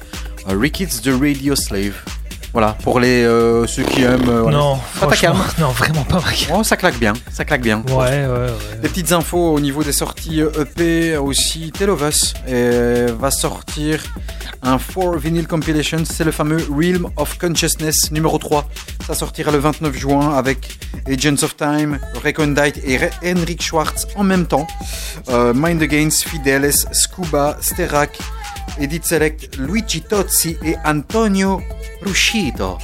euh, 0.49 0.57
Rickids 0.57 1.01
de 1.03 1.13
Radio 1.13 1.57
Slave. 1.57 1.95
Voilà, 2.53 2.77
pour 2.85 3.01
les 3.01 3.25
euh, 3.25 3.67
ceux 3.67 3.83
qui 3.83 4.03
aiment. 4.03 4.29
euh, 4.29 4.43
voilà. 4.43 4.59
Non, 4.59 4.77
Pas 5.01 5.09
ta 5.09 5.17
franchement, 5.17 5.45
cam. 5.45 5.55
non, 5.67 5.73
vraiment 5.73 6.05
pas 6.05 6.21
ma. 6.21 6.55
Oh, 6.57 6.63
ça 6.63 6.77
claque 6.77 7.01
bien, 7.01 7.15
ça 7.33 7.45
claque 7.45 7.63
bien. 7.63 7.83
Ouais, 7.89 7.95
ouais, 7.97 8.27
ouais. 8.29 8.77
Des 8.81 8.89
petites 8.89 9.11
infos 9.11 9.55
au 9.55 9.59
niveau 9.59 9.83
des 9.83 9.93
sorties 9.93 10.41
euh, 10.41 10.63
EP 10.63 11.17
aussi. 11.17 11.73
Tale 11.73 11.91
of 11.91 12.03
Us 12.09 12.35
va 12.47 13.33
sortir 13.33 14.05
un 14.63 14.79
4 14.79 15.17
vinyl 15.17 15.49
compilation. 15.49 16.05
C'est 16.09 16.25
le 16.25 16.31
fameux 16.31 16.65
Realm 16.71 17.09
of 17.17 17.39
Consciousness 17.39 18.13
numéro 18.13 18.39
3. 18.39 18.69
Ça 19.05 19.15
sortira 19.15 19.51
le 19.51 19.59
29 19.59 19.97
juin 19.97 20.37
avec 20.37 20.78
Agents 21.11 21.43
of 21.43 21.57
Time, 21.57 21.99
Recondite 22.25 22.79
et 22.85 22.99
Re- 22.99 23.11
Henrik 23.25 23.63
Schwartz 23.63 24.07
en 24.17 24.25
même 24.25 24.47
temps. 24.47 24.67
Euh, 25.29 25.53
Mind 25.55 25.83
Against, 25.83 26.25
Fidelis, 26.29 26.85
Scuba, 26.93 27.57
Sterak, 27.61 28.19
Edith 28.79 29.05
Select, 29.05 29.57
Luigi 29.57 30.03
Tozzi 30.03 30.57
et 30.65 30.77
Antonio 30.85 31.61
Ruscito. 32.03 32.79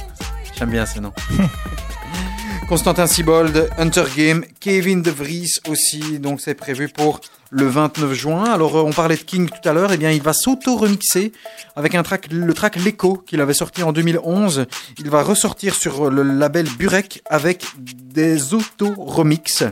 J'aime 0.57 0.71
bien 0.71 0.85
ce 0.85 0.99
nom. 0.99 1.13
Constantin 2.67 3.05
Sibold, 3.05 3.69
Hunter 3.77 4.05
Game, 4.17 4.43
Kevin 4.59 5.01
De 5.03 5.11
Vries 5.11 5.51
aussi, 5.69 6.17
donc 6.19 6.41
c'est 6.41 6.55
prévu 6.55 6.89
pour 6.89 7.21
le 7.51 7.67
29 7.67 8.13
juin. 8.13 8.43
Alors 8.45 8.75
euh, 8.77 8.81
on 8.83 8.91
parlait 8.91 9.17
de 9.17 9.21
King 9.21 9.47
tout 9.49 9.69
à 9.69 9.73
l'heure, 9.73 9.91
et 9.93 9.97
bien 9.97 10.09
il 10.11 10.21
va 10.23 10.33
s'auto-remixer 10.33 11.31
avec 11.75 11.95
un 11.95 12.03
track, 12.03 12.27
le 12.31 12.53
track 12.53 12.77
L'Echo 12.77 13.17
qu'il 13.17 13.41
avait 13.41 13.53
sorti 13.53 13.83
en 13.83 13.91
2011. 13.91 14.65
Il 14.99 15.09
va 15.09 15.23
ressortir 15.23 15.75
sur 15.75 16.09
le 16.09 16.23
label 16.23 16.67
Burek 16.77 17.21
avec 17.29 17.65
des 17.77 18.53
auto-remix, 18.53 19.63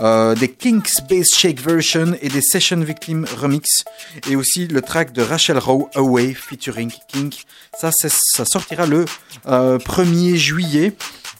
euh, 0.00 0.34
des 0.34 0.48
Kinks 0.48 1.02
Bass 1.08 1.28
Shake 1.34 1.60
Version 1.60 2.14
et 2.22 2.28
des 2.28 2.42
Session 2.42 2.80
Victim 2.80 3.26
Remix, 3.40 3.84
et 4.30 4.36
aussi 4.36 4.68
le 4.68 4.82
track 4.82 5.12
de 5.12 5.22
Rachel 5.22 5.58
Rowe 5.58 5.88
Away 5.94 6.34
featuring 6.34 6.92
Kink. 7.08 7.44
Ça, 7.78 7.90
ça 7.92 8.44
sortira 8.44 8.86
le 8.86 9.04
euh, 9.46 9.78
1er 9.78 10.36
juillet. 10.36 10.94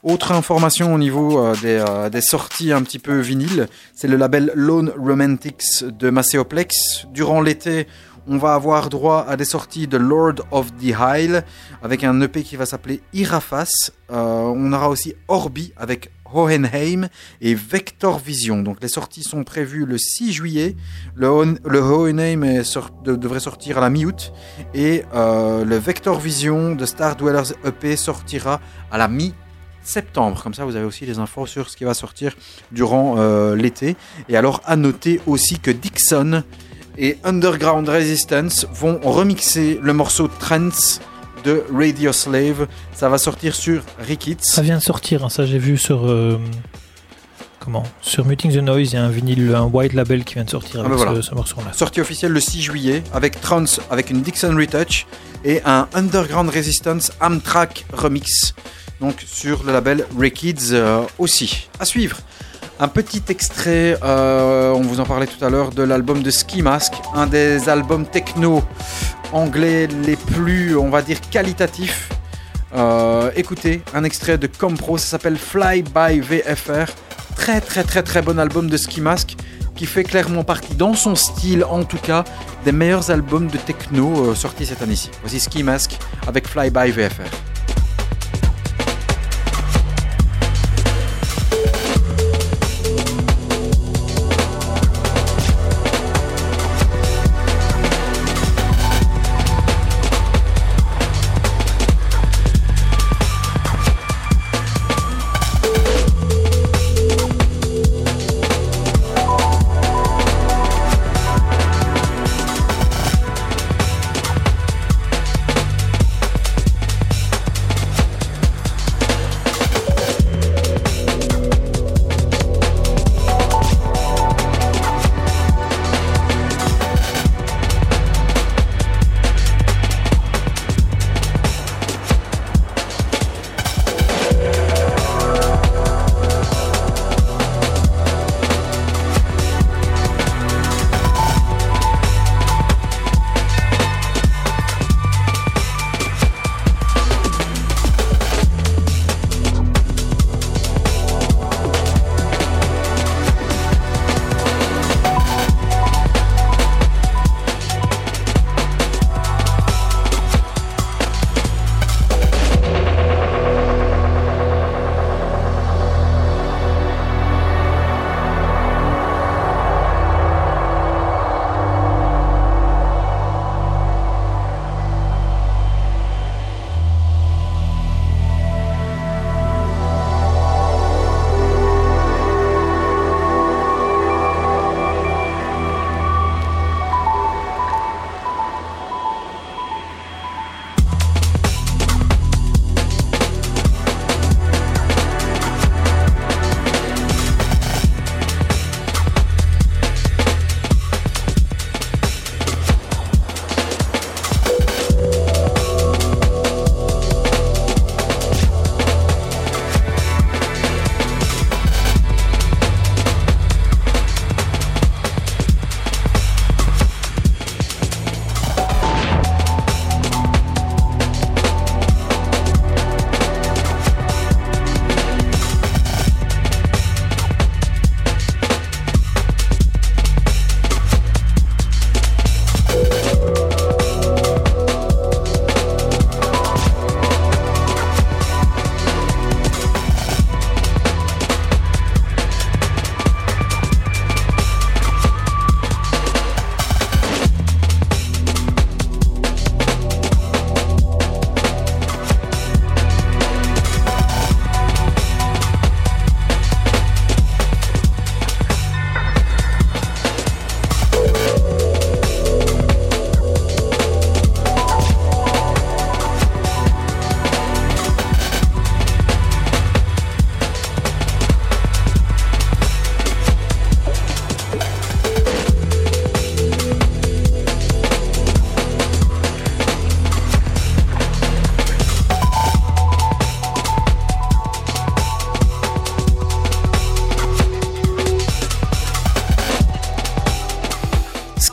Autre 0.04 0.30
information 0.30 0.94
au 0.94 0.98
niveau 0.98 1.44
euh, 1.44 1.56
des, 1.60 1.82
euh, 1.86 2.08
des 2.08 2.20
sorties 2.20 2.72
un 2.72 2.82
petit 2.82 3.00
peu 3.00 3.18
vinyle, 3.18 3.66
c'est 3.94 4.06
le 4.06 4.16
label 4.16 4.52
Lone 4.54 4.92
Romantics 4.96 5.82
de 5.82 6.10
Macéoplex. 6.10 7.06
Durant 7.12 7.40
l'été, 7.40 7.88
on 8.28 8.36
va 8.38 8.54
avoir 8.54 8.88
droit 8.90 9.24
à 9.28 9.36
des 9.36 9.44
sorties 9.44 9.86
de 9.86 9.96
Lord 9.96 10.34
of 10.50 10.70
the 10.76 10.94
Isle 11.00 11.44
avec 11.82 12.04
un 12.04 12.20
EP 12.20 12.42
qui 12.42 12.56
va 12.56 12.66
s'appeler 12.66 13.00
Irafas. 13.12 13.90
Euh, 14.10 14.14
on 14.54 14.72
aura 14.72 14.88
aussi 14.88 15.14
Orbi 15.28 15.72
avec 15.76 16.10
Hohenheim 16.32 17.08
et 17.40 17.54
Vector 17.54 18.18
Vision. 18.18 18.62
Donc 18.62 18.78
les 18.82 18.88
sorties 18.88 19.22
sont 19.22 19.44
prévues 19.44 19.86
le 19.86 19.96
6 19.98 20.32
juillet. 20.32 20.76
Le, 21.14 21.28
Hohen- 21.28 21.58
le 21.64 21.78
Hohenheim 21.80 22.62
devrait 23.04 23.40
sortir 23.40 23.78
à 23.78 23.80
la 23.80 23.90
mi-août 23.90 24.32
et 24.74 25.04
euh, 25.14 25.64
le 25.64 25.76
Vector 25.76 26.20
Vision 26.20 26.74
de 26.74 26.84
Star 26.86 27.16
Dwellers 27.16 27.54
EP 27.64 27.96
sortira 27.96 28.60
à 28.90 28.98
la 28.98 29.08
mi 29.08 29.32
septembre. 29.82 30.42
Comme 30.42 30.52
ça, 30.52 30.66
vous 30.66 30.76
avez 30.76 30.84
aussi 30.84 31.06
les 31.06 31.18
infos 31.18 31.46
sur 31.46 31.70
ce 31.70 31.76
qui 31.78 31.84
va 31.84 31.94
sortir 31.94 32.36
durant 32.72 33.14
euh, 33.16 33.56
l'été. 33.56 33.96
Et 34.28 34.36
alors, 34.36 34.60
à 34.66 34.76
noter 34.76 35.22
aussi 35.26 35.58
que 35.60 35.70
Dixon 35.70 36.42
et 36.98 37.16
Underground 37.24 37.88
Resistance 37.88 38.66
vont 38.72 38.98
remixer 39.02 39.78
le 39.80 39.92
morceau 39.92 40.28
Trance 40.28 41.00
de 41.44 41.62
Radio 41.72 42.12
Slave. 42.12 42.66
Ça 42.94 43.08
va 43.08 43.16
sortir 43.18 43.54
sur 43.54 43.82
Rickids. 44.00 44.36
Ça 44.40 44.62
vient 44.62 44.78
de 44.78 44.82
sortir, 44.82 45.24
hein, 45.24 45.28
ça 45.28 45.46
j'ai 45.46 45.58
vu 45.58 45.76
sur. 45.78 46.06
euh, 46.06 46.38
comment? 47.60 47.84
Sur 48.00 48.26
Muting 48.26 48.52
the 48.52 48.56
Noise, 48.62 48.92
il 48.92 48.94
y 48.96 48.98
a 48.98 49.04
un 49.04 49.08
vinyle, 49.10 49.54
un 49.54 49.62
white 49.64 49.92
label 49.92 50.24
qui 50.24 50.34
vient 50.34 50.44
de 50.44 50.50
sortir 50.50 50.80
Ah 50.82 50.86
avec 50.86 50.90
ben 50.90 50.96
voilà. 51.04 51.22
ce, 51.22 51.28
ce 51.30 51.34
morceau-là. 51.34 51.72
Sortie 51.72 52.00
officielle 52.00 52.32
le 52.32 52.40
6 52.40 52.62
juillet 52.62 53.02
avec 53.12 53.40
Trance, 53.40 53.80
avec 53.90 54.10
une 54.10 54.22
Dixon 54.22 54.56
Retouch 54.56 55.06
et 55.44 55.60
un 55.64 55.86
Underground 55.94 56.50
Resistance 56.50 57.12
Amtrak 57.20 57.86
Remix. 57.92 58.54
Donc 59.00 59.24
sur 59.24 59.62
le 59.62 59.72
label 59.72 60.04
Rekids 60.18 60.72
euh, 60.72 61.02
aussi. 61.18 61.68
À 61.78 61.84
suivre. 61.84 62.16
Un 62.80 62.86
petit 62.86 63.22
extrait, 63.28 63.98
euh, 64.04 64.72
on 64.72 64.82
vous 64.82 65.00
en 65.00 65.04
parlait 65.04 65.26
tout 65.26 65.44
à 65.44 65.50
l'heure, 65.50 65.70
de 65.70 65.82
l'album 65.82 66.22
de 66.22 66.30
Ski 66.30 66.62
Mask, 66.62 66.92
un 67.12 67.26
des 67.26 67.68
albums 67.68 68.06
techno 68.06 68.62
anglais 69.32 69.88
les 69.88 70.14
plus, 70.14 70.76
on 70.76 70.88
va 70.88 71.02
dire, 71.02 71.20
qualitatifs. 71.28 72.08
Euh, 72.76 73.32
écoutez, 73.34 73.82
un 73.94 74.04
extrait 74.04 74.38
de 74.38 74.46
Compro, 74.46 74.96
ça 74.96 75.06
s'appelle 75.06 75.36
Fly 75.36 75.82
by 75.82 76.20
VFR. 76.20 76.92
Très 77.34 77.60
très 77.60 77.82
très 77.82 78.04
très 78.04 78.22
bon 78.22 78.38
album 78.38 78.70
de 78.70 78.76
Ski 78.76 79.00
Mask 79.00 79.36
qui 79.74 79.86
fait 79.86 80.04
clairement 80.04 80.44
partie, 80.44 80.74
dans 80.74 80.94
son 80.94 81.16
style 81.16 81.64
en 81.64 81.82
tout 81.82 81.98
cas, 81.98 82.22
des 82.64 82.72
meilleurs 82.72 83.10
albums 83.10 83.48
de 83.48 83.58
techno 83.58 84.30
euh, 84.30 84.34
sortis 84.36 84.66
cette 84.66 84.82
année-ci. 84.82 85.10
Voici 85.22 85.40
Ski 85.40 85.64
Mask 85.64 85.98
avec 86.28 86.46
Fly 86.46 86.70
by 86.70 86.92
VFR. 86.92 87.47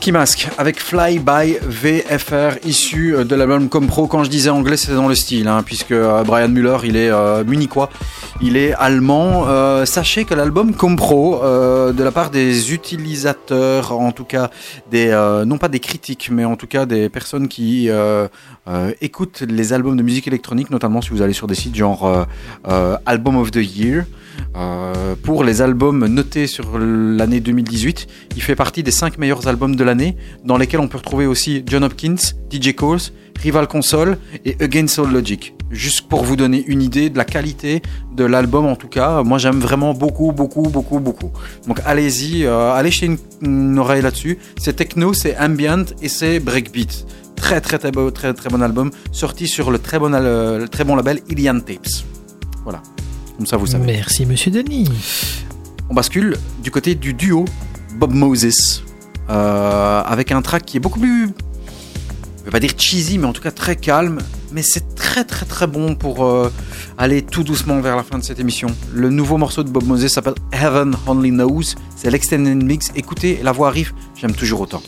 Ski 0.06 0.12
Mask 0.12 0.48
avec 0.56 0.78
Fly 0.78 1.18
by 1.18 1.56
VFR 1.62 2.64
issu 2.64 3.16
euh, 3.16 3.24
de 3.24 3.34
l'album 3.34 3.68
Compro. 3.68 4.06
Quand 4.06 4.22
je 4.22 4.30
disais 4.30 4.50
anglais, 4.50 4.76
c'est 4.76 4.94
dans 4.94 5.08
le 5.08 5.16
style, 5.16 5.48
hein, 5.48 5.64
puisque 5.66 5.90
euh, 5.90 6.22
Brian 6.22 6.46
Müller, 6.46 6.76
il 6.84 6.94
est 6.94 7.10
euh, 7.10 7.42
munichois, 7.42 7.90
il 8.40 8.56
est 8.56 8.72
allemand. 8.74 9.46
Sachez 9.84 10.24
que 10.24 10.32
l'album 10.34 10.74
Compro, 10.74 11.40
de 11.42 12.02
la 12.04 12.12
part 12.12 12.30
des 12.30 12.72
utilisateurs, 12.72 13.98
en 13.98 14.12
tout 14.12 14.22
cas 14.22 14.50
des, 14.92 15.08
non 15.44 15.58
pas 15.58 15.66
des 15.66 15.80
critiques, 15.80 16.28
mais 16.30 16.44
en 16.44 16.54
tout 16.54 16.68
cas 16.68 16.86
des 16.86 17.08
personnes 17.08 17.48
qui 17.48 17.88
écoutent 19.00 19.40
les 19.40 19.72
albums 19.72 19.96
de 19.96 20.02
musique 20.02 20.28
électronique, 20.28 20.70
notamment 20.70 21.00
si 21.00 21.10
vous 21.10 21.22
allez 21.22 21.32
sur 21.32 21.48
des 21.48 21.56
sites 21.56 21.74
genre 21.74 22.26
Album 23.06 23.36
of 23.38 23.50
the 23.50 23.56
Year. 23.56 24.04
Euh, 24.56 25.14
pour 25.22 25.44
les 25.44 25.60
albums 25.60 26.06
notés 26.06 26.46
sur 26.46 26.78
l'année 26.78 27.40
2018, 27.40 28.06
il 28.36 28.42
fait 28.42 28.56
partie 28.56 28.82
des 28.82 28.90
5 28.90 29.18
meilleurs 29.18 29.48
albums 29.48 29.76
de 29.76 29.84
l'année, 29.84 30.16
dans 30.44 30.56
lesquels 30.56 30.80
on 30.80 30.88
peut 30.88 30.98
retrouver 30.98 31.26
aussi 31.26 31.62
John 31.66 31.84
Hopkins, 31.84 32.16
DJ 32.50 32.74
Coles, 32.74 33.00
Rival 33.42 33.66
Console 33.68 34.18
et 34.44 34.56
Against 34.60 34.94
Soul 34.94 35.12
Logic. 35.12 35.54
Juste 35.70 36.08
pour 36.08 36.24
vous 36.24 36.36
donner 36.36 36.64
une 36.66 36.80
idée 36.80 37.10
de 37.10 37.18
la 37.18 37.24
qualité 37.24 37.82
de 38.14 38.24
l'album, 38.24 38.66
en 38.66 38.76
tout 38.76 38.88
cas, 38.88 39.22
moi 39.22 39.38
j'aime 39.38 39.58
vraiment 39.58 39.94
beaucoup, 39.94 40.32
beaucoup, 40.32 40.62
beaucoup, 40.62 41.00
beaucoup. 41.00 41.30
Donc 41.66 41.80
allez-y, 41.84 42.44
euh, 42.44 42.72
allez 42.72 42.90
jeter 42.90 43.10
une, 43.42 43.78
oreille 43.78 44.02
là-dessus. 44.02 44.38
C'est 44.58 44.74
techno, 44.74 45.12
c'est 45.12 45.36
ambient 45.38 45.84
et 46.00 46.08
c'est 46.08 46.40
breakbeat. 46.40 47.06
Très 47.34 47.60
très 47.60 47.78
très 47.78 47.90
très 47.92 48.32
très 48.32 48.48
bon 48.48 48.62
album, 48.62 48.90
sorti 49.12 49.48
sur 49.48 49.70
le 49.70 49.78
très 49.78 49.98
bon, 49.98 50.10
le 50.10 50.66
très 50.66 50.84
bon 50.84 50.96
label 50.96 51.20
Ilian 51.28 51.60
Tapes. 51.60 52.04
Voilà, 52.64 52.82
comme 53.36 53.46
ça 53.46 53.56
vous 53.56 53.66
savez. 53.66 53.84
Merci, 53.86 54.26
monsieur 54.26 54.50
Denis. 54.50 54.88
On 55.88 55.94
bascule 55.94 56.36
du 56.62 56.70
côté 56.70 56.94
du 56.94 57.14
duo 57.14 57.44
Bob 57.94 58.12
Moses 58.12 58.82
euh, 59.30 60.02
avec 60.02 60.32
un 60.32 60.42
track 60.42 60.64
qui 60.64 60.76
est 60.76 60.80
beaucoup 60.80 61.00
plus, 61.00 61.26
je 61.26 62.44
vais 62.44 62.50
pas 62.50 62.60
dire 62.60 62.72
cheesy, 62.76 63.18
mais 63.18 63.26
en 63.26 63.32
tout 63.32 63.42
cas 63.42 63.50
très 63.50 63.76
calme. 63.76 64.18
Mais 64.52 64.62
c'est 64.62 64.94
très 64.94 65.24
très 65.24 65.44
très 65.44 65.66
bon 65.66 65.96
pour 65.96 66.24
euh, 66.24 66.50
aller 66.96 67.22
tout 67.22 67.42
doucement 67.42 67.80
vers 67.80 67.96
la 67.96 68.02
fin 68.02 68.18
de 68.18 68.24
cette 68.24 68.38
émission. 68.38 68.68
Le 68.94 69.10
nouveau 69.10 69.36
morceau 69.36 69.64
de 69.64 69.68
Bob 69.68 69.84
Moses 69.84 70.06
s'appelle 70.08 70.34
Heaven 70.52 70.94
Only 71.06 71.30
Knows. 71.30 71.74
C'est 71.96 72.10
l'extended 72.10 72.62
mix. 72.62 72.92
Écoutez, 72.94 73.40
la 73.42 73.52
voix 73.52 73.68
arrive, 73.68 73.92
j'aime 74.14 74.34
toujours 74.34 74.60
autant. 74.60 74.82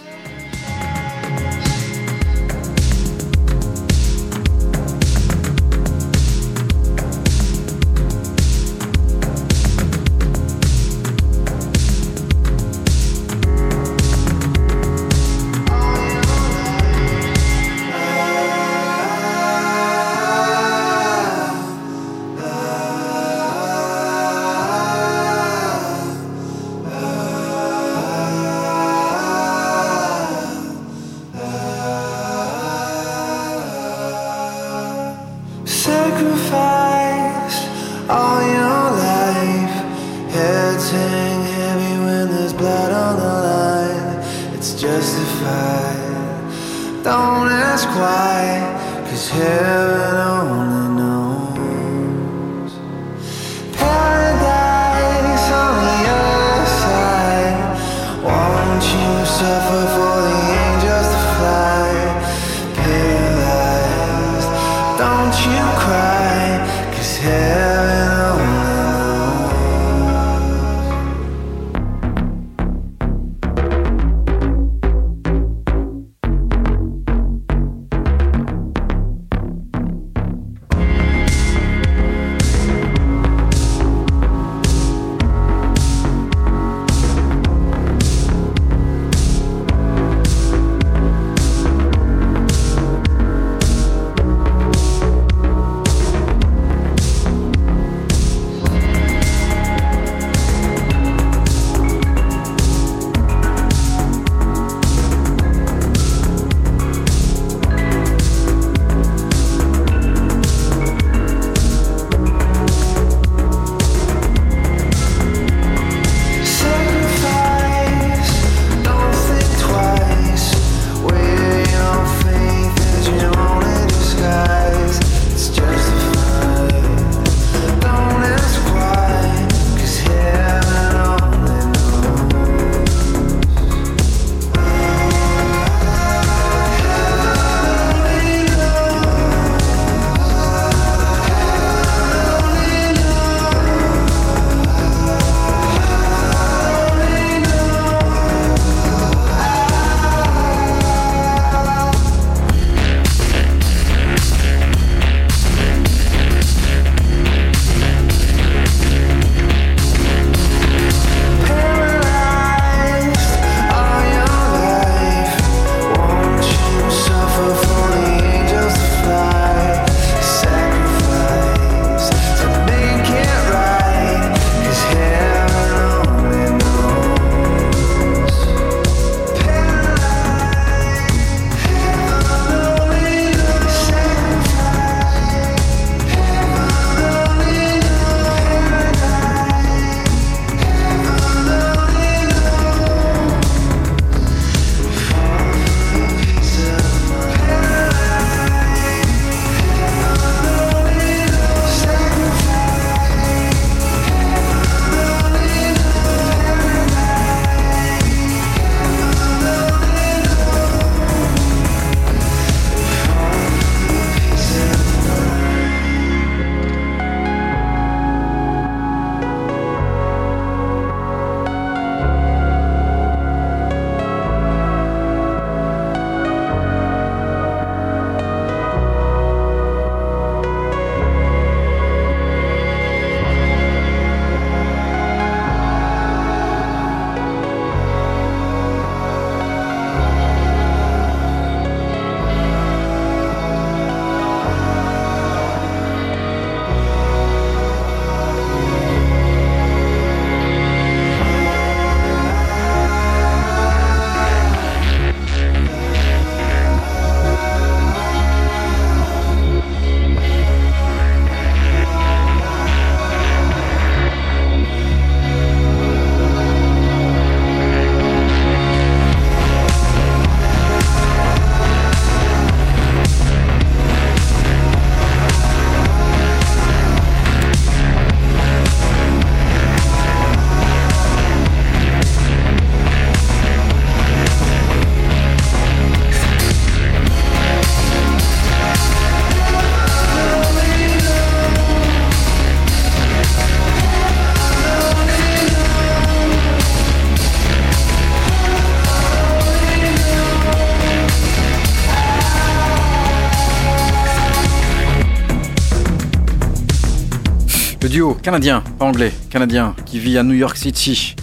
Duo 307.98 308.14
canadien, 308.14 308.62
pas 308.78 308.84
anglais, 308.84 309.10
canadien, 309.28 309.74
qui 309.84 309.98
vit 309.98 310.16
à 310.18 310.22
New 310.22 310.34
York 310.34 310.56
City. 310.56 311.16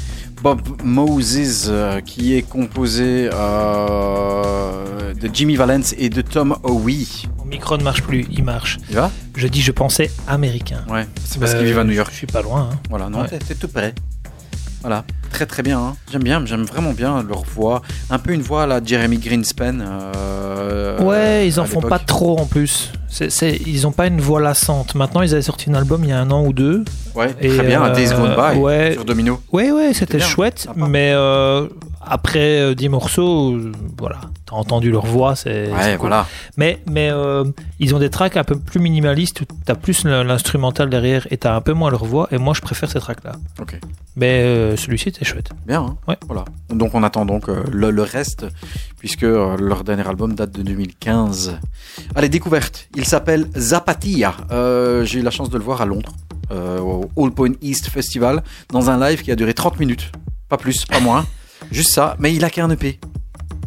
Bob 0.44 0.60
Moses, 0.84 1.68
euh, 1.70 2.02
qui 2.02 2.36
est 2.36 2.42
composé 2.42 3.30
euh, 3.32 5.14
de 5.14 5.30
Jimmy 5.34 5.56
Valence 5.56 5.96
et 5.98 6.10
de 6.10 6.22
Tom 6.22 6.58
Howie. 6.64 7.28
Mon 7.38 7.46
micro 7.46 7.78
ne 7.78 7.84
marche 7.84 8.02
plus, 8.04 8.26
il 8.30 8.44
marche. 8.44 8.78
Tu 8.90 8.96
vois 8.96 9.10
Je 9.38 9.48
dis 9.48 9.62
je 9.62 9.72
pensais 9.72 10.12
américain. 10.28 10.84
Ouais, 10.90 11.08
c'est 11.24 11.40
parce 11.40 11.54
Euh, 11.54 11.60
qu'ils 11.60 11.68
vivent 11.68 11.80
à 11.80 11.86
New 11.86 11.94
York. 11.94 12.10
Je 12.12 12.18
suis 12.18 12.28
pas 12.28 12.42
loin. 12.42 12.72
hein. 12.74 12.78
Voilà, 12.90 13.08
non, 13.08 13.22
Ouais. 13.22 13.30
t'es- 13.30 13.56
tout 13.56 13.70
près. 13.70 13.94
Voilà, 14.82 15.06
très 15.32 15.46
très 15.46 15.64
bien. 15.64 15.80
hein. 15.80 15.96
J'aime 16.12 16.24
bien, 16.24 16.46
j'aime 16.46 16.64
vraiment 16.64 16.92
bien 16.92 17.24
leur 17.24 17.44
voix. 17.44 17.82
Un 18.10 18.20
peu 18.20 18.34
une 18.34 18.42
voix 18.42 18.64
à 18.64 18.68
la 18.68 18.84
Jeremy 18.84 19.18
Greenspan. 19.18 19.80
euh, 19.80 21.00
Ouais, 21.02 21.48
ils 21.48 21.58
en 21.58 21.66
font 21.66 21.80
pas 21.80 22.00
trop 22.00 22.38
en 22.38 22.46
plus. 22.46 22.92
Ils 23.22 23.88
ont 23.88 23.92
pas 23.92 24.08
une 24.08 24.22
voix 24.22 24.42
lassante. 24.42 24.96
Maintenant, 24.96 25.22
ils 25.22 25.34
avaient 25.34 25.42
sorti 25.42 25.70
un 25.70 25.74
album 25.76 26.04
il 26.04 26.10
y 26.10 26.14
a 26.14 26.20
un 26.20 26.32
an 26.32 26.46
ou 26.46 26.54
deux. 26.54 26.84
Ouais, 27.16 27.34
Et, 27.42 27.50
très 27.50 27.66
bien, 27.66 27.84
euh, 27.84 27.94
Days 27.94 28.10
Gone 28.14 28.36
By 28.36 28.60
ouais. 28.60 28.94
sur 28.94 29.06
Domino. 29.06 29.40
Ouais, 29.52 29.72
ouais, 29.72 29.94
c'était 29.94 30.20
chouette. 30.20 30.60
sympa. 30.62 30.88
Mais 30.88 31.12
euh, 31.14 31.68
après 32.02 32.60
euh, 32.60 32.76
10 32.76 32.90
morceaux, 32.90 33.54
euh, 33.54 33.72
voilà, 33.98 34.22
t'as 34.46 34.56
entendu 34.56 34.92
leur 34.92 35.06
voix, 35.06 35.36
c'est. 35.36 35.72
Ouais, 35.72 35.78
c'est 35.82 35.92
cool. 35.98 36.10
voilà. 36.10 36.28
Mais, 36.58 36.80
mais 36.90 37.10
euh, 37.12 37.44
ils 37.80 37.96
ont 37.96 38.00
des 38.00 38.10
tracks 38.10 38.38
un 38.38 38.44
peu 38.44 38.58
plus 38.58 38.80
minimalistes 38.80 39.42
t'as 39.66 39.76
plus 39.76 40.06
l'instrumental 40.06 40.90
derrière 40.90 41.28
et 41.32 41.38
t'as 41.38 41.56
un 41.56 41.62
peu 41.62 41.74
moins 41.74 41.90
leur 41.90 42.06
voix. 42.06 42.28
Et 42.32 42.38
moi, 42.38 42.54
je 42.54 42.62
préfère 42.62 42.90
ces 42.90 43.00
tracks-là. 43.00 43.34
Ok. 43.60 43.80
Mais 44.18 44.42
euh, 44.44 44.78
celui-ci 44.78 45.10
était 45.10 45.26
chouette. 45.26 45.50
Bien, 45.68 45.82
hein. 45.82 45.98
Ouais. 46.08 46.18
voilà. 46.28 46.46
Donc 46.70 46.96
on 46.96 47.04
attend 47.04 47.26
donc 47.26 47.50
euh, 47.50 47.64
le, 47.72 47.92
le 47.92 48.02
reste, 48.02 48.46
puisque 48.98 49.24
euh, 49.24 49.58
leur 49.58 49.84
dernier 49.84 50.08
album 50.08 50.34
date 50.36 50.52
de 50.52 50.62
2015. 50.62 51.60
Allez, 52.16 52.30
découverte. 52.30 52.88
Il 52.96 53.06
s'appelle 53.06 53.48
Zapatia. 53.58 54.36
J'ai 55.04 55.20
eu 55.20 55.22
la 55.22 55.32
chance 55.32 55.50
de 55.50 55.58
le 55.58 55.64
voir 55.64 55.82
à 55.82 55.86
Londres, 55.86 56.14
au 56.52 57.10
All 57.18 57.32
Point 57.32 57.54
East 57.62 57.88
Festival, 57.90 58.44
dans 58.72 58.90
un 58.90 59.00
live 59.00 59.22
qui 59.22 59.32
a 59.32 59.36
duré 59.36 59.54
30 59.54 59.80
minutes. 59.80 60.12
Pas 60.50 60.58
plus, 60.58 60.86
pas 60.86 61.00
moins. 61.00 61.26
Juste 61.72 61.92
ça. 61.94 62.16
Mais 62.20 62.34
il 62.34 62.44
a 62.46 62.50
qu'un 62.50 62.70
EP. 62.70 63.00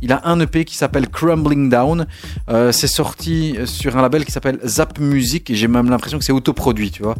Il 0.00 0.12
a 0.12 0.20
un 0.28 0.38
EP 0.38 0.64
qui 0.64 0.76
s'appelle 0.76 1.08
Crumbling 1.08 1.68
Down. 1.68 2.06
Euh, 2.48 2.70
c'est 2.70 2.86
sorti 2.86 3.56
sur 3.64 3.96
un 3.96 4.02
label 4.02 4.24
qui 4.24 4.30
s'appelle 4.30 4.60
Zap 4.64 4.98
Music 5.00 5.50
et 5.50 5.56
j'ai 5.56 5.66
même 5.66 5.90
l'impression 5.90 6.18
que 6.20 6.24
c'est 6.24 6.30
autoproduit, 6.32 6.92
tu 6.92 7.02
vois. 7.02 7.16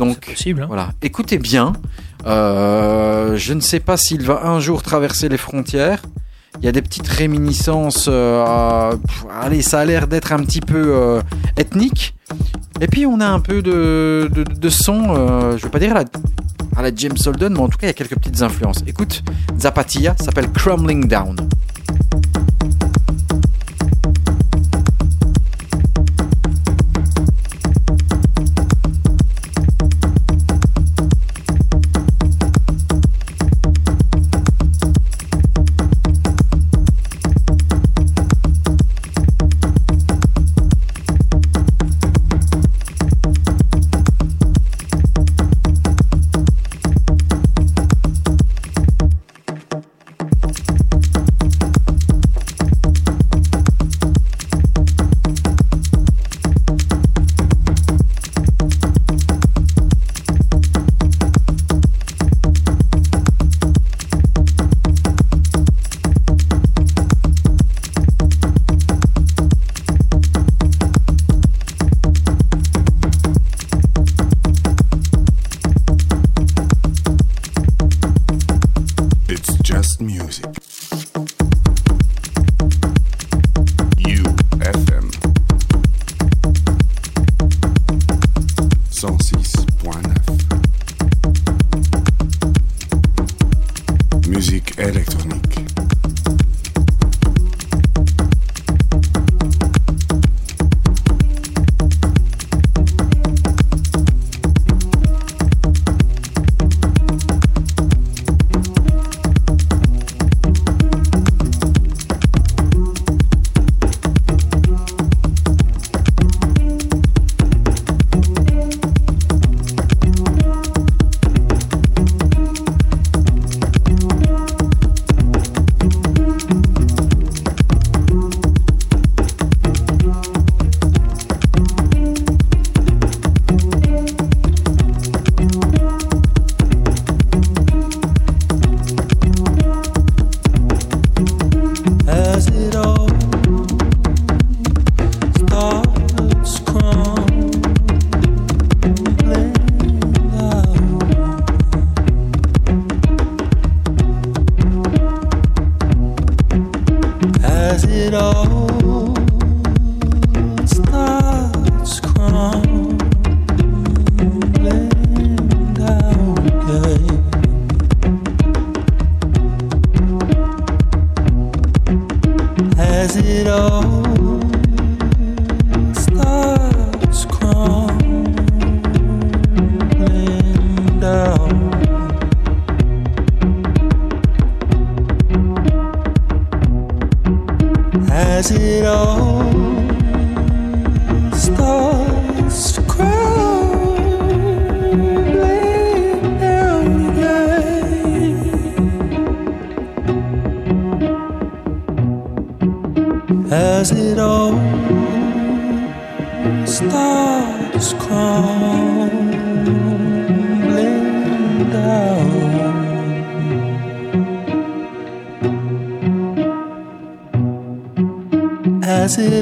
Donc, 0.00 0.18
c'est 0.26 0.32
possible. 0.32 0.62
hein. 0.62 0.66
Voilà, 0.66 0.90
écoutez 1.02 1.38
bien. 1.38 1.72
Euh, 2.26 3.36
je 3.36 3.52
ne 3.52 3.60
sais 3.60 3.80
pas 3.80 3.96
s'il 3.96 4.22
va 4.22 4.46
un 4.46 4.60
jour 4.60 4.82
traverser 4.82 5.28
les 5.28 5.36
frontières. 5.36 6.02
Il 6.60 6.64
y 6.64 6.68
a 6.68 6.72
des 6.72 6.82
petites 6.82 7.06
réminiscences. 7.06 8.06
euh, 8.08 8.92
allez, 9.42 9.62
ça 9.62 9.80
a 9.80 9.84
l'air 9.84 10.08
d'être 10.08 10.32
un 10.32 10.38
petit 10.38 10.60
peu 10.60 10.84
euh, 10.88 11.20
ethnique. 11.56 12.14
Et 12.80 12.86
puis 12.88 13.06
on 13.06 13.20
a 13.20 13.26
un 13.26 13.40
peu 13.40 13.62
de, 13.62 14.30
de, 14.32 14.68
son. 14.68 15.56
je 15.56 15.62
veux 15.62 15.70
pas 15.70 15.78
dire 15.78 15.92
à 15.96 16.02
la, 16.02 16.82
la 16.82 16.94
James 16.94 17.16
Holden, 17.24 17.52
mais 17.52 17.60
en 17.60 17.68
tout 17.68 17.78
cas 17.78 17.86
il 17.86 17.90
y 17.90 17.90
a 17.90 17.94
quelques 17.94 18.16
petites 18.16 18.42
influences. 18.42 18.82
Écoute, 18.86 19.22
Zapatia 19.58 20.14
s'appelle 20.18 20.50
Crumbling 20.50 21.06
Down. 21.08 21.36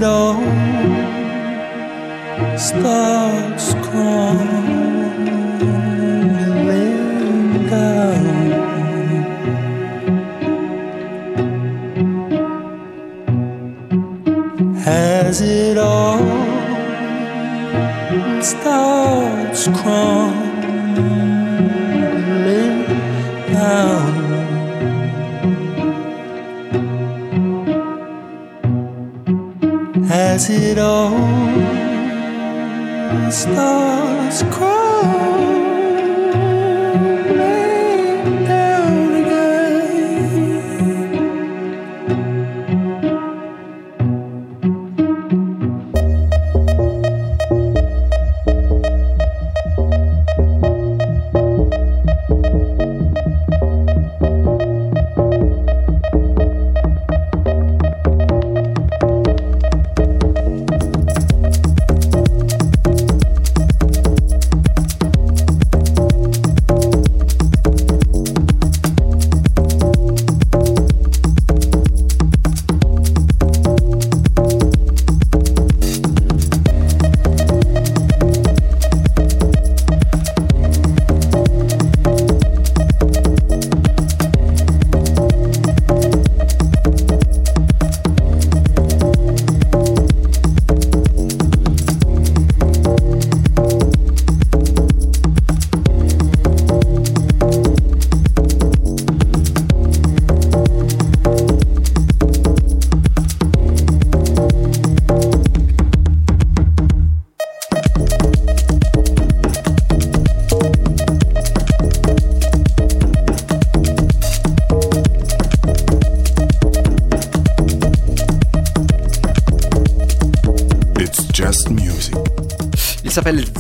It 0.05 0.10
all 0.10 0.44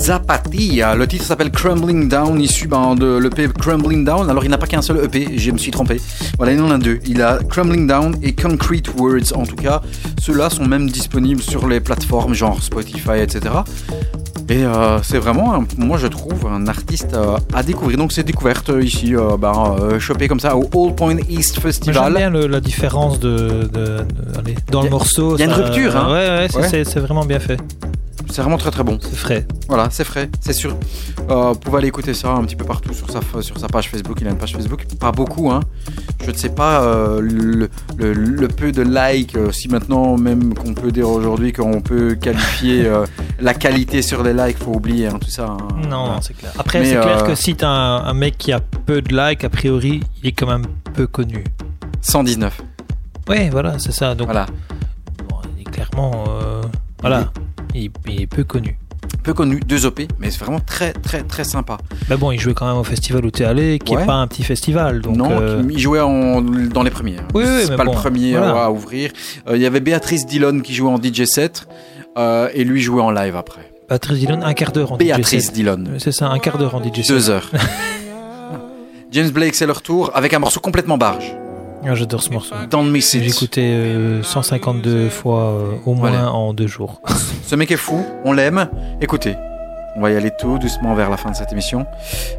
Zapatilla. 0.04 0.94
Le 0.94 1.06
titre 1.06 1.24
s'appelle 1.24 1.50
Crumbling 1.50 2.08
Down, 2.10 2.38
issu 2.38 2.68
ben, 2.68 2.94
de 2.94 3.16
l'EP 3.16 3.48
Crumbling 3.58 4.04
Down. 4.04 4.28
Alors, 4.28 4.44
il 4.44 4.50
n'a 4.50 4.58
pas 4.58 4.66
qu'un 4.66 4.82
seul 4.82 5.02
EP, 5.02 5.38
je 5.38 5.50
me 5.50 5.56
suis 5.56 5.70
trompé. 5.70 5.98
Voilà, 6.36 6.52
il 6.52 6.60
en 6.60 6.70
a 6.70 6.76
deux. 6.76 7.00
Il 7.06 7.22
a 7.22 7.38
Crumbling 7.48 7.86
Down 7.86 8.14
et 8.22 8.34
Concrete 8.34 8.88
Words. 8.98 9.34
En 9.34 9.44
tout 9.46 9.56
cas, 9.56 9.80
ceux-là 10.20 10.50
sont 10.50 10.66
même 10.66 10.90
disponibles 10.90 11.40
sur 11.40 11.66
les 11.68 11.80
plateformes 11.80 12.34
genre 12.34 12.62
Spotify, 12.62 13.20
etc. 13.22 13.40
Et 14.50 14.62
euh, 14.62 15.02
c'est 15.02 15.16
vraiment, 15.16 15.54
un- 15.54 15.64
moi 15.78 15.96
je 15.96 16.06
trouve, 16.06 16.46
un 16.52 16.66
artiste 16.66 17.14
euh, 17.14 17.38
à 17.54 17.62
découvrir. 17.62 17.96
Donc, 17.96 18.12
c'est 18.12 18.24
découverte 18.24 18.68
euh, 18.68 18.82
ici, 18.84 19.16
euh, 19.16 19.38
ben, 19.38 19.74
euh, 19.80 19.98
chopé 19.98 20.28
comme 20.28 20.40
ça 20.40 20.54
au 20.54 20.64
All 20.74 20.94
Point 20.94 21.16
East 21.30 21.60
Festival. 21.60 21.94
J'aime 22.04 22.14
bien 22.14 22.28
le- 22.30 22.46
la 22.46 22.60
différence 22.60 23.18
de, 23.20 23.38
de- 23.38 23.68
de- 23.72 24.04
allez, 24.38 24.54
dans 24.70 24.82
a- 24.82 24.84
le 24.84 24.90
morceau. 24.90 25.38
y 25.38 25.42
a 25.42 25.46
une 25.46 25.52
rupture, 25.52 25.96
hein. 25.96 26.12
Ouais, 26.12 26.46
ouais, 26.60 26.84
c'est 26.84 27.00
vraiment 27.00 27.24
bien 27.24 27.40
fait. 27.40 27.58
C'est 28.30 28.40
vraiment 28.42 28.58
très 28.58 28.70
très 28.72 28.82
bon. 28.82 28.98
C'est 29.00 29.14
frais. 29.16 29.46
Voilà, 29.68 29.88
c'est 29.90 30.04
frais, 30.04 30.28
c'est 30.40 30.52
sûr. 30.52 30.76
Euh, 31.30 31.52
vous 31.52 31.58
pouvez 31.58 31.78
aller 31.78 31.88
écouter 31.88 32.12
ça 32.12 32.30
un 32.32 32.44
petit 32.44 32.54
peu 32.56 32.64
partout 32.66 32.92
sur 32.92 33.08
sa, 33.10 33.20
sur 33.40 33.58
sa 33.58 33.66
page 33.66 33.88
Facebook. 33.88 34.18
Il 34.20 34.26
a 34.26 34.30
une 34.30 34.36
page 34.38 34.52
Facebook, 34.52 34.84
pas 35.00 35.10
beaucoup, 35.10 35.50
hein. 35.50 35.60
Je 36.22 36.30
ne 36.30 36.36
sais 36.36 36.50
pas 36.50 36.82
euh, 36.82 37.20
le, 37.20 37.70
le- 37.96 38.12
le 38.12 38.48
peu 38.48 38.72
de 38.72 38.82
likes, 38.82 39.36
euh, 39.36 39.50
si 39.52 39.68
maintenant 39.68 40.16
même 40.18 40.52
qu'on 40.54 40.74
peut 40.74 40.92
dire 40.92 41.08
aujourd'hui 41.08 41.52
qu'on 41.52 41.80
peut 41.80 42.14
qualifier 42.14 42.90
la 43.40 43.54
qualité 43.54 44.02
sur 44.02 44.22
les 44.22 44.34
likes, 44.34 44.58
faut 44.58 44.74
oublier 44.74 45.06
hein, 45.06 45.18
tout 45.18 45.30
ça. 45.30 45.46
hein. 45.46 45.58
Non, 45.88 46.20
c'est 46.20 46.34
clair. 46.36 46.52
Après, 46.58 46.84
c'est 46.84 47.00
clair 47.00 47.24
que 47.24 47.34
si 47.34 47.54
t'as 47.56 47.68
un, 47.68 48.04
un 48.04 48.14
mec 48.14 48.36
qui 48.36 48.52
a 48.52 48.60
peu 48.60 49.00
de 49.00 49.16
likes, 49.16 49.44
a 49.44 49.48
priori, 49.48 50.02
il 50.22 50.28
est 50.28 50.32
quand 50.32 50.46
même 50.46 50.66
peu 50.92 51.06
connu. 51.06 51.42
119. 52.02 52.60
Ouais, 53.28 53.48
voilà, 53.50 53.78
c'est 53.78 53.92
ça. 53.92 54.14
Donc, 54.14 54.26
Voilà. 54.26 54.44
bon, 55.28 55.36
il 55.56 55.62
est 55.62 55.70
clairement. 55.70 56.24
voilà. 57.00 57.32
Il, 57.74 57.90
il 58.06 58.20
est 58.22 58.26
peu 58.26 58.44
connu. 58.44 58.78
Peu 59.24 59.32
connu, 59.32 59.58
deux 59.66 59.86
OP, 59.86 60.02
mais 60.20 60.30
c'est 60.30 60.38
vraiment 60.38 60.60
très 60.60 60.92
très 60.92 61.22
très 61.22 61.44
sympa. 61.44 61.78
Mais 62.10 62.16
bon, 62.18 62.30
il 62.30 62.38
jouait 62.38 62.52
quand 62.52 62.66
même 62.68 62.76
au 62.76 62.84
festival 62.84 63.24
où 63.24 63.30
t'es 63.30 63.44
allé, 63.44 63.78
qui 63.78 63.96
Ouais. 63.96 64.02
est 64.02 64.06
pas 64.06 64.12
un 64.14 64.26
petit 64.26 64.42
festival. 64.44 65.00
Donc, 65.00 65.16
non, 65.16 65.30
euh, 65.30 65.62
il 65.70 65.78
jouait 65.78 66.00
en- 66.00 66.42
dans 66.42 66.82
les 66.82 66.90
premiers. 66.90 67.16
hein. 67.18 67.26
Oui, 67.34 67.44
oui, 67.46 67.62
c'est 67.66 67.74
pas 67.76 67.84
bon, 67.84 67.92
le 67.92 67.96
premier 67.96 68.32
voilà. 68.36 68.64
à 68.66 68.70
ouvrir. 68.70 69.10
Euh, 69.48 69.56
Il 69.56 69.62
y 69.62 69.66
avait 69.66 69.80
Béatrice 69.80 70.26
Dillon 70.26 70.60
qui 70.60 70.74
jouait 70.74 70.90
en 70.90 70.98
DJ 71.02 71.24
set 71.24 71.66
euh, 72.18 72.48
et 72.52 72.64
lui 72.64 72.82
jouait 72.82 73.00
en 73.02 73.10
live 73.10 73.34
après. 73.34 73.70
Patrice 73.88 74.18
Dillon, 74.18 74.40
un 74.42 74.52
quart 74.54 74.72
d'heure 74.72 74.92
en 74.92 74.96
Béatrice 74.98 75.26
DJ 75.42 75.44
set. 75.46 75.54
Dillon. 75.54 75.84
C'est 75.98 76.12
ça, 76.12 76.28
un 76.28 76.38
quart 76.38 76.58
d'heure 76.58 76.74
en 76.74 76.82
DJ 76.82 76.96
set. 76.96 77.08
Deux 77.08 77.30
heures. 77.30 77.50
James 79.10 79.30
Blake, 79.30 79.54
c'est 79.54 79.66
leur 79.66 79.80
tour 79.80 80.10
avec 80.14 80.34
un 80.34 80.38
morceau 80.38 80.60
complètement 80.60 80.98
barge. 80.98 81.34
Ah, 81.86 81.94
J'adore 81.94 82.22
ce 82.22 82.30
morceau. 82.30 82.54
Don't 82.70 82.90
Miss 82.90 83.12
J'ai 83.12 83.20
It. 83.26 83.34
écouté 83.36 83.62
euh, 83.62 84.22
152 84.22 85.08
fois 85.10 85.40
euh, 85.50 85.72
au 85.86 85.94
moins 85.94 86.10
Voilà. 86.10 86.32
en 86.32 86.52
deux 86.54 86.66
jours. 86.66 87.00
Ce 87.46 87.54
mec 87.56 87.70
est 87.70 87.76
fou, 87.76 88.02
on 88.24 88.32
l'aime. 88.32 88.70
Écoutez, 89.02 89.36
on 89.96 90.00
va 90.00 90.10
y 90.10 90.16
aller 90.16 90.30
tout 90.30 90.56
doucement 90.58 90.94
vers 90.94 91.10
la 91.10 91.18
fin 91.18 91.30
de 91.30 91.36
cette 91.36 91.52
émission. 91.52 91.86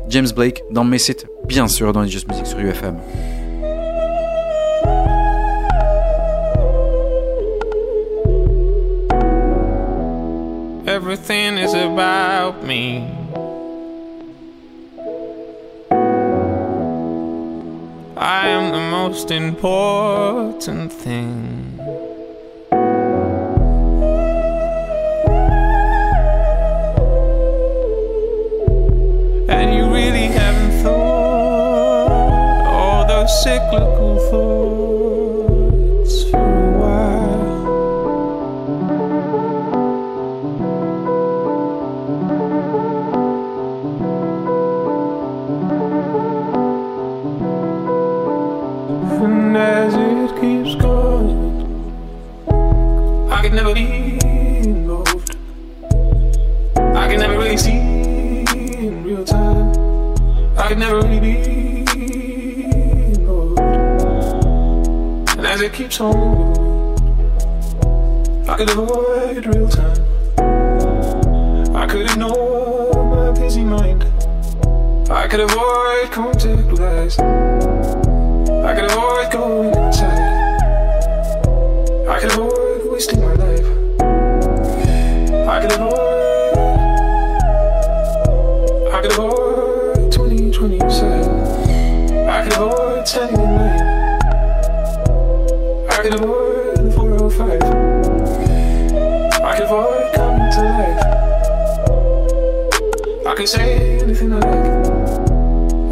James 0.09 0.27
Blake, 0.35 0.63
Don't 0.71 0.89
Miss 0.89 1.09
It, 1.09 1.27
bien 1.47 1.67
sûr, 1.67 1.93
dans 1.93 2.01
les 2.01 2.09
Just 2.09 2.27
Music 2.27 2.47
sur 2.47 2.59
UFM. 2.59 2.97
Everything 10.87 11.57
is 11.59 11.75
about 11.75 12.63
me. 12.65 13.03
I 18.17 18.47
am 18.47 18.71
the 18.71 18.79
most 18.79 19.29
important 19.29 20.91
thing. 20.91 21.79
keeps 65.85 66.01
on 66.01 66.13
going. 66.13 66.97
I 68.49 68.57
could 68.57 68.69
avoid 68.71 69.45
real 69.45 69.69
time. 69.69 70.01
I 71.75 71.85
could 71.85 72.09
ignore 72.09 73.05
my 73.05 73.29
busy 73.39 73.63
mind. 73.63 74.03
I 75.11 75.27
could 75.27 75.41
avoid 75.41 76.11
contact 76.11 76.71
lies. 76.79 77.19
I 77.19 78.73
could 78.73 78.85
avoid 78.89 79.31
going 79.31 79.75
inside. 79.75 80.59
I 82.09 82.19
could 82.19 82.31
avoid 82.31 82.91
wasting 82.91 83.21
my 83.21 83.33
life. 83.33 83.67
I 85.53 85.61
could 85.61 85.71
avoid. 85.71 85.93
I 88.91 89.01
could 89.03 89.11
avoid 89.11 90.11
2027. 90.11 92.27
I 92.27 92.43
could 92.43 92.53
avoid 92.53 93.05
10 93.05 93.44
can 96.09 96.21
avoid 96.23 96.77
the 96.77 96.91
405. 96.91 97.63
I 99.41 99.55
can 99.55 99.63
avoid 99.63 100.13
coming 100.13 100.51
to 100.51 100.61
life. 100.77 101.01
I 103.25 103.33
can 103.35 103.47
say 103.47 103.99
anything 104.01 104.31
I 104.33 104.35
like. 104.37 104.67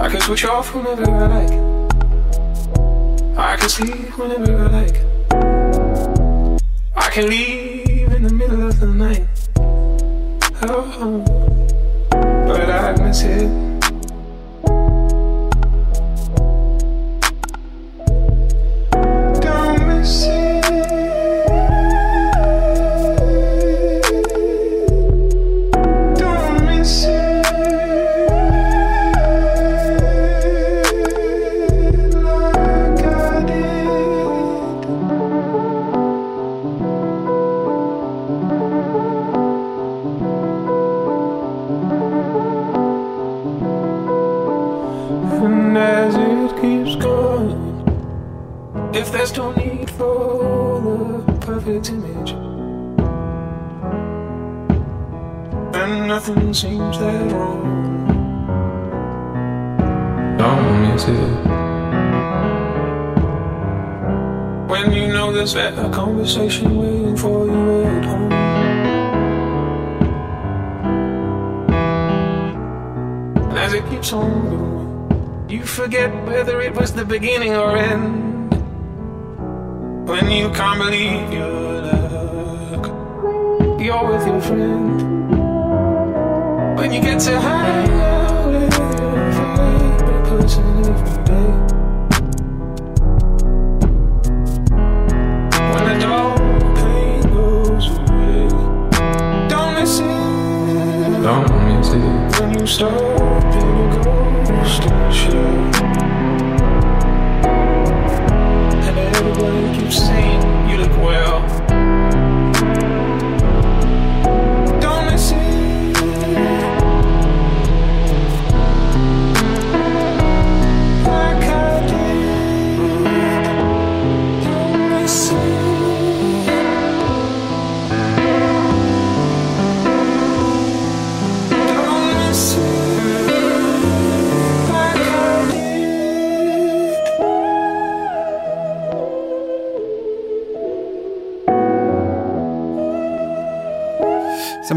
I 0.06 0.10
can 0.12 0.22
switch 0.22 0.46
off 0.46 0.76
whenever 0.76 1.04
I 1.10 1.28
like. 1.38 1.54
I 3.38 3.56
can 3.58 3.70
sleep 3.70 4.16
whenever 4.20 4.56
I 4.56 4.68
like. 4.82 4.98
I 6.96 7.10
can 7.10 7.28
leave 7.28 8.12
in 8.14 8.22
the 8.22 8.34
middle 8.34 8.68
of 8.68 8.80
the 8.80 8.86
night. 8.86 9.28
Oh, 10.62 11.24
but 12.46 12.70
I 12.70 12.92
miss 13.02 13.24
it. 13.24 13.53
Conversation 66.24 66.73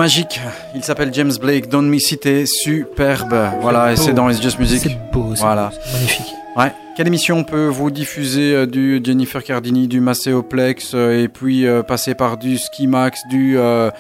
magique. 0.07 0.41
Il 0.77 0.85
s'appelle 0.85 1.13
James 1.13 1.33
Blake. 1.41 1.69
Don't 1.69 1.93
It 1.93 2.27
est 2.27 2.47
superbe. 2.47 3.35
Voilà, 3.61 3.93
et 3.93 3.97
c'est 3.97 4.13
dans 4.13 4.31
It's 4.31 4.41
Just 4.41 4.61
Music. 4.61 4.81
C'est 4.85 4.97
beau, 5.13 5.33
Voilà. 5.37 5.71
beau, 5.71 5.93
magnifique. 5.95 6.27
Ouais. 6.57 6.73
Quelle 6.97 7.09
émission 7.09 7.43
peut 7.45 7.67
vous 7.67 7.91
diffuser 7.91 8.55
euh, 8.55 8.67
du 8.67 9.01
Jennifer 9.05 9.43
Cardini, 9.45 9.89
du 9.89 10.01
Macéoplex, 10.01 10.93
euh, 10.95 11.25
et 11.25 11.29
puis 11.29 11.67
euh, 11.67 11.83
passer 11.83 12.15
par 12.15 12.39
du 12.39 12.57
Ski 12.57 12.87
Max, 12.87 13.21
du 13.29 13.59
euh, 13.59 13.91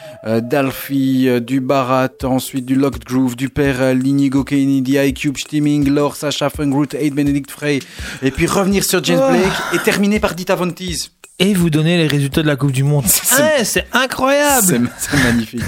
Dalfi, 0.40 1.28
du 1.42 1.60
Barat, 1.60 2.08
ensuite 2.24 2.64
du 2.64 2.74
Locked 2.76 3.04
Groove, 3.04 3.36
du 3.36 3.48
Père 3.50 3.82
euh, 3.82 3.92
Linigo 3.92 4.44
Kennedy, 4.44 4.96
iCube, 4.96 5.36
Stimming, 5.36 5.90
Laure, 5.90 6.16
Sacha 6.16 6.48
Fungroot, 6.48 6.94
Aid 6.98 7.14
Benedict 7.14 7.50
Frey, 7.50 7.80
et 8.22 8.30
puis 8.30 8.46
revenir 8.46 8.84
sur 8.84 9.02
James 9.04 9.20
Oh. 9.22 9.30
Blake 9.30 9.52
et 9.74 9.78
terminer 9.84 10.18
par 10.20 10.34
Dita 10.34 10.54
Von 10.54 10.70
Teese. 10.70 11.10
Et 11.38 11.52
vous 11.52 11.68
donnez 11.68 11.98
les 11.98 12.06
résultats 12.06 12.42
de 12.42 12.46
la 12.46 12.56
Coupe 12.56 12.72
du 12.72 12.82
Monde. 12.82 13.04
C'est- 13.06 13.42
Ouais, 13.42 13.64
c'est 13.64 13.86
incroyable. 13.92 14.90
C'est 14.98 15.22
magnifique. 15.22 15.62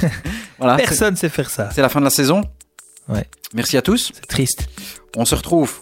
Voilà. 0.58 0.76
Personne 0.76 1.14
sait 1.16 1.28
faire 1.28 1.50
ça. 1.50 1.68
C'est 1.74 1.82
la 1.82 1.88
fin 1.90 2.00
de 2.00 2.04
la 2.04 2.10
saison. 2.10 2.42
Ouais. 3.08 3.26
Merci 3.54 3.76
à 3.76 3.82
tous. 3.82 4.12
C'est 4.14 4.26
triste. 4.26 4.66
On 5.16 5.24
se 5.26 5.34
retrouve 5.34 5.72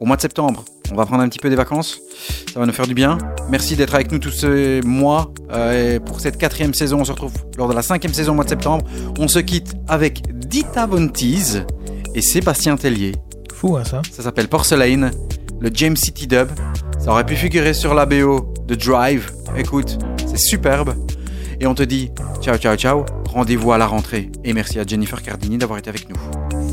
au 0.00 0.06
mois 0.06 0.16
de 0.16 0.22
septembre. 0.22 0.64
On 0.90 0.94
va 0.96 1.04
prendre 1.06 1.22
un 1.22 1.28
petit 1.28 1.38
peu 1.38 1.50
des 1.50 1.56
vacances. 1.56 2.00
Ça 2.52 2.60
va 2.60 2.66
nous 2.66 2.72
faire 2.72 2.86
du 2.86 2.94
bien. 2.94 3.18
Merci 3.50 3.76
d'être 3.76 3.94
avec 3.94 4.10
nous 4.10 4.18
tous 4.18 4.30
ces 4.32 4.80
mois. 4.82 5.32
Euh, 5.52 5.96
et 5.96 6.00
pour 6.00 6.20
cette 6.20 6.38
quatrième 6.38 6.72
saison, 6.74 7.00
on 7.00 7.04
se 7.04 7.12
retrouve 7.12 7.32
lors 7.58 7.68
de 7.68 7.74
la 7.74 7.82
cinquième 7.82 8.12
saison 8.14 8.32
au 8.32 8.34
mois 8.36 8.44
de 8.44 8.50
septembre. 8.50 8.84
On 9.18 9.28
se 9.28 9.38
quitte 9.38 9.74
avec 9.88 10.22
Dita 10.48 10.86
Von 10.86 11.08
Teese 11.08 11.64
et 12.14 12.22
Sébastien 12.22 12.76
Tellier. 12.76 13.12
Fou, 13.54 13.76
hein, 13.76 13.84
ça. 13.84 14.02
Ça 14.10 14.22
s'appelle 14.22 14.48
Porcelain, 14.48 15.10
le 15.64 15.70
James 15.72 15.96
City 15.96 16.26
Dub. 16.26 16.48
Ça 17.00 17.10
aurait 17.10 17.24
pu 17.24 17.34
figurer 17.34 17.72
sur 17.72 17.94
la 17.94 18.04
BO 18.04 18.52
de 18.66 18.74
Drive. 18.74 19.32
Écoute, 19.56 19.98
c'est 20.26 20.38
superbe. 20.38 20.94
Et 21.58 21.66
on 21.66 21.74
te 21.74 21.82
dit 21.82 22.10
ciao, 22.42 22.58
ciao, 22.58 22.76
ciao. 22.76 23.06
Rendez-vous 23.30 23.72
à 23.72 23.78
la 23.78 23.86
rentrée. 23.86 24.30
Et 24.44 24.52
merci 24.52 24.78
à 24.78 24.84
Jennifer 24.86 25.22
Cardini 25.22 25.56
d'avoir 25.56 25.78
été 25.78 25.88
avec 25.88 26.08
nous. 26.10 26.63